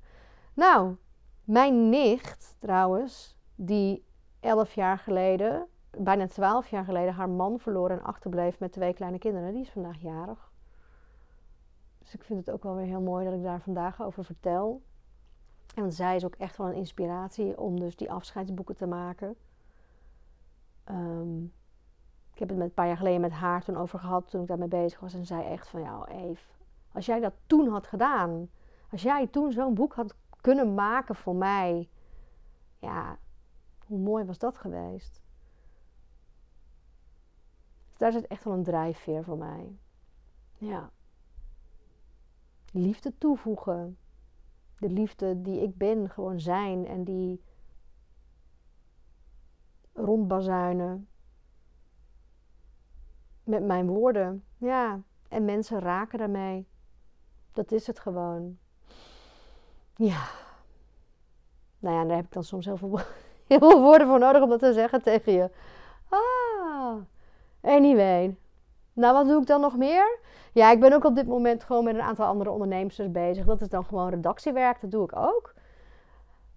Nou, 0.54 0.96
mijn 1.44 1.88
nicht 1.88 2.56
trouwens, 2.58 3.36
die 3.54 4.04
11 4.40 4.74
jaar 4.74 4.98
geleden, 4.98 5.66
bijna 5.98 6.26
12 6.26 6.68
jaar 6.68 6.84
geleden, 6.84 7.14
haar 7.14 7.28
man 7.28 7.58
verloor 7.58 7.90
en 7.90 8.02
achterbleef 8.02 8.58
met 8.58 8.72
twee 8.72 8.92
kleine 8.92 9.18
kinderen, 9.18 9.52
die 9.52 9.62
is 9.62 9.70
vandaag 9.70 10.00
jarig. 10.00 10.52
Dus 11.98 12.14
ik 12.14 12.22
vind 12.22 12.38
het 12.38 12.54
ook 12.54 12.62
wel 12.62 12.74
weer 12.74 12.86
heel 12.86 13.00
mooi 13.00 13.24
dat 13.24 13.34
ik 13.34 13.42
daar 13.42 13.60
vandaag 13.60 14.02
over 14.02 14.24
vertel. 14.24 14.82
En 15.74 15.92
zij 15.92 16.16
is 16.16 16.24
ook 16.24 16.34
echt 16.34 16.56
wel 16.56 16.66
een 16.66 16.74
inspiratie 16.74 17.60
om 17.60 17.80
dus 17.80 17.96
die 17.96 18.10
afscheidsboeken 18.12 18.76
te 18.76 18.86
maken. 18.86 19.36
Um, 20.90 21.52
ik 22.32 22.38
heb 22.38 22.48
het 22.48 22.58
met 22.58 22.66
een 22.66 22.74
paar 22.74 22.86
jaar 22.86 22.96
geleden 22.96 23.20
met 23.20 23.32
haar 23.32 23.64
toen 23.64 23.76
over 23.76 23.98
gehad 23.98 24.30
toen 24.30 24.40
ik 24.40 24.48
daarmee 24.48 24.68
bezig 24.68 25.00
was. 25.00 25.14
En 25.14 25.26
zei 25.26 25.44
echt 25.44 25.68
van, 25.68 25.80
ja 25.80 26.08
Eve, 26.08 26.52
als 26.92 27.06
jij 27.06 27.20
dat 27.20 27.34
toen 27.46 27.68
had 27.68 27.86
gedaan. 27.86 28.50
Als 28.90 29.02
jij 29.02 29.26
toen 29.26 29.52
zo'n 29.52 29.74
boek 29.74 29.94
had 29.94 30.14
kunnen 30.40 30.74
maken 30.74 31.14
voor 31.14 31.36
mij. 31.36 31.88
Ja, 32.78 33.18
hoe 33.86 33.98
mooi 33.98 34.24
was 34.24 34.38
dat 34.38 34.58
geweest? 34.58 35.22
Daar 37.96 38.12
zit 38.12 38.26
echt 38.26 38.44
wel 38.44 38.54
een 38.54 38.62
drijfveer 38.62 39.24
voor 39.24 39.38
mij. 39.38 39.78
Ja. 40.58 40.90
Liefde 42.72 43.18
toevoegen. 43.18 43.98
De 44.78 44.90
liefde 44.90 45.42
die 45.42 45.60
ik 45.60 45.76
ben, 45.76 46.10
gewoon 46.10 46.40
zijn. 46.40 46.86
En 46.86 47.04
die 47.04 47.42
rondbazuinen. 49.92 51.08
Met 53.44 53.62
mijn 53.64 53.86
woorden. 53.86 54.44
Ja. 54.56 55.02
En 55.28 55.44
mensen 55.44 55.78
raken 55.78 56.18
daarmee. 56.18 56.66
Dat 57.52 57.72
is 57.72 57.86
het 57.86 58.00
gewoon. 58.00 58.58
Ja. 59.96 60.24
Nou 61.78 61.96
ja, 61.96 62.04
daar 62.04 62.16
heb 62.16 62.24
ik 62.24 62.32
dan 62.32 62.44
soms 62.44 62.64
heel 62.64 62.76
veel, 62.76 62.98
heel 63.48 63.58
veel 63.58 63.82
woorden 63.82 64.06
voor 64.06 64.18
nodig 64.18 64.42
om 64.42 64.48
dat 64.48 64.58
te 64.58 64.72
zeggen 64.72 65.02
tegen 65.02 65.32
je. 65.32 65.50
Ah. 66.08 66.94
Anyway. 67.60 68.36
Nou, 68.92 69.14
wat 69.14 69.26
doe 69.26 69.40
ik 69.40 69.46
dan 69.46 69.60
nog 69.60 69.76
meer? 69.76 70.18
Ja, 70.52 70.70
ik 70.70 70.80
ben 70.80 70.92
ook 70.92 71.04
op 71.04 71.14
dit 71.14 71.26
moment 71.26 71.64
gewoon 71.64 71.84
met 71.84 71.94
een 71.94 72.00
aantal 72.00 72.26
andere 72.26 72.50
ondernemers 72.50 73.10
bezig. 73.10 73.44
Dat 73.44 73.60
is 73.60 73.68
dan 73.68 73.84
gewoon 73.84 74.10
redactiewerk. 74.10 74.80
Dat 74.80 74.90
doe 74.90 75.04
ik 75.04 75.16
ook. 75.16 75.54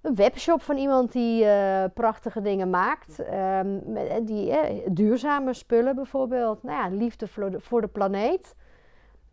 Een 0.01 0.15
webshop 0.15 0.61
van 0.61 0.77
iemand 0.77 1.11
die 1.11 1.43
uh, 1.43 1.83
prachtige 1.93 2.41
dingen 2.41 2.69
maakt. 2.69 3.19
Um, 3.19 3.83
die 4.25 4.49
uh, 4.49 4.87
duurzame 4.89 5.53
spullen 5.53 5.95
bijvoorbeeld. 5.95 6.63
Nou 6.63 6.77
ja, 6.77 6.97
liefde 6.97 7.27
voor 7.27 7.51
de, 7.51 7.59
voor 7.59 7.81
de 7.81 7.87
planeet. 7.87 8.55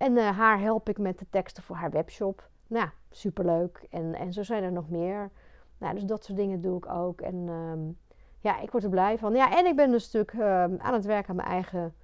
En 0.03 0.17
uh, 0.17 0.39
haar 0.39 0.61
help 0.61 0.89
ik 0.89 0.99
met 0.99 1.19
de 1.19 1.27
teksten 1.31 1.63
voor 1.63 1.77
haar 1.77 1.91
webshop. 1.91 2.49
Nou, 2.67 2.89
superleuk. 3.11 3.87
En, 3.91 4.15
en 4.15 4.33
zo 4.33 4.43
zijn 4.43 4.63
er 4.63 4.73
nog 4.73 4.89
meer. 4.89 5.31
Nou, 5.79 5.95
dus 5.95 6.05
dat 6.05 6.25
soort 6.25 6.39
dingen 6.39 6.61
doe 6.61 6.77
ik 6.77 6.87
ook. 6.87 7.21
En 7.21 7.49
um, 7.49 7.99
ja, 8.41 8.61
ik 8.61 8.71
word 8.71 8.85
er 8.85 8.91
blij 8.91 9.19
van. 9.19 9.35
Ja, 9.35 9.59
en 9.59 9.67
ik 9.67 9.77
ben 9.77 9.91
dus 9.91 10.05
stuk 10.05 10.33
um, 10.33 10.41
aan 10.81 10.93
het 10.93 11.05
werken 11.05 11.31
aan 11.31 11.37
mijn 11.37 11.49
eigen 11.49 11.95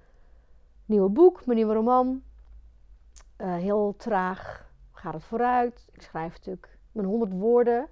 nieuwe 0.85 1.09
boek, 1.09 1.45
mijn 1.45 1.57
nieuwe 1.57 1.73
roman. 1.73 2.23
Uh, 3.37 3.55
heel 3.55 3.95
traag 3.97 4.71
gaat 4.91 5.13
het 5.13 5.23
vooruit. 5.23 5.87
Ik 5.91 6.01
schrijf 6.01 6.33
natuurlijk 6.33 6.77
mijn 6.91 7.07
100 7.07 7.31
woorden. 7.31 7.87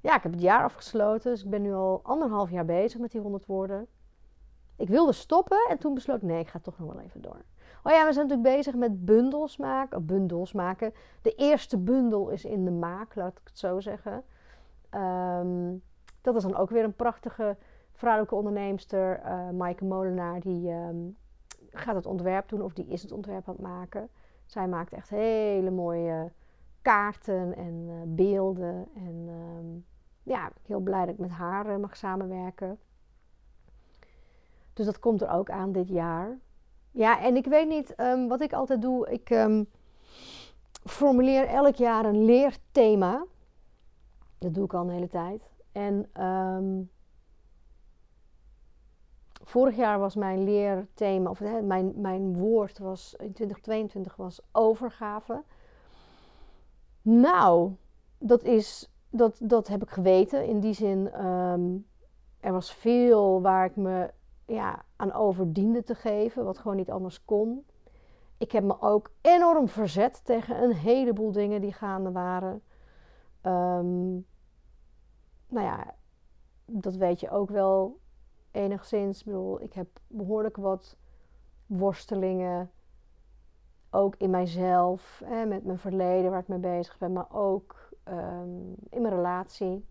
Ja, 0.00 0.16
ik 0.16 0.22
heb 0.22 0.32
het 0.32 0.42
jaar 0.42 0.64
afgesloten, 0.64 1.30
dus 1.30 1.44
ik 1.44 1.50
ben 1.50 1.62
nu 1.62 1.74
al 1.74 2.00
anderhalf 2.02 2.50
jaar 2.50 2.64
bezig 2.64 3.00
met 3.00 3.10
die 3.10 3.20
100 3.20 3.46
woorden. 3.46 3.86
Ik 4.76 4.88
wilde 4.88 5.12
stoppen 5.12 5.66
en 5.68 5.78
toen 5.78 5.94
besloot 5.94 6.16
ik, 6.16 6.22
nee, 6.22 6.40
ik 6.40 6.48
ga 6.48 6.58
toch 6.58 6.78
nog 6.78 6.92
wel 6.92 7.02
even 7.02 7.22
door. 7.22 7.44
Oh 7.86 7.92
ja, 7.92 8.06
we 8.06 8.12
zijn 8.12 8.26
natuurlijk 8.26 8.56
bezig 8.56 8.74
met 8.74 9.04
bundels 9.04 9.56
maken. 9.56 10.06
Bundels 10.06 10.52
maken. 10.52 10.92
De 11.22 11.34
eerste 11.34 11.78
bundel 11.78 12.28
is 12.28 12.44
in 12.44 12.64
de 12.64 12.70
maak, 12.70 13.14
laat 13.14 13.38
ik 13.38 13.48
het 13.48 13.58
zo 13.58 13.80
zeggen. 13.80 14.24
Um, 14.90 15.82
dat 16.20 16.36
is 16.36 16.42
dan 16.42 16.56
ook 16.56 16.70
weer 16.70 16.84
een 16.84 16.96
prachtige 16.96 17.56
vrouwelijke 17.92 18.34
onderneemster, 18.34 19.20
uh, 19.24 19.50
Maaike 19.50 19.84
Molenaar, 19.84 20.40
die 20.40 20.70
um, 20.70 21.16
gaat 21.70 21.94
het 21.94 22.06
ontwerp 22.06 22.48
doen 22.48 22.62
of 22.62 22.72
die 22.72 22.86
is 22.86 23.02
het 23.02 23.12
ontwerp 23.12 23.48
aan 23.48 23.54
het 23.54 23.62
maken. 23.62 24.08
Zij 24.46 24.68
maakt 24.68 24.92
echt 24.92 25.08
hele 25.08 25.70
mooie 25.70 26.32
kaarten 26.82 27.56
en 27.56 27.86
uh, 27.88 27.94
beelden. 28.06 28.88
En 28.94 29.28
um, 29.28 29.84
ja, 30.22 30.50
heel 30.62 30.80
blij 30.80 31.00
dat 31.00 31.14
ik 31.14 31.20
met 31.20 31.30
haar 31.30 31.66
uh, 31.66 31.76
mag 31.76 31.96
samenwerken. 31.96 32.78
Dus 34.72 34.86
dat 34.86 34.98
komt 34.98 35.22
er 35.22 35.30
ook 35.30 35.50
aan 35.50 35.72
dit 35.72 35.88
jaar. 35.88 36.38
Ja, 36.96 37.20
en 37.20 37.36
ik 37.36 37.44
weet 37.44 37.68
niet 37.68 37.94
um, 38.00 38.28
wat 38.28 38.40
ik 38.40 38.52
altijd 38.52 38.82
doe. 38.82 39.10
Ik 39.10 39.30
um, 39.30 39.68
formuleer 40.84 41.46
elk 41.46 41.74
jaar 41.74 42.04
een 42.04 42.24
leerthema. 42.24 43.24
Dat 44.38 44.54
doe 44.54 44.64
ik 44.64 44.74
al 44.74 44.82
een 44.82 44.90
hele 44.90 45.08
tijd. 45.08 45.42
En 45.72 46.08
vorig 49.42 49.76
jaar 49.76 49.98
was 49.98 50.14
mijn 50.14 50.44
leerthema, 50.44 51.30
of 51.30 51.40
mijn, 51.62 51.92
mijn 51.96 52.38
woord 52.38 52.78
was 52.78 53.14
in 53.18 53.32
2022 53.32 54.16
was 54.16 54.40
overgave. 54.52 55.42
Nou, 57.02 57.72
dat, 58.18 58.42
is, 58.42 58.90
dat, 59.10 59.38
dat 59.42 59.68
heb 59.68 59.82
ik 59.82 59.90
geweten. 59.90 60.46
In 60.46 60.60
die 60.60 60.74
zin, 60.74 61.12
er 62.40 62.52
was 62.52 62.74
veel 62.74 63.42
waar 63.42 63.64
ik 63.64 63.76
me 63.76 64.10
ja, 64.46 64.84
aan 64.96 65.12
over 65.12 65.52
diende 65.52 65.82
te 65.82 65.94
geven, 65.94 66.44
wat 66.44 66.58
gewoon 66.58 66.76
niet 66.76 66.90
anders 66.90 67.24
kon. 67.24 67.66
Ik 68.38 68.52
heb 68.52 68.64
me 68.64 68.80
ook 68.80 69.10
enorm 69.20 69.68
verzet 69.68 70.24
tegen 70.24 70.62
een 70.62 70.74
heleboel 70.74 71.32
dingen 71.32 71.60
die 71.60 71.72
gaande 71.72 72.12
waren. 72.12 72.62
Um, 73.42 74.26
nou 75.48 75.66
ja, 75.66 75.94
dat 76.64 76.96
weet 76.96 77.20
je 77.20 77.30
ook 77.30 77.50
wel 77.50 77.98
enigszins. 78.50 79.18
Ik 79.18 79.24
bedoel, 79.24 79.62
ik 79.62 79.72
heb 79.72 79.88
behoorlijk 80.06 80.56
wat 80.56 80.96
worstelingen. 81.66 82.70
Ook 83.90 84.16
in 84.16 84.30
mijzelf, 84.30 85.22
hè, 85.24 85.46
met 85.46 85.64
mijn 85.64 85.78
verleden 85.78 86.30
waar 86.30 86.40
ik 86.40 86.48
mee 86.48 86.58
bezig 86.58 86.98
ben, 86.98 87.12
maar 87.12 87.32
ook 87.32 87.88
um, 88.08 88.74
in 88.88 89.02
mijn 89.02 89.14
relatie, 89.14 89.84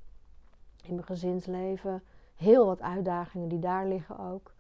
in 0.84 0.94
mijn 0.94 1.06
gezinsleven. 1.06 2.04
Heel 2.36 2.66
wat 2.66 2.82
uitdagingen 2.82 3.48
die 3.48 3.60
daar 3.60 3.88
liggen 3.88 4.20
ook. 4.20 4.54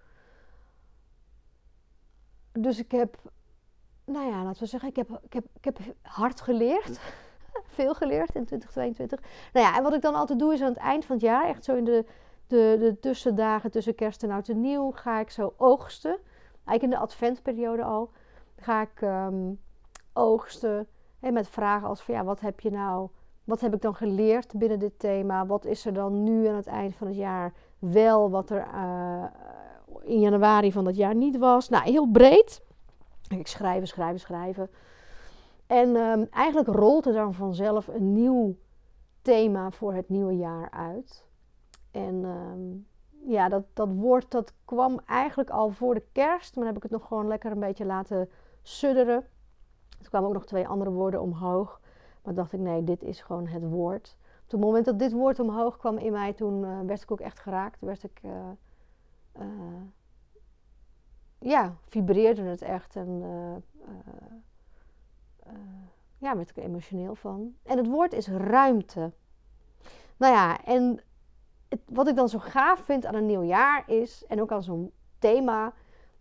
Dus 2.51 2.80
ik 2.80 2.91
heb, 2.91 3.17
nou 4.05 4.32
ja, 4.32 4.43
laten 4.43 4.61
we 4.61 4.69
zeggen, 4.69 4.89
ik 4.89 4.95
heb, 4.95 5.19
ik 5.23 5.34
heb, 5.34 5.45
ik 5.53 5.65
heb 5.65 5.80
hard 6.01 6.41
geleerd. 6.41 6.99
Veel 7.78 7.93
geleerd 7.93 8.36
in 8.36 8.45
2022. 8.45 9.19
Nou 9.53 9.65
ja, 9.65 9.78
en 9.78 9.84
wat 9.84 9.93
ik 9.93 10.01
dan 10.01 10.15
altijd 10.15 10.39
doe 10.39 10.53
is 10.53 10.61
aan 10.61 10.67
het 10.67 10.78
eind 10.78 11.05
van 11.05 11.15
het 11.15 11.26
jaar, 11.26 11.47
echt 11.47 11.63
zo 11.63 11.76
in 11.76 11.84
de 11.84 12.05
de, 12.47 12.76
de 12.80 12.99
tussendagen 12.99 13.71
tussen 13.71 13.95
kerst 13.95 14.23
en 14.23 14.32
oud 14.32 14.49
en 14.49 14.61
nieuw 14.61 14.91
ga 14.91 15.19
ik 15.19 15.30
zo 15.30 15.53
oogsten. 15.57 16.17
Eigenlijk 16.65 16.84
in 16.84 16.89
de 16.89 16.97
adventperiode 16.97 17.84
al 17.84 18.09
ga 18.57 18.82
ik 18.82 19.01
um, 19.01 19.59
oogsten. 20.13 20.88
En 21.19 21.34
met 21.34 21.47
vragen 21.47 21.88
als 21.88 22.01
van 22.01 22.15
ja, 22.15 22.23
wat 22.23 22.39
heb 22.39 22.59
je 22.59 22.71
nou, 22.71 23.09
wat 23.43 23.61
heb 23.61 23.73
ik 23.73 23.82
dan 23.82 23.95
geleerd 23.95 24.53
binnen 24.57 24.80
dit 24.80 24.99
thema? 24.99 25.45
Wat 25.45 25.65
is 25.65 25.86
er 25.86 25.93
dan 25.93 26.23
nu 26.23 26.47
aan 26.47 26.55
het 26.55 26.67
eind 26.67 26.95
van 26.95 27.07
het 27.07 27.15
jaar 27.15 27.53
wel 27.91 28.29
wat 28.29 28.49
er 28.49 28.67
uh, 28.73 29.23
in 30.03 30.19
januari 30.19 30.71
van 30.71 30.83
dat 30.83 30.95
jaar 30.95 31.15
niet 31.15 31.38
was? 31.38 31.69
Nou, 31.69 31.83
heel 31.83 32.11
breed. 32.11 32.61
Ik 33.27 33.47
schrijven, 33.47 33.88
schrijven, 33.88 34.19
schrijven. 34.19 34.69
En 35.67 35.95
um, 35.95 36.27
eigenlijk 36.31 36.67
rolt 36.67 37.05
er 37.05 37.13
dan 37.13 37.33
vanzelf 37.33 37.88
een 37.88 38.13
nieuw 38.13 38.55
thema 39.21 39.71
voor 39.71 39.93
het 39.93 40.09
nieuwe 40.09 40.36
jaar 40.36 40.71
uit. 40.71 41.25
En 41.91 42.23
um, 42.23 42.88
ja, 43.27 43.49
dat, 43.49 43.63
dat 43.73 43.89
woord 43.91 44.31
dat 44.31 44.53
kwam 44.65 44.99
eigenlijk 45.05 45.49
al 45.49 45.69
voor 45.69 45.93
de 45.93 46.03
kerst. 46.11 46.55
Maar 46.55 46.65
dan 46.65 46.73
heb 46.73 46.83
ik 46.83 46.89
het 46.89 46.99
nog 46.99 47.07
gewoon 47.07 47.27
lekker 47.27 47.51
een 47.51 47.59
beetje 47.59 47.86
laten 47.86 48.29
sudderen. 48.61 49.25
Er 50.01 50.09
kwamen 50.09 50.27
ook 50.27 50.33
nog 50.33 50.45
twee 50.45 50.67
andere 50.67 50.91
woorden 50.91 51.21
omhoog. 51.21 51.79
Maar 52.23 52.33
dacht 52.33 52.53
ik, 52.53 52.59
nee, 52.59 52.83
dit 52.83 53.03
is 53.03 53.21
gewoon 53.21 53.47
het 53.47 53.63
woord. 53.63 54.17
Op 54.45 54.51
het 54.51 54.59
moment 54.59 54.85
dat 54.85 54.99
dit 54.99 55.11
woord 55.11 55.39
omhoog 55.39 55.77
kwam 55.77 55.97
in 55.97 56.11
mij, 56.11 56.33
toen 56.33 56.63
uh, 56.63 56.79
werd 56.85 57.01
ik 57.01 57.11
ook 57.11 57.19
echt 57.19 57.39
geraakt. 57.39 57.81
Werd 57.81 58.03
ik, 58.03 58.19
uh, 58.23 58.31
uh, 59.39 59.81
ja, 61.39 61.75
vibreerde 61.87 62.41
het 62.41 62.61
echt. 62.61 62.95
En 62.95 63.23
ja, 66.17 66.35
werd 66.35 66.49
ik 66.49 66.57
er 66.57 66.63
emotioneel 66.63 67.15
van. 67.15 67.55
En 67.63 67.77
het 67.77 67.87
woord 67.87 68.13
is 68.13 68.27
ruimte. 68.27 69.11
Nou 70.17 70.33
ja, 70.33 70.63
en 70.63 70.99
wat 71.85 72.07
ik 72.07 72.15
dan 72.15 72.29
zo 72.29 72.39
gaaf 72.39 72.79
vind 72.79 73.05
aan 73.05 73.15
een 73.15 73.25
nieuw 73.25 73.43
jaar 73.43 73.89
is, 73.89 74.25
en 74.27 74.41
ook 74.41 74.51
aan 74.51 74.63
zo'n 74.63 74.91
thema, 75.19 75.73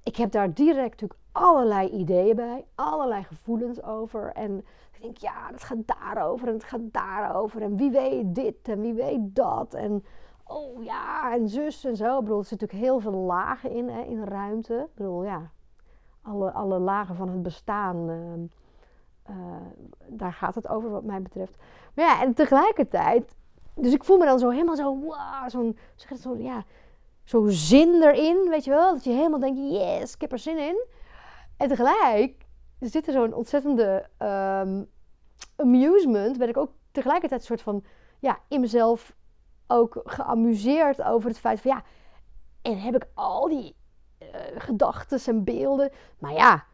ik 0.02 0.16
heb 0.16 0.30
daar 0.30 0.54
direct 0.54 0.90
natuurlijk 0.90 1.20
allerlei 1.32 1.88
ideeën 1.88 2.36
bij, 2.36 2.64
allerlei 2.74 3.22
gevoelens 3.22 3.82
over. 3.82 4.32
En 4.32 4.64
ja, 5.12 5.48
het 5.52 5.62
gaat 5.62 5.86
daarover 5.86 6.48
en 6.48 6.54
het 6.54 6.64
gaat 6.64 6.92
daarover. 6.92 7.62
En 7.62 7.76
wie 7.76 7.90
weet 7.90 8.34
dit 8.34 8.68
en 8.68 8.80
wie 8.80 8.94
weet 8.94 9.34
dat. 9.34 9.74
En 9.74 10.04
oh 10.44 10.84
ja, 10.84 11.32
en 11.32 11.48
zus 11.48 11.84
en 11.84 11.96
zo. 11.96 12.18
Ik 12.18 12.24
bedoel, 12.24 12.38
er 12.38 12.44
zitten 12.44 12.68
natuurlijk 12.68 12.90
heel 12.90 13.00
veel 13.00 13.20
lagen 13.20 13.70
in, 13.70 13.88
hè, 13.88 14.02
in 14.02 14.24
ruimte. 14.24 14.74
Ik 14.74 14.94
bedoel, 14.94 15.24
ja, 15.24 15.50
alle, 16.22 16.52
alle 16.52 16.78
lagen 16.78 17.16
van 17.16 17.28
het 17.28 17.42
bestaan. 17.42 18.10
Uh, 18.10 19.36
uh, 19.36 19.36
daar 20.06 20.32
gaat 20.32 20.54
het 20.54 20.68
over, 20.68 20.90
wat 20.90 21.04
mij 21.04 21.22
betreft. 21.22 21.56
Maar 21.94 22.04
ja, 22.04 22.22
en 22.22 22.34
tegelijkertijd 22.34 23.34
dus 23.74 23.92
ik 23.92 24.04
voel 24.04 24.18
me 24.18 24.24
dan 24.24 24.38
zo 24.38 24.50
helemaal 24.50 24.76
zo, 24.76 24.98
wow, 24.98 25.48
zo'n, 25.48 25.78
zo, 26.20 26.36
ja, 26.36 26.64
zo 27.24 27.44
zin 27.48 28.02
erin, 28.02 28.48
weet 28.48 28.64
je 28.64 28.70
wel. 28.70 28.92
Dat 28.92 29.04
je 29.04 29.10
helemaal 29.10 29.40
denkt, 29.40 29.58
yes, 29.58 30.14
ik 30.14 30.20
heb 30.20 30.32
er 30.32 30.38
zin 30.38 30.58
in. 30.58 30.86
En 31.56 31.68
tegelijk 31.68 32.46
zit 32.80 33.06
er 33.06 33.12
zo'n 33.12 33.34
ontzettende 33.34 34.06
um, 34.18 34.90
amusement, 35.56 36.38
ben 36.38 36.48
ik 36.48 36.56
ook 36.56 36.72
tegelijkertijd 36.90 37.40
een 37.40 37.46
soort 37.46 37.62
van, 37.62 37.84
ja, 38.18 38.38
in 38.48 38.60
mezelf 38.60 39.14
ook 39.66 40.00
geamuseerd 40.04 41.02
over 41.02 41.28
het 41.28 41.38
feit 41.38 41.60
van 41.60 41.70
ja, 41.70 41.82
en 42.62 42.80
heb 42.80 42.94
ik 42.94 43.06
al 43.14 43.48
die 43.48 43.76
uh, 44.18 44.28
gedachten 44.56 45.34
en 45.34 45.44
beelden. 45.44 45.90
Maar 46.18 46.32
ja, 46.32 46.64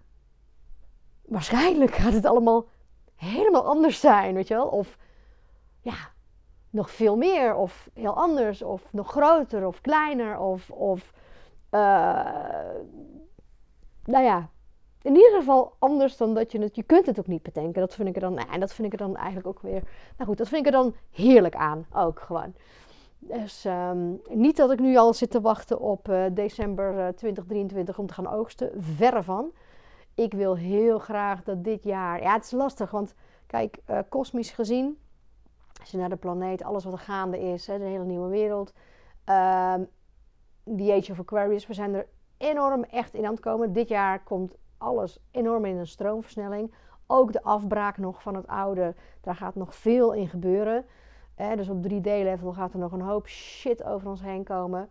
waarschijnlijk 1.24 1.94
gaat 1.94 2.12
het 2.12 2.24
allemaal 2.24 2.66
helemaal 3.16 3.66
anders 3.66 4.00
zijn, 4.00 4.34
weet 4.34 4.48
je 4.48 4.54
wel? 4.54 4.66
Of 4.66 4.98
ja, 5.80 5.94
nog 6.70 6.90
veel 6.90 7.16
meer, 7.16 7.54
of 7.54 7.90
heel 7.94 8.16
anders, 8.16 8.62
of 8.62 8.92
nog 8.92 9.10
groter, 9.10 9.66
of 9.66 9.80
kleiner, 9.80 10.38
of, 10.38 10.70
of 10.70 11.12
uh, 11.70 11.80
nou 14.04 14.24
ja, 14.24 14.50
in 15.02 15.14
ieder 15.14 15.38
geval 15.38 15.72
anders 15.78 16.16
dan 16.16 16.34
dat 16.34 16.52
je 16.52 16.60
het, 16.60 16.76
je 16.76 16.82
kunt 16.82 17.06
het 17.06 17.18
ook 17.18 17.26
niet 17.26 17.42
bedenken. 17.42 17.80
Dat 17.80 17.94
vind 17.94 18.08
ik 18.08 18.14
er 18.14 18.20
dan, 18.20 18.38
en 18.38 18.60
dat 18.60 18.72
vind 18.72 18.92
ik 18.92 19.00
er 19.00 19.06
dan 19.06 19.16
eigenlijk 19.16 19.46
ook 19.46 19.60
weer, 19.60 19.82
nou 20.16 20.28
goed, 20.28 20.38
dat 20.38 20.48
vind 20.48 20.66
ik 20.66 20.72
er 20.72 20.78
dan 20.78 20.94
heerlijk 21.10 21.54
aan, 21.54 21.86
ook 21.92 22.20
gewoon. 22.20 22.54
Dus 23.18 23.64
um, 23.64 24.20
niet 24.28 24.56
dat 24.56 24.70
ik 24.70 24.80
nu 24.80 24.96
al 24.96 25.14
zit 25.14 25.30
te 25.30 25.40
wachten 25.40 25.80
op 25.80 26.08
uh, 26.08 26.24
december 26.32 26.92
uh, 26.92 27.08
2023 27.08 27.98
om 27.98 28.06
te 28.06 28.14
gaan 28.14 28.32
oogsten, 28.32 28.70
verre 28.78 29.22
van. 29.22 29.52
Ik 30.14 30.32
wil 30.32 30.56
heel 30.56 30.98
graag 30.98 31.42
dat 31.42 31.64
dit 31.64 31.84
jaar, 31.84 32.22
ja 32.22 32.32
het 32.32 32.44
is 32.44 32.50
lastig, 32.50 32.90
want 32.90 33.14
kijk, 33.46 33.78
uh, 33.90 33.98
kosmisch 34.08 34.50
gezien, 34.50 34.98
als 35.80 35.90
je 35.90 35.96
naar 35.98 36.08
de 36.08 36.16
planeet, 36.16 36.62
alles 36.62 36.84
wat 36.84 36.92
er 36.92 36.98
gaande 36.98 37.40
is, 37.40 37.66
hè, 37.66 37.78
de 37.78 37.84
hele 37.84 38.04
nieuwe 38.04 38.28
wereld, 38.28 38.72
um, 39.26 39.88
The 40.76 40.92
Age 40.92 41.12
of 41.12 41.18
Aquarius, 41.18 41.66
we 41.66 41.74
zijn 41.74 41.94
er 41.94 42.06
enorm 42.36 42.82
echt 42.82 43.14
in 43.14 43.24
aan 43.24 43.32
het 43.32 43.40
komen. 43.40 43.72
Dit 43.72 43.88
jaar 43.88 44.22
komt 44.22 44.54
alles 44.80 45.18
enorm 45.30 45.64
in 45.64 45.76
een 45.76 45.86
stroomversnelling. 45.86 46.74
Ook 47.06 47.32
de 47.32 47.42
afbraak 47.42 47.98
nog 47.98 48.22
van 48.22 48.34
het 48.34 48.46
oude, 48.46 48.94
daar 49.20 49.34
gaat 49.34 49.54
nog 49.54 49.74
veel 49.74 50.12
in 50.12 50.28
gebeuren. 50.28 50.84
dus 51.56 51.68
op 51.68 51.86
3D-level 51.88 52.52
gaat 52.52 52.72
er 52.72 52.78
nog 52.78 52.92
een 52.92 53.00
hoop 53.00 53.28
shit 53.28 53.84
over 53.84 54.08
ons 54.08 54.22
heen 54.22 54.44
komen. 54.44 54.88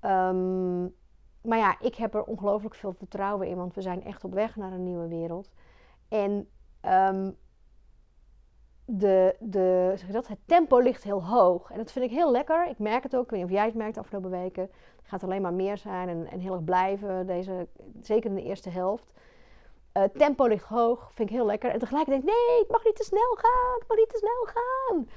Um, 0.00 0.94
maar 1.42 1.58
ja, 1.58 1.80
ik 1.80 1.94
heb 1.94 2.14
er 2.14 2.24
ongelooflijk 2.24 2.74
veel 2.74 2.92
vertrouwen 2.92 3.48
in, 3.48 3.56
want 3.56 3.74
we 3.74 3.82
zijn 3.82 4.04
echt 4.04 4.24
op 4.24 4.34
weg 4.34 4.56
naar 4.56 4.72
een 4.72 4.84
nieuwe 4.84 5.08
wereld. 5.08 5.50
En 6.08 6.48
um, 6.82 7.36
de, 8.84 9.36
de, 9.40 9.92
zeg 9.96 10.10
dat, 10.10 10.28
het 10.28 10.38
tempo 10.44 10.78
ligt 10.78 11.02
heel 11.02 11.24
hoog. 11.24 11.70
En 11.70 11.76
dat 11.76 11.92
vind 11.92 12.04
ik 12.04 12.10
heel 12.10 12.30
lekker. 12.30 12.68
Ik 12.68 12.78
merk 12.78 13.02
het 13.02 13.16
ook. 13.16 13.24
Ik 13.24 13.30
weet 13.30 13.40
niet 13.40 13.48
of 13.48 13.56
jij 13.56 13.66
het 13.66 13.74
merkt 13.74 13.94
de 13.94 14.00
afgelopen 14.00 14.30
weken. 14.30 14.62
Het 14.62 15.06
gaat 15.06 15.22
alleen 15.22 15.42
maar 15.42 15.54
meer 15.54 15.78
zijn 15.78 16.08
en, 16.08 16.26
en 16.26 16.38
heel 16.38 16.52
erg 16.52 16.64
blijven. 16.64 17.26
Deze, 17.26 17.68
zeker 18.00 18.30
in 18.30 18.36
de 18.36 18.42
eerste 18.42 18.70
helft. 18.70 19.12
Uh, 19.98 20.04
tempo 20.04 20.46
ligt 20.46 20.64
hoog. 20.64 21.10
Vind 21.12 21.28
ik 21.28 21.34
heel 21.34 21.46
lekker. 21.46 21.70
En 21.70 21.78
tegelijk 21.78 22.06
denk 22.06 22.22
ik, 22.22 22.28
nee, 22.28 22.58
het 22.58 22.70
mag 22.70 22.84
niet 22.84 22.96
te 22.96 23.04
snel 23.04 23.36
gaan. 23.36 23.78
Het 23.78 23.88
mag 23.88 23.98
niet 23.98 24.08
te 24.08 24.18
snel 24.18 24.54
gaan. 24.54 25.08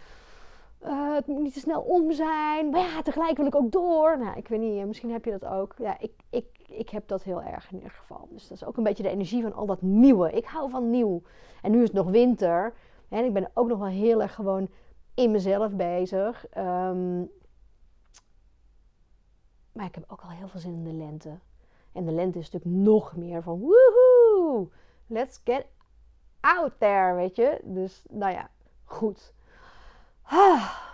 Uh, 0.83 1.15
het 1.15 1.27
moet 1.27 1.41
niet 1.41 1.53
te 1.53 1.59
snel 1.59 1.81
om 1.81 2.11
zijn. 2.11 2.69
Maar 2.69 2.81
ja, 2.81 3.01
tegelijk 3.01 3.37
wil 3.37 3.45
ik 3.45 3.55
ook 3.55 3.71
door. 3.71 4.17
Nou, 4.19 4.37
ik 4.37 4.47
weet 4.47 4.59
niet, 4.59 4.85
misschien 4.85 5.11
heb 5.11 5.25
je 5.25 5.37
dat 5.37 5.45
ook. 5.45 5.73
Ja, 5.77 5.99
ik, 5.99 6.11
ik, 6.29 6.45
ik 6.67 6.89
heb 6.89 7.07
dat 7.07 7.23
heel 7.23 7.41
erg 7.41 7.71
in 7.71 7.77
ieder 7.77 7.91
geval. 7.91 8.27
Dus 8.29 8.47
dat 8.47 8.57
is 8.57 8.65
ook 8.65 8.77
een 8.77 8.83
beetje 8.83 9.03
de 9.03 9.09
energie 9.09 9.41
van 9.41 9.53
al 9.53 9.65
dat 9.65 9.81
nieuwe. 9.81 10.31
Ik 10.31 10.45
hou 10.45 10.69
van 10.69 10.89
nieuw. 10.89 11.21
En 11.61 11.71
nu 11.71 11.81
is 11.81 11.87
het 11.87 11.97
nog 11.97 12.09
winter. 12.09 12.73
En 13.09 13.25
ik 13.25 13.33
ben 13.33 13.51
ook 13.53 13.67
nog 13.67 13.79
wel 13.79 13.87
heel 13.87 14.21
erg 14.21 14.35
gewoon 14.35 14.69
in 15.13 15.31
mezelf 15.31 15.75
bezig. 15.75 16.45
Um, 16.57 17.31
maar 19.71 19.85
ik 19.85 19.95
heb 19.95 20.03
ook 20.07 20.21
al 20.21 20.29
heel 20.29 20.47
veel 20.47 20.59
zin 20.59 20.73
in 20.73 20.83
de 20.83 20.93
lente. 20.93 21.39
En 21.93 22.05
de 22.05 22.11
lente 22.11 22.39
is 22.39 22.49
natuurlijk 22.51 22.83
nog 22.83 23.15
meer 23.15 23.43
van 23.43 23.59
woehoe, 23.59 24.67
let's 25.07 25.41
get 25.43 25.65
out 26.39 26.71
there, 26.77 27.15
weet 27.15 27.35
je. 27.35 27.59
Dus 27.63 28.05
nou 28.09 28.31
ja, 28.33 28.49
goed. 28.83 29.33
Ah. 30.21 30.89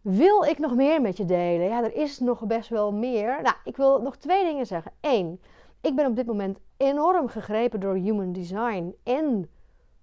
Wil 0.00 0.42
ik 0.42 0.58
nog 0.58 0.74
meer 0.74 1.00
met 1.00 1.16
je 1.16 1.24
delen? 1.24 1.66
Ja, 1.66 1.82
er 1.82 1.94
is 1.94 2.18
nog 2.18 2.46
best 2.46 2.68
wel 2.68 2.92
meer. 2.92 3.42
Nou, 3.42 3.54
ik 3.64 3.76
wil 3.76 4.02
nog 4.02 4.16
twee 4.16 4.44
dingen 4.44 4.66
zeggen. 4.66 4.92
Eén, 5.00 5.40
ik 5.80 5.94
ben 5.96 6.06
op 6.06 6.16
dit 6.16 6.26
moment 6.26 6.58
enorm 6.76 7.28
gegrepen 7.28 7.80
door 7.80 7.94
human 7.94 8.32
design. 8.32 8.94
En 9.02 9.50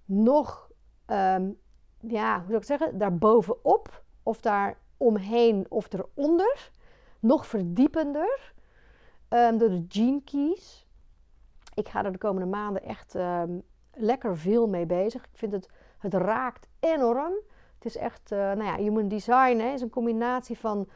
nog, 0.06 0.70
um, 1.08 1.60
ja, 2.00 2.34
hoe 2.36 2.46
zou 2.46 2.54
ik 2.54 2.54
het 2.54 2.66
zeggen, 2.66 2.98
daarbovenop 2.98 4.04
of 4.24 4.42
daar 4.42 4.78
omheen 4.98 5.66
of 5.70 5.88
eronder. 5.94 6.72
Nog 7.20 7.48
verdiepender 7.48 8.54
um, 9.30 9.58
door 9.58 9.70
de 9.70 9.86
gene 9.88 10.22
keys. 10.24 10.88
Ik 11.74 11.90
ga 11.90 12.04
er 12.04 12.12
de 12.12 12.18
komende 12.18 12.48
maanden 12.48 12.84
echt 12.84 13.16
um, 13.16 13.64
lekker 13.94 14.38
veel 14.38 14.68
mee 14.68 14.86
bezig. 14.86 15.24
Ik 15.24 15.38
vind 15.38 15.52
het, 15.52 15.70
het 16.00 16.14
raakt 16.14 16.68
enorm. 16.80 17.34
Het 17.76 17.86
is 17.86 17.98
echt, 17.98 18.32
uh, 18.32 18.38
nou 18.38 18.64
ja, 18.64 18.76
human 18.76 19.08
design 19.08 19.58
hè, 19.58 19.74
is 19.74 19.82
een 19.82 19.90
combinatie 19.90 20.58
van 20.58 20.88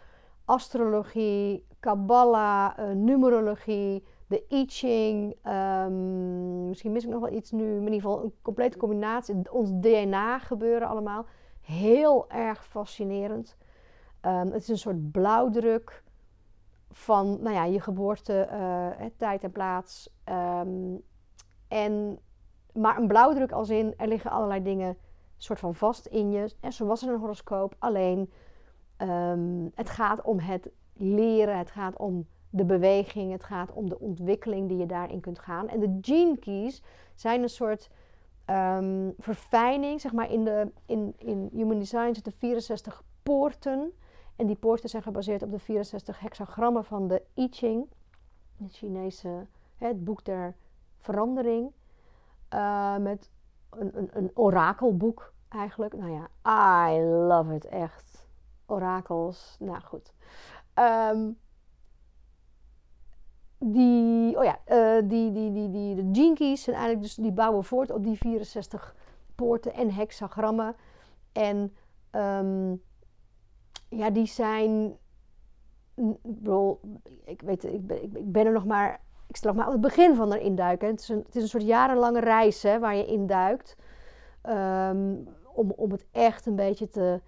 astrologie, 0.46 1.66
Kabbalah, 1.80 2.78
uh, 2.80 2.90
numerologie, 2.92 4.04
de 4.28 4.44
I 4.52 4.66
Ching. 4.68 5.36
Um, 5.48 6.68
misschien 6.68 6.92
mis 6.92 7.04
ik 7.04 7.10
nog 7.10 7.22
wel 7.22 7.34
iets 7.34 7.52
nu. 7.52 7.76
in 7.76 7.84
ieder 7.84 7.94
geval 7.94 8.24
een 8.24 8.34
complete 8.42 8.78
combinatie. 8.78 9.52
Ons 9.52 9.70
DNA 9.74 10.40
gebeuren 10.40 10.88
allemaal. 10.88 11.26
Heel 11.62 12.30
erg 12.30 12.66
fascinerend. 12.66 13.58
Het 14.22 14.62
is 14.62 14.68
een 14.68 14.78
soort 14.78 15.12
blauwdruk 15.12 16.04
van 16.92 17.38
nou 17.42 17.56
ja, 17.56 17.64
je 17.64 17.82
geboorte, 17.82 18.48
uh, 18.52 19.06
tijd 19.18 19.44
en 19.44 19.52
plaats. 19.52 20.10
Um, 20.30 21.02
en, 21.68 22.20
maar 22.74 22.98
een 22.98 23.08
blauwdruk 23.08 23.52
als 23.52 23.70
in, 23.70 23.94
er 23.98 24.08
liggen 24.08 24.32
allerlei 24.32 24.64
dingen 24.64 24.98
soort 25.38 25.60
van 25.60 25.76
vast 25.76 26.06
in 26.06 26.32
je. 26.32 26.56
En 26.60 26.74
zo 26.74 26.86
was 26.86 27.02
er 27.02 27.14
een 27.14 27.20
horoscoop. 27.20 27.76
Alleen, 27.80 28.32
het 29.76 29.90
gaat 29.90 30.22
om 30.22 30.40
het 30.40 30.70
leren. 30.94 31.58
Het 31.58 31.72
gaat 31.72 31.98
om 31.98 32.28
de 32.50 32.66
beweging, 32.66 33.32
het 33.32 33.44
gaat 33.44 33.72
om 33.72 33.90
de 33.90 34.00
ontwikkeling 34.00 34.68
die 34.68 34.78
je 34.78 34.86
daarin 34.86 35.20
kunt 35.20 35.40
gaan. 35.40 35.68
En 35.68 35.80
de 35.80 35.98
gene 36.02 36.38
keys 36.38 36.84
zijn 37.16 37.42
een 37.42 37.50
soort 37.50 37.90
um, 38.50 39.14
verfijning, 39.18 40.02
zeg 40.02 40.14
maar 40.14 40.32
in, 40.32 40.44
de, 40.44 40.72
in, 40.86 41.14
in 41.18 41.50
Human 41.54 41.80
Design 41.80 42.14
zitten 42.14 42.34
64 42.38 43.04
poorten. 43.24 43.92
En 44.42 44.48
die 44.48 44.56
poorten 44.56 44.90
zijn 44.90 45.04
gebaseerd 45.04 45.44
op 45.44 45.52
de 45.52 45.60
64 45.60 46.20
hexagrammen 46.20 46.86
van 46.86 47.08
de 47.08 47.24
I 47.38 47.48
Ching, 47.52 47.90
het 48.64 48.76
Chinese, 48.76 49.48
het 49.78 50.04
boek 50.04 50.26
der 50.26 50.56
verandering. 50.98 51.72
Uh, 52.54 52.98
met 52.98 53.32
een, 53.70 53.98
een, 53.98 54.10
een 54.14 54.32
orakelboek 54.34 55.34
eigenlijk. 55.50 55.94
Nou 55.94 56.12
ja, 56.12 56.30
I 56.92 57.02
love 57.02 57.56
it 57.56 57.66
echt. 57.66 58.28
Orakels, 58.66 59.56
nou 59.60 59.82
goed. 59.82 60.14
Um, 60.76 61.38
die, 63.58 64.38
oh 64.38 64.44
ja, 64.44 64.60
uh, 64.68 65.10
die, 65.10 65.32
die, 65.32 65.52
die, 65.52 65.70
die, 65.70 65.96
de 65.96 66.12
jinkies 66.12 66.64
zijn 66.64 66.76
eigenlijk 66.76 67.06
dus, 67.06 67.16
die 67.16 67.32
bouwen 67.32 67.64
voort 67.64 67.92
op 67.92 68.04
die 68.04 68.18
64 68.18 68.96
poorten 69.36 69.74
en 69.74 69.94
hexagrammen. 69.94 70.76
En 71.32 71.76
um, 72.12 72.82
ja, 73.92 74.10
die 74.10 74.26
zijn, 74.26 74.98
bro, 76.22 76.80
ik 77.24 77.42
weet, 77.42 77.64
ik 77.64 77.88
ben, 77.88 78.04
ik 78.04 78.32
ben 78.32 78.46
er 78.46 78.52
nog 78.52 78.66
maar, 78.66 79.02
ik 79.28 79.36
stel 79.36 79.50
nog 79.50 79.58
maar 79.60 79.66
aan 79.66 79.82
het 79.82 79.96
begin 79.96 80.16
van 80.16 80.34
erin 80.34 80.56
duiken. 80.56 80.88
Het 80.88 81.00
is 81.00 81.10
een, 81.10 81.24
het 81.26 81.36
is 81.36 81.42
een 81.42 81.50
soort 81.50 81.64
jarenlange 81.64 82.20
reis 82.20 82.64
hè, 82.64 82.80
waar 82.80 82.96
je 82.96 83.06
in 83.06 83.28
duikt. 83.28 83.78
Um, 84.50 85.28
om, 85.54 85.72
om 85.76 85.92
het 85.92 86.06
echt 86.12 86.46
een 86.46 86.56
beetje 86.56 86.90
te, 86.90 87.22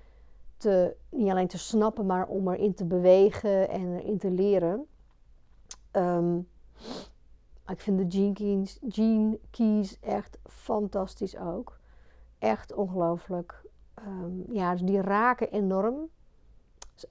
te, 0.57 0.95
niet 1.09 1.29
alleen 1.29 1.47
te 1.47 1.57
snappen, 1.57 2.05
maar 2.05 2.27
om 2.27 2.47
erin 2.47 2.73
te 2.73 2.85
bewegen 2.85 3.69
en 3.69 3.99
erin 3.99 4.17
te 4.17 4.31
leren. 4.31 4.85
Um, 5.91 6.47
ik 7.67 7.79
vind 7.79 7.97
de 7.97 8.17
Gene 8.17 8.33
Keys, 8.33 8.79
Gene 8.87 9.39
Keys 9.49 9.99
echt 9.99 10.39
fantastisch 10.43 11.37
ook. 11.37 11.79
Echt 12.39 12.73
ongelooflijk. 12.73 13.65
Um, 14.07 14.45
ja, 14.51 14.71
dus 14.71 14.81
die 14.81 15.01
raken 15.01 15.51
enorm. 15.51 16.09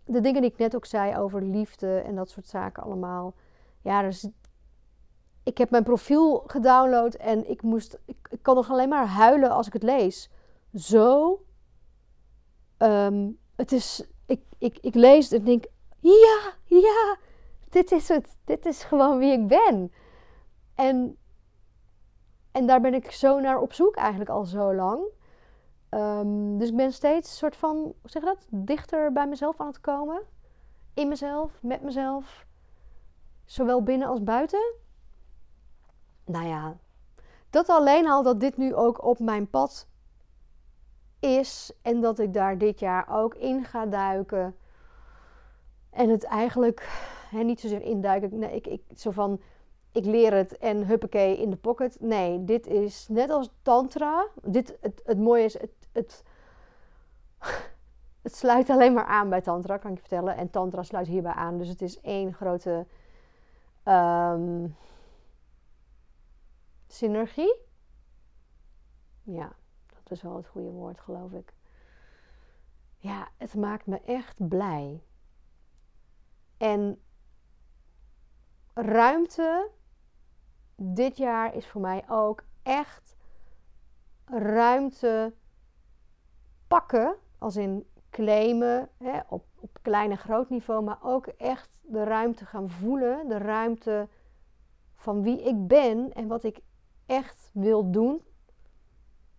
De 0.05 0.21
dingen 0.21 0.41
die 0.41 0.51
ik 0.51 0.59
net 0.59 0.77
ook 0.77 0.87
zei 0.87 1.17
over 1.17 1.43
liefde 1.43 1.99
en 1.99 2.15
dat 2.15 2.31
soort 2.31 2.47
zaken 2.47 2.83
allemaal. 2.83 3.35
Ja, 3.83 4.03
dus 4.03 4.29
ik 5.43 5.59
heb 5.59 5.71
mijn 5.71 5.83
profiel 5.83 6.43
gedownload 6.47 7.15
en 7.15 7.51
ik 7.51 7.63
moest. 7.63 7.99
Ik, 8.05 8.39
kan 8.43 8.55
nog 8.55 8.71
alleen 8.71 8.89
maar 8.89 9.07
huilen 9.07 9.51
als 9.51 9.67
ik 9.67 9.73
het 9.73 9.83
lees. 9.83 10.31
Zo. 10.75 11.41
Um, 12.79 13.39
het 13.57 13.73
is. 13.73 14.05
Ik, 14.27 14.43
ik, 14.59 14.79
ik 14.81 14.95
lees 14.95 15.31
het 15.31 15.39
en 15.39 15.45
denk. 15.45 15.65
Ja, 16.01 16.53
ja 16.65 17.17
dit 17.69 17.93
is 17.93 18.09
het. 18.09 18.37
Dit 18.45 18.67
is 18.67 18.85
gewoon 18.85 19.19
wie 19.19 19.33
ik 19.33 19.47
ben. 19.49 19.93
En, 20.75 21.17
en 22.53 22.67
daar 22.67 22.81
ben 22.81 22.95
ik 22.95 23.11
zo 23.11 23.41
naar 23.41 23.61
op 23.61 23.73
zoek 23.73 23.97
eigenlijk 23.97 24.31
al 24.31 24.45
zo 24.45 24.75
lang. 24.75 25.03
Um, 25.95 26.59
dus 26.59 26.69
ik 26.69 26.77
ben 26.77 26.93
steeds 26.93 27.31
een 27.31 27.37
soort 27.37 27.57
van, 27.57 27.77
hoe 27.77 27.95
zeg 28.11 28.23
je 28.23 28.29
dat? 28.29 28.47
Dichter 28.49 29.13
bij 29.13 29.27
mezelf 29.27 29.61
aan 29.61 29.67
het 29.67 29.81
komen. 29.81 30.23
In 30.95 31.09
mezelf, 31.09 31.63
met 31.63 31.83
mezelf. 31.83 32.47
Zowel 33.45 33.83
binnen 33.83 34.09
als 34.09 34.23
buiten. 34.23 34.75
Nou 36.25 36.47
ja, 36.47 36.77
dat 37.51 37.69
alleen 37.69 38.09
al 38.09 38.23
dat 38.23 38.41
dit 38.41 38.57
nu 38.57 38.75
ook 38.75 39.05
op 39.05 39.19
mijn 39.19 39.51
pad 39.51 39.89
is 41.21 41.73
en 41.83 42.01
dat 42.01 42.19
ik 42.19 42.35
daar 42.35 42.59
dit 42.59 42.79
jaar 42.81 43.09
ook 43.11 43.35
in 43.35 43.65
ga 43.65 43.87
duiken. 43.87 44.57
En 45.91 46.09
het 46.09 46.25
eigenlijk 46.25 47.11
niet 47.31 47.61
zozeer 47.61 47.83
induiken. 47.83 48.39
Nee, 48.39 48.55
ik, 48.55 48.67
ik, 48.67 48.83
zo 48.97 49.11
van, 49.11 49.41
ik 49.93 50.05
leer 50.05 50.35
het 50.35 50.59
en 50.59 50.87
huppakee 50.87 51.37
in 51.37 51.51
de 51.51 51.57
pocket. 51.57 51.97
Nee, 52.01 52.45
dit 52.45 52.67
is 52.67 53.09
net 53.09 53.31
als 53.31 53.51
tantra. 53.63 54.27
Dit, 54.43 54.77
het, 54.81 55.01
het 55.05 55.19
mooie 55.19 55.45
is, 55.45 55.61
het, 55.61 55.82
het, 55.93 56.25
het 58.23 58.35
sluit 58.35 58.71
alleen 58.71 58.93
maar 58.93 59.05
aan 59.05 59.29
bij 59.29 59.41
tantra, 59.41 59.77
kan 59.77 59.91
ik 59.91 59.97
je 59.97 60.03
vertellen. 60.03 60.37
En 60.37 60.51
tantra 60.51 60.83
sluit 60.83 61.07
hierbij 61.07 61.33
aan. 61.33 61.59
Dus 61.59 61.69
het 61.69 61.83
is 61.83 62.01
één 62.01 62.35
grote 62.35 62.87
ehm, 63.83 64.69
synergie. 66.87 67.57
Ja, 69.23 69.53
dat 69.87 70.11
is 70.11 70.23
wel 70.23 70.37
het 70.37 70.47
goede 70.47 70.71
woord, 70.71 71.01
geloof 71.01 71.33
ik. 71.33 71.53
Ja, 72.97 73.29
het 73.37 73.55
maakt 73.55 73.87
me 73.87 74.01
echt 74.01 74.49
blij. 74.49 75.03
En 76.57 77.03
ruimte 78.75 79.71
dit 80.77 81.17
jaar 81.17 81.55
is 81.55 81.67
voor 81.67 81.81
mij 81.81 82.05
ook 82.09 82.45
echt 82.63 83.17
ruimte 84.25 85.35
pakken, 86.73 87.15
als 87.39 87.57
in 87.57 87.87
claimen 88.11 88.89
hè, 88.97 89.21
op, 89.29 89.45
op 89.61 89.79
klein 89.83 90.11
en 90.11 90.19
groot 90.19 90.51
niveau, 90.51 90.83
maar 90.83 90.99
ook 91.03 91.27
echt 91.27 91.71
de 91.81 92.05
ruimte 92.05 92.47
gaan 92.47 92.69
voelen, 92.69 93.29
de 93.29 93.39
ruimte 93.39 94.09
van 94.95 95.23
wie 95.23 95.43
ik 95.43 95.67
ben 95.67 96.13
en 96.13 96.27
wat 96.27 96.45
ik 96.45 96.61
echt 97.07 97.51
wil 97.53 97.91
doen. 97.91 98.23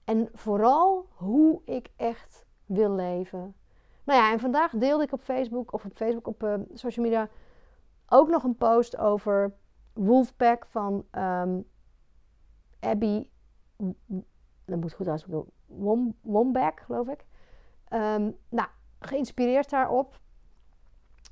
En 0.04 0.30
vooral 0.34 1.08
hoe 1.10 1.62
ik 1.66 1.90
echt 1.96 2.46
wil 2.66 2.92
leven. 2.92 3.56
Nou 4.04 4.20
ja, 4.20 4.32
en 4.32 4.40
vandaag 4.40 4.72
deelde 4.72 5.04
ik 5.04 5.12
op 5.12 5.22
Facebook 5.22 5.74
of 5.74 5.86
op 5.86 5.94
Facebook 5.94 6.28
op 6.28 6.44
uh, 6.44 6.54
social 6.74 7.06
media 7.06 7.30
ook 8.08 8.30
nog 8.30 8.44
een 8.44 8.58
post 8.58 8.98
over 8.98 9.54
Wolfpack 9.94 10.66
van 10.66 11.06
um, 11.12 11.66
Abby. 12.80 13.30
Dat 14.66 14.80
moet 14.80 14.94
goed 14.94 15.08
uitspreken. 15.08 15.52
Wom, 15.76 16.16
geloof 16.76 17.08
ik. 17.08 17.26
Um, 17.90 18.38
nou, 18.50 18.68
geïnspireerd 19.00 19.70
daarop. 19.70 20.20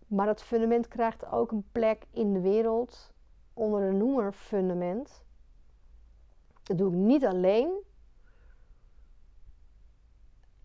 Maar 0.06 0.26
dat 0.26 0.42
fundament 0.42 0.88
krijgt 0.88 1.26
ook 1.26 1.50
een 1.50 1.64
plek 1.72 2.06
in 2.10 2.32
de 2.32 2.40
wereld 2.40 3.12
onder 3.54 3.80
de 3.90 3.96
noemer 3.96 4.32
fundament. 4.32 5.24
Dat 6.62 6.78
doe 6.78 6.92
ik 6.92 6.98
niet 6.98 7.24
alleen. 7.24 7.72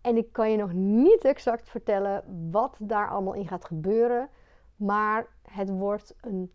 En 0.00 0.16
ik 0.16 0.32
kan 0.32 0.50
je 0.50 0.56
nog 0.56 0.72
niet 0.72 1.24
exact 1.24 1.68
vertellen 1.68 2.50
wat 2.50 2.76
daar 2.78 3.10
allemaal 3.10 3.34
in 3.34 3.48
gaat 3.48 3.64
gebeuren. 3.64 4.28
Maar 4.76 5.26
het 5.42 5.70
wordt 5.70 6.16
een 6.20 6.52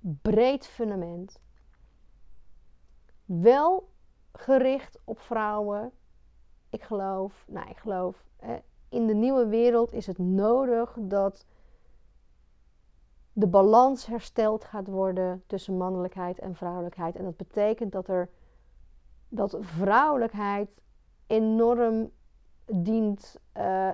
breed 0.00 0.66
fundament. 0.66 1.40
Wel 3.24 3.88
gericht 4.32 5.00
op 5.04 5.20
vrouwen. 5.20 5.92
Ik 6.70 6.82
geloof, 6.82 7.44
nou 7.48 7.70
ik 7.70 7.76
geloof, 7.76 8.26
in 8.88 9.06
de 9.06 9.14
nieuwe 9.14 9.46
wereld 9.46 9.92
is 9.92 10.06
het 10.06 10.18
nodig 10.18 10.96
dat 11.00 11.46
de 13.32 13.46
balans 13.46 14.06
hersteld 14.06 14.64
gaat 14.64 14.86
worden 14.86 15.42
tussen 15.46 15.76
mannelijkheid 15.76 16.38
en 16.38 16.54
vrouwelijkheid. 16.54 17.16
En 17.16 17.24
dat 17.24 17.36
betekent 17.36 17.92
dat 17.92 18.08
er 18.08 18.30
dat 19.28 19.56
vrouwelijkheid 19.60 20.80
enorm 21.26 22.10
dient 22.66 23.40
uh, 23.56 23.88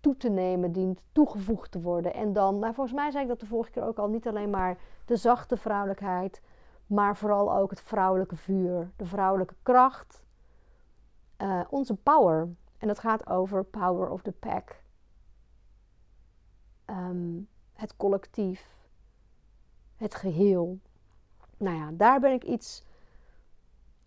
toe 0.00 0.16
te 0.16 0.28
nemen, 0.28 0.72
dient 0.72 1.00
toegevoegd 1.12 1.70
te 1.70 1.80
worden. 1.80 2.14
En 2.14 2.32
dan, 2.32 2.58
nou 2.58 2.74
volgens 2.74 2.96
mij 2.96 3.10
zei 3.10 3.22
ik 3.22 3.28
dat 3.28 3.40
de 3.40 3.46
vorige 3.46 3.70
keer 3.70 3.84
ook 3.84 3.98
al, 3.98 4.08
niet 4.08 4.26
alleen 4.26 4.50
maar 4.50 4.78
de 5.04 5.16
zachte 5.16 5.56
vrouwelijkheid, 5.56 6.42
maar 6.86 7.16
vooral 7.16 7.56
ook 7.56 7.70
het 7.70 7.80
vrouwelijke 7.80 8.36
vuur, 8.36 8.90
de 8.96 9.06
vrouwelijke 9.06 9.54
kracht, 9.62 10.22
uh, 11.38 11.60
onze 11.70 11.94
power. 11.94 12.48
En 12.78 12.88
dat 12.88 12.98
gaat 12.98 13.28
over 13.28 13.64
power 13.64 14.10
of 14.10 14.22
the 14.22 14.32
pack. 14.32 14.82
Um, 16.86 17.48
het 17.72 17.96
collectief, 17.96 18.88
het 19.96 20.14
geheel. 20.14 20.78
Nou 21.56 21.76
ja, 21.76 21.90
daar 21.92 22.20
ben 22.20 22.32
ik 22.32 22.44
iets 22.44 22.84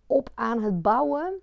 op 0.07 0.29
aan 0.33 0.63
het 0.63 0.81
bouwen. 0.81 1.41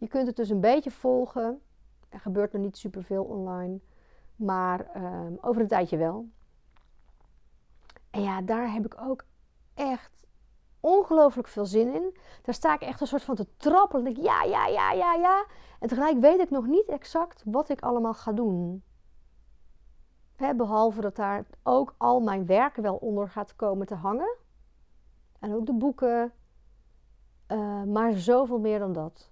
Je 0.00 0.08
kunt 0.08 0.26
het 0.26 0.36
dus 0.36 0.48
een 0.48 0.60
beetje 0.60 0.90
volgen. 0.90 1.60
Er 2.08 2.20
gebeurt 2.20 2.52
nog 2.52 2.62
niet 2.62 2.76
superveel 2.76 3.24
online. 3.24 3.80
Maar 4.36 4.96
um, 4.96 5.38
over 5.40 5.62
een 5.62 5.68
tijdje 5.68 5.96
wel. 5.96 6.28
En 8.10 8.22
ja, 8.22 8.42
daar 8.42 8.72
heb 8.72 8.84
ik 8.84 9.00
ook 9.00 9.24
echt 9.74 10.26
ongelooflijk 10.80 11.48
veel 11.48 11.66
zin 11.66 11.94
in. 11.94 12.16
Daar 12.42 12.54
sta 12.54 12.74
ik 12.74 12.80
echt 12.80 13.00
een 13.00 13.06
soort 13.06 13.22
van 13.22 13.34
te 13.34 13.46
trappelen. 13.56 14.06
En 14.06 14.12
denk 14.12 14.26
ja, 14.26 14.42
ja, 14.42 14.66
ja, 14.66 14.92
ja, 14.92 15.14
ja. 15.14 15.46
En 15.78 15.88
tegelijk 15.88 16.20
weet 16.20 16.40
ik 16.40 16.50
nog 16.50 16.66
niet 16.66 16.88
exact 16.88 17.42
wat 17.46 17.68
ik 17.68 17.80
allemaal 17.80 18.14
ga 18.14 18.32
doen. 18.32 18.82
behalve 20.56 21.00
dat 21.00 21.16
daar 21.16 21.46
ook 21.62 21.94
al 21.98 22.20
mijn 22.20 22.46
werk 22.46 22.76
wel 22.76 22.96
onder 22.96 23.28
gaat 23.28 23.56
komen 23.56 23.86
te 23.86 23.94
hangen. 23.94 24.36
En 25.38 25.54
ook 25.54 25.66
de 25.66 25.74
boeken. 25.74 26.32
Uh, 27.48 27.82
maar 27.82 28.12
zoveel 28.12 28.58
meer 28.58 28.78
dan 28.78 28.92
dat. 28.92 29.29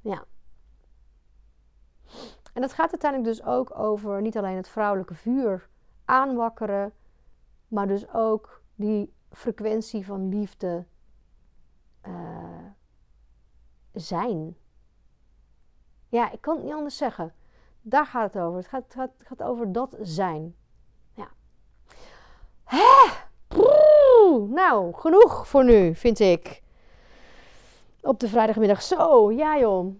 Ja. 0.00 0.24
En 2.52 2.60
dat 2.60 2.72
gaat 2.72 2.90
uiteindelijk 2.90 3.36
dus 3.36 3.46
ook 3.46 3.78
over 3.78 4.22
niet 4.22 4.36
alleen 4.36 4.56
het 4.56 4.68
vrouwelijke 4.68 5.14
vuur 5.14 5.68
aanwakkeren, 6.04 6.92
maar 7.68 7.86
dus 7.86 8.12
ook 8.12 8.62
die 8.74 9.14
frequentie 9.30 10.06
van 10.06 10.28
liefde 10.28 10.86
uh, 12.06 12.64
zijn. 13.92 14.56
Ja, 16.08 16.30
ik 16.30 16.40
kan 16.40 16.54
het 16.56 16.64
niet 16.64 16.74
anders 16.74 16.96
zeggen. 16.96 17.34
Daar 17.82 18.06
gaat 18.06 18.34
het 18.34 18.42
over. 18.42 18.58
Het 18.58 18.68
gaat, 18.68 18.82
het 18.82 18.94
gaat, 18.94 19.10
gaat 19.18 19.42
over 19.42 19.72
dat 19.72 19.96
zijn. 20.00 20.56
Ja. 21.14 21.28
Hè? 22.64 23.18
Nou, 24.48 24.92
genoeg 24.94 25.48
voor 25.48 25.64
nu, 25.64 25.94
vind 25.94 26.18
ik 26.18 26.62
op 28.02 28.20
de 28.20 28.28
vrijdagmiddag. 28.28 28.82
Zo, 28.82 29.32
ja 29.32 29.58
joh. 29.58 29.94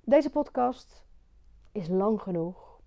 Deze 0.00 0.30
podcast 0.30 1.04
is 1.72 1.88
lang 1.88 2.22
genoeg. 2.22 2.80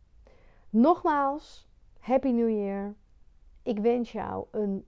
Nogmaals, 0.70 1.68
Happy 2.00 2.28
New 2.28 2.50
Year. 2.50 2.96
Ik 3.64 3.80
wens 3.80 4.12
jou 4.12 4.46
een 4.52 4.86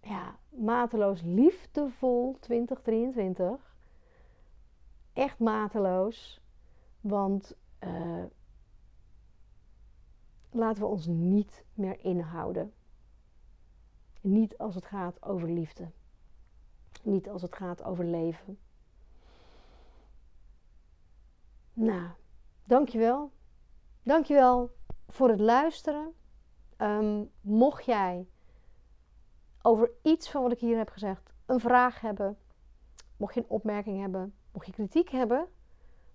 ja, 0.00 0.38
mateloos 0.48 1.22
liefdevol 1.22 2.36
2023. 2.40 3.76
Echt 5.12 5.38
mateloos. 5.38 6.40
Want 7.00 7.56
uh, 7.84 8.24
laten 10.50 10.82
we 10.82 10.88
ons 10.88 11.06
niet 11.06 11.64
meer 11.74 12.04
inhouden. 12.04 12.72
niet 14.20 14.58
als 14.58 14.74
het 14.74 14.84
gaat 14.84 15.22
over 15.22 15.50
liefde. 15.50 15.90
Niet 17.02 17.28
als 17.28 17.42
het 17.42 17.54
gaat 17.54 17.84
over 17.84 18.04
leven. 18.04 18.58
Nou, 21.72 22.08
dankjewel. 22.64 23.32
Dankjewel 24.02 24.70
voor 25.08 25.28
het 25.28 25.40
luisteren. 25.40 26.12
Ehm, 26.76 27.24
mocht 27.40 27.84
jij 27.84 28.26
over 29.62 29.90
iets 30.02 30.30
van 30.30 30.42
wat 30.42 30.52
ik 30.52 30.58
hier 30.58 30.76
heb 30.76 30.90
gezegd 30.90 31.28
een 31.48 31.60
vraag 31.60 32.00
hebben, 32.00 32.38
mocht 33.16 33.34
je 33.34 33.40
een 33.40 33.48
opmerking 33.48 34.00
hebben, 34.00 34.34
mocht 34.52 34.66
je 34.66 34.72
kritiek 34.72 35.08
hebben, 35.08 35.46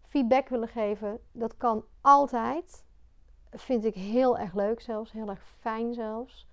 feedback 0.04 0.50
willen 0.50 0.68
geven, 0.68 1.20
dat 1.32 1.58
kan 1.58 1.86
altijd. 2.02 2.86
Vind 3.52 3.86
ik 3.86 3.96
heel 3.96 4.38
erg 4.38 4.54
leuk 4.54 4.82
zelfs, 4.82 5.12
heel 5.12 5.30
erg 5.30 5.44
fijn 5.60 5.94
zelfs. 5.94 6.48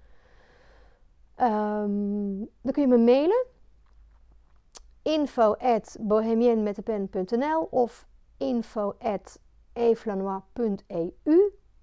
Um, 1.41 2.39
dan 2.61 2.73
kun 2.73 2.83
je 2.83 2.89
me 2.89 2.99
mailen. 2.99 3.47
Info 5.13 5.55
at 5.59 5.97
of 7.71 8.07
info 8.37 8.95
at 8.99 9.41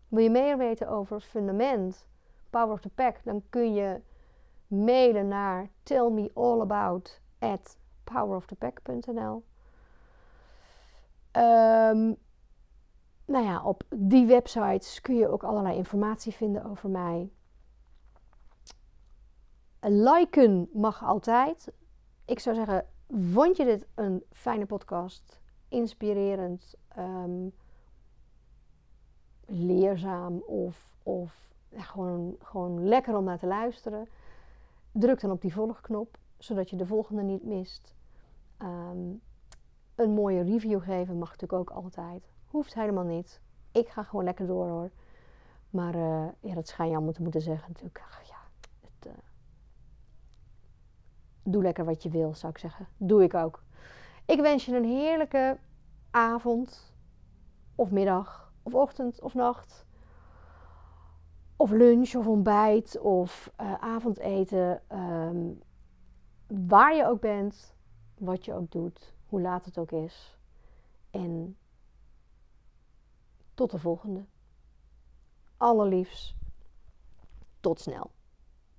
Wil 0.08 0.24
je 0.24 0.30
meer 0.30 0.58
weten 0.58 0.88
over 0.88 1.20
fundament, 1.20 2.08
power 2.50 2.74
of 2.74 2.82
the 2.82 2.90
pack, 2.90 3.24
dan 3.24 3.44
kun 3.50 3.74
je 3.74 4.02
mailen 4.68 5.28
naar 5.28 5.70
tellmeallabout 5.84 7.22
at. 7.40 7.78
Um, 11.32 12.18
nou 13.26 13.46
ja, 13.46 13.64
op 13.64 13.84
die 13.96 14.26
websites 14.26 15.02
kun 15.02 15.16
je 15.16 15.30
ook 15.30 15.44
allerlei 15.44 15.76
informatie 15.76 16.34
vinden 16.34 16.66
over 16.66 16.90
mij. 16.90 17.32
Liken 19.80 20.70
mag 20.74 21.04
altijd. 21.04 21.72
Ik 22.26 22.40
zou 22.40 22.56
zeggen, 22.56 22.86
vond 23.10 23.58
je 23.58 23.66
dit 23.66 23.88
een 23.96 24.24
fijne 24.32 24.66
podcast? 24.66 25.42
Inspirerend, 25.68 26.76
um, 26.98 27.54
leerzaam 29.46 30.38
of, 30.38 30.96
of 31.04 31.54
gewoon, 31.72 32.36
gewoon 32.40 32.88
lekker 32.88 33.16
om 33.16 33.24
naar 33.24 33.40
te 33.40 33.48
luisteren? 33.48 34.08
Druk 34.92 35.22
dan 35.22 35.32
op 35.32 35.42
die 35.42 35.54
volgknop, 35.54 36.18
zodat 36.38 36.70
je 36.70 36.76
de 36.76 36.86
volgende 36.86 37.24
niet 37.24 37.44
mist. 37.44 37.96
Um, 38.62 39.22
een 39.96 40.12
mooie 40.12 40.44
review 40.44 40.82
geven 40.82 41.18
mag 41.18 41.30
natuurlijk 41.30 41.60
ook 41.60 41.70
altijd. 41.70 42.32
Hoeft 42.46 42.74
helemaal 42.74 43.04
niet. 43.04 43.42
Ik 43.72 43.88
ga 43.88 44.04
gewoon 44.04 44.26
lekker 44.26 44.48
door 44.48 44.68
hoor. 44.68 44.92
Maar 45.70 45.96
uh, 45.96 46.28
ja, 46.40 46.54
dat 46.54 46.68
schijn 46.68 46.90
je 46.90 46.96
allemaal 46.96 47.14
te 47.14 47.22
moeten 47.22 47.42
zeggen 47.42 47.68
natuurlijk. 47.68 48.04
Ja, 48.24 48.38
het, 48.82 49.06
uh, 49.08 49.14
doe 51.52 51.62
lekker 51.62 51.86
wat 51.86 52.04
je 52.04 52.10
wil, 52.10 52.36
zou 52.36 52.52
ik 52.52 52.58
zeggen. 52.58 52.88
Doe 52.98 53.24
ik 53.24 53.34
ook. 53.34 53.64
Ik 54.26 54.40
wens 54.40 54.66
je 54.66 54.76
een 54.76 54.86
heerlijke 54.86 55.58
avond, 56.12 56.94
of 57.76 57.92
middag, 57.92 58.54
of 58.64 58.74
ochtend, 58.74 59.22
of 59.22 59.34
nacht. 59.34 59.86
Of 61.56 61.72
lunch, 61.72 62.16
of 62.16 62.28
ontbijt, 62.28 63.00
of 63.00 63.52
uh, 63.62 63.74
avondeten. 63.74 64.82
Um, 64.92 65.62
waar 66.48 66.96
je 66.96 67.06
ook 67.06 67.22
bent, 67.22 67.76
wat 68.18 68.46
je 68.46 68.54
ook 68.54 68.72
doet, 68.72 69.14
hoe 69.26 69.42
laat 69.42 69.66
het 69.66 69.78
ook 69.78 69.92
is. 69.92 70.38
En 71.12 71.58
tot 73.54 73.72
de 73.72 73.80
volgende. 73.80 74.26
Allerliefst. 75.58 76.36
Tot 77.60 77.80
snel. 77.80 78.12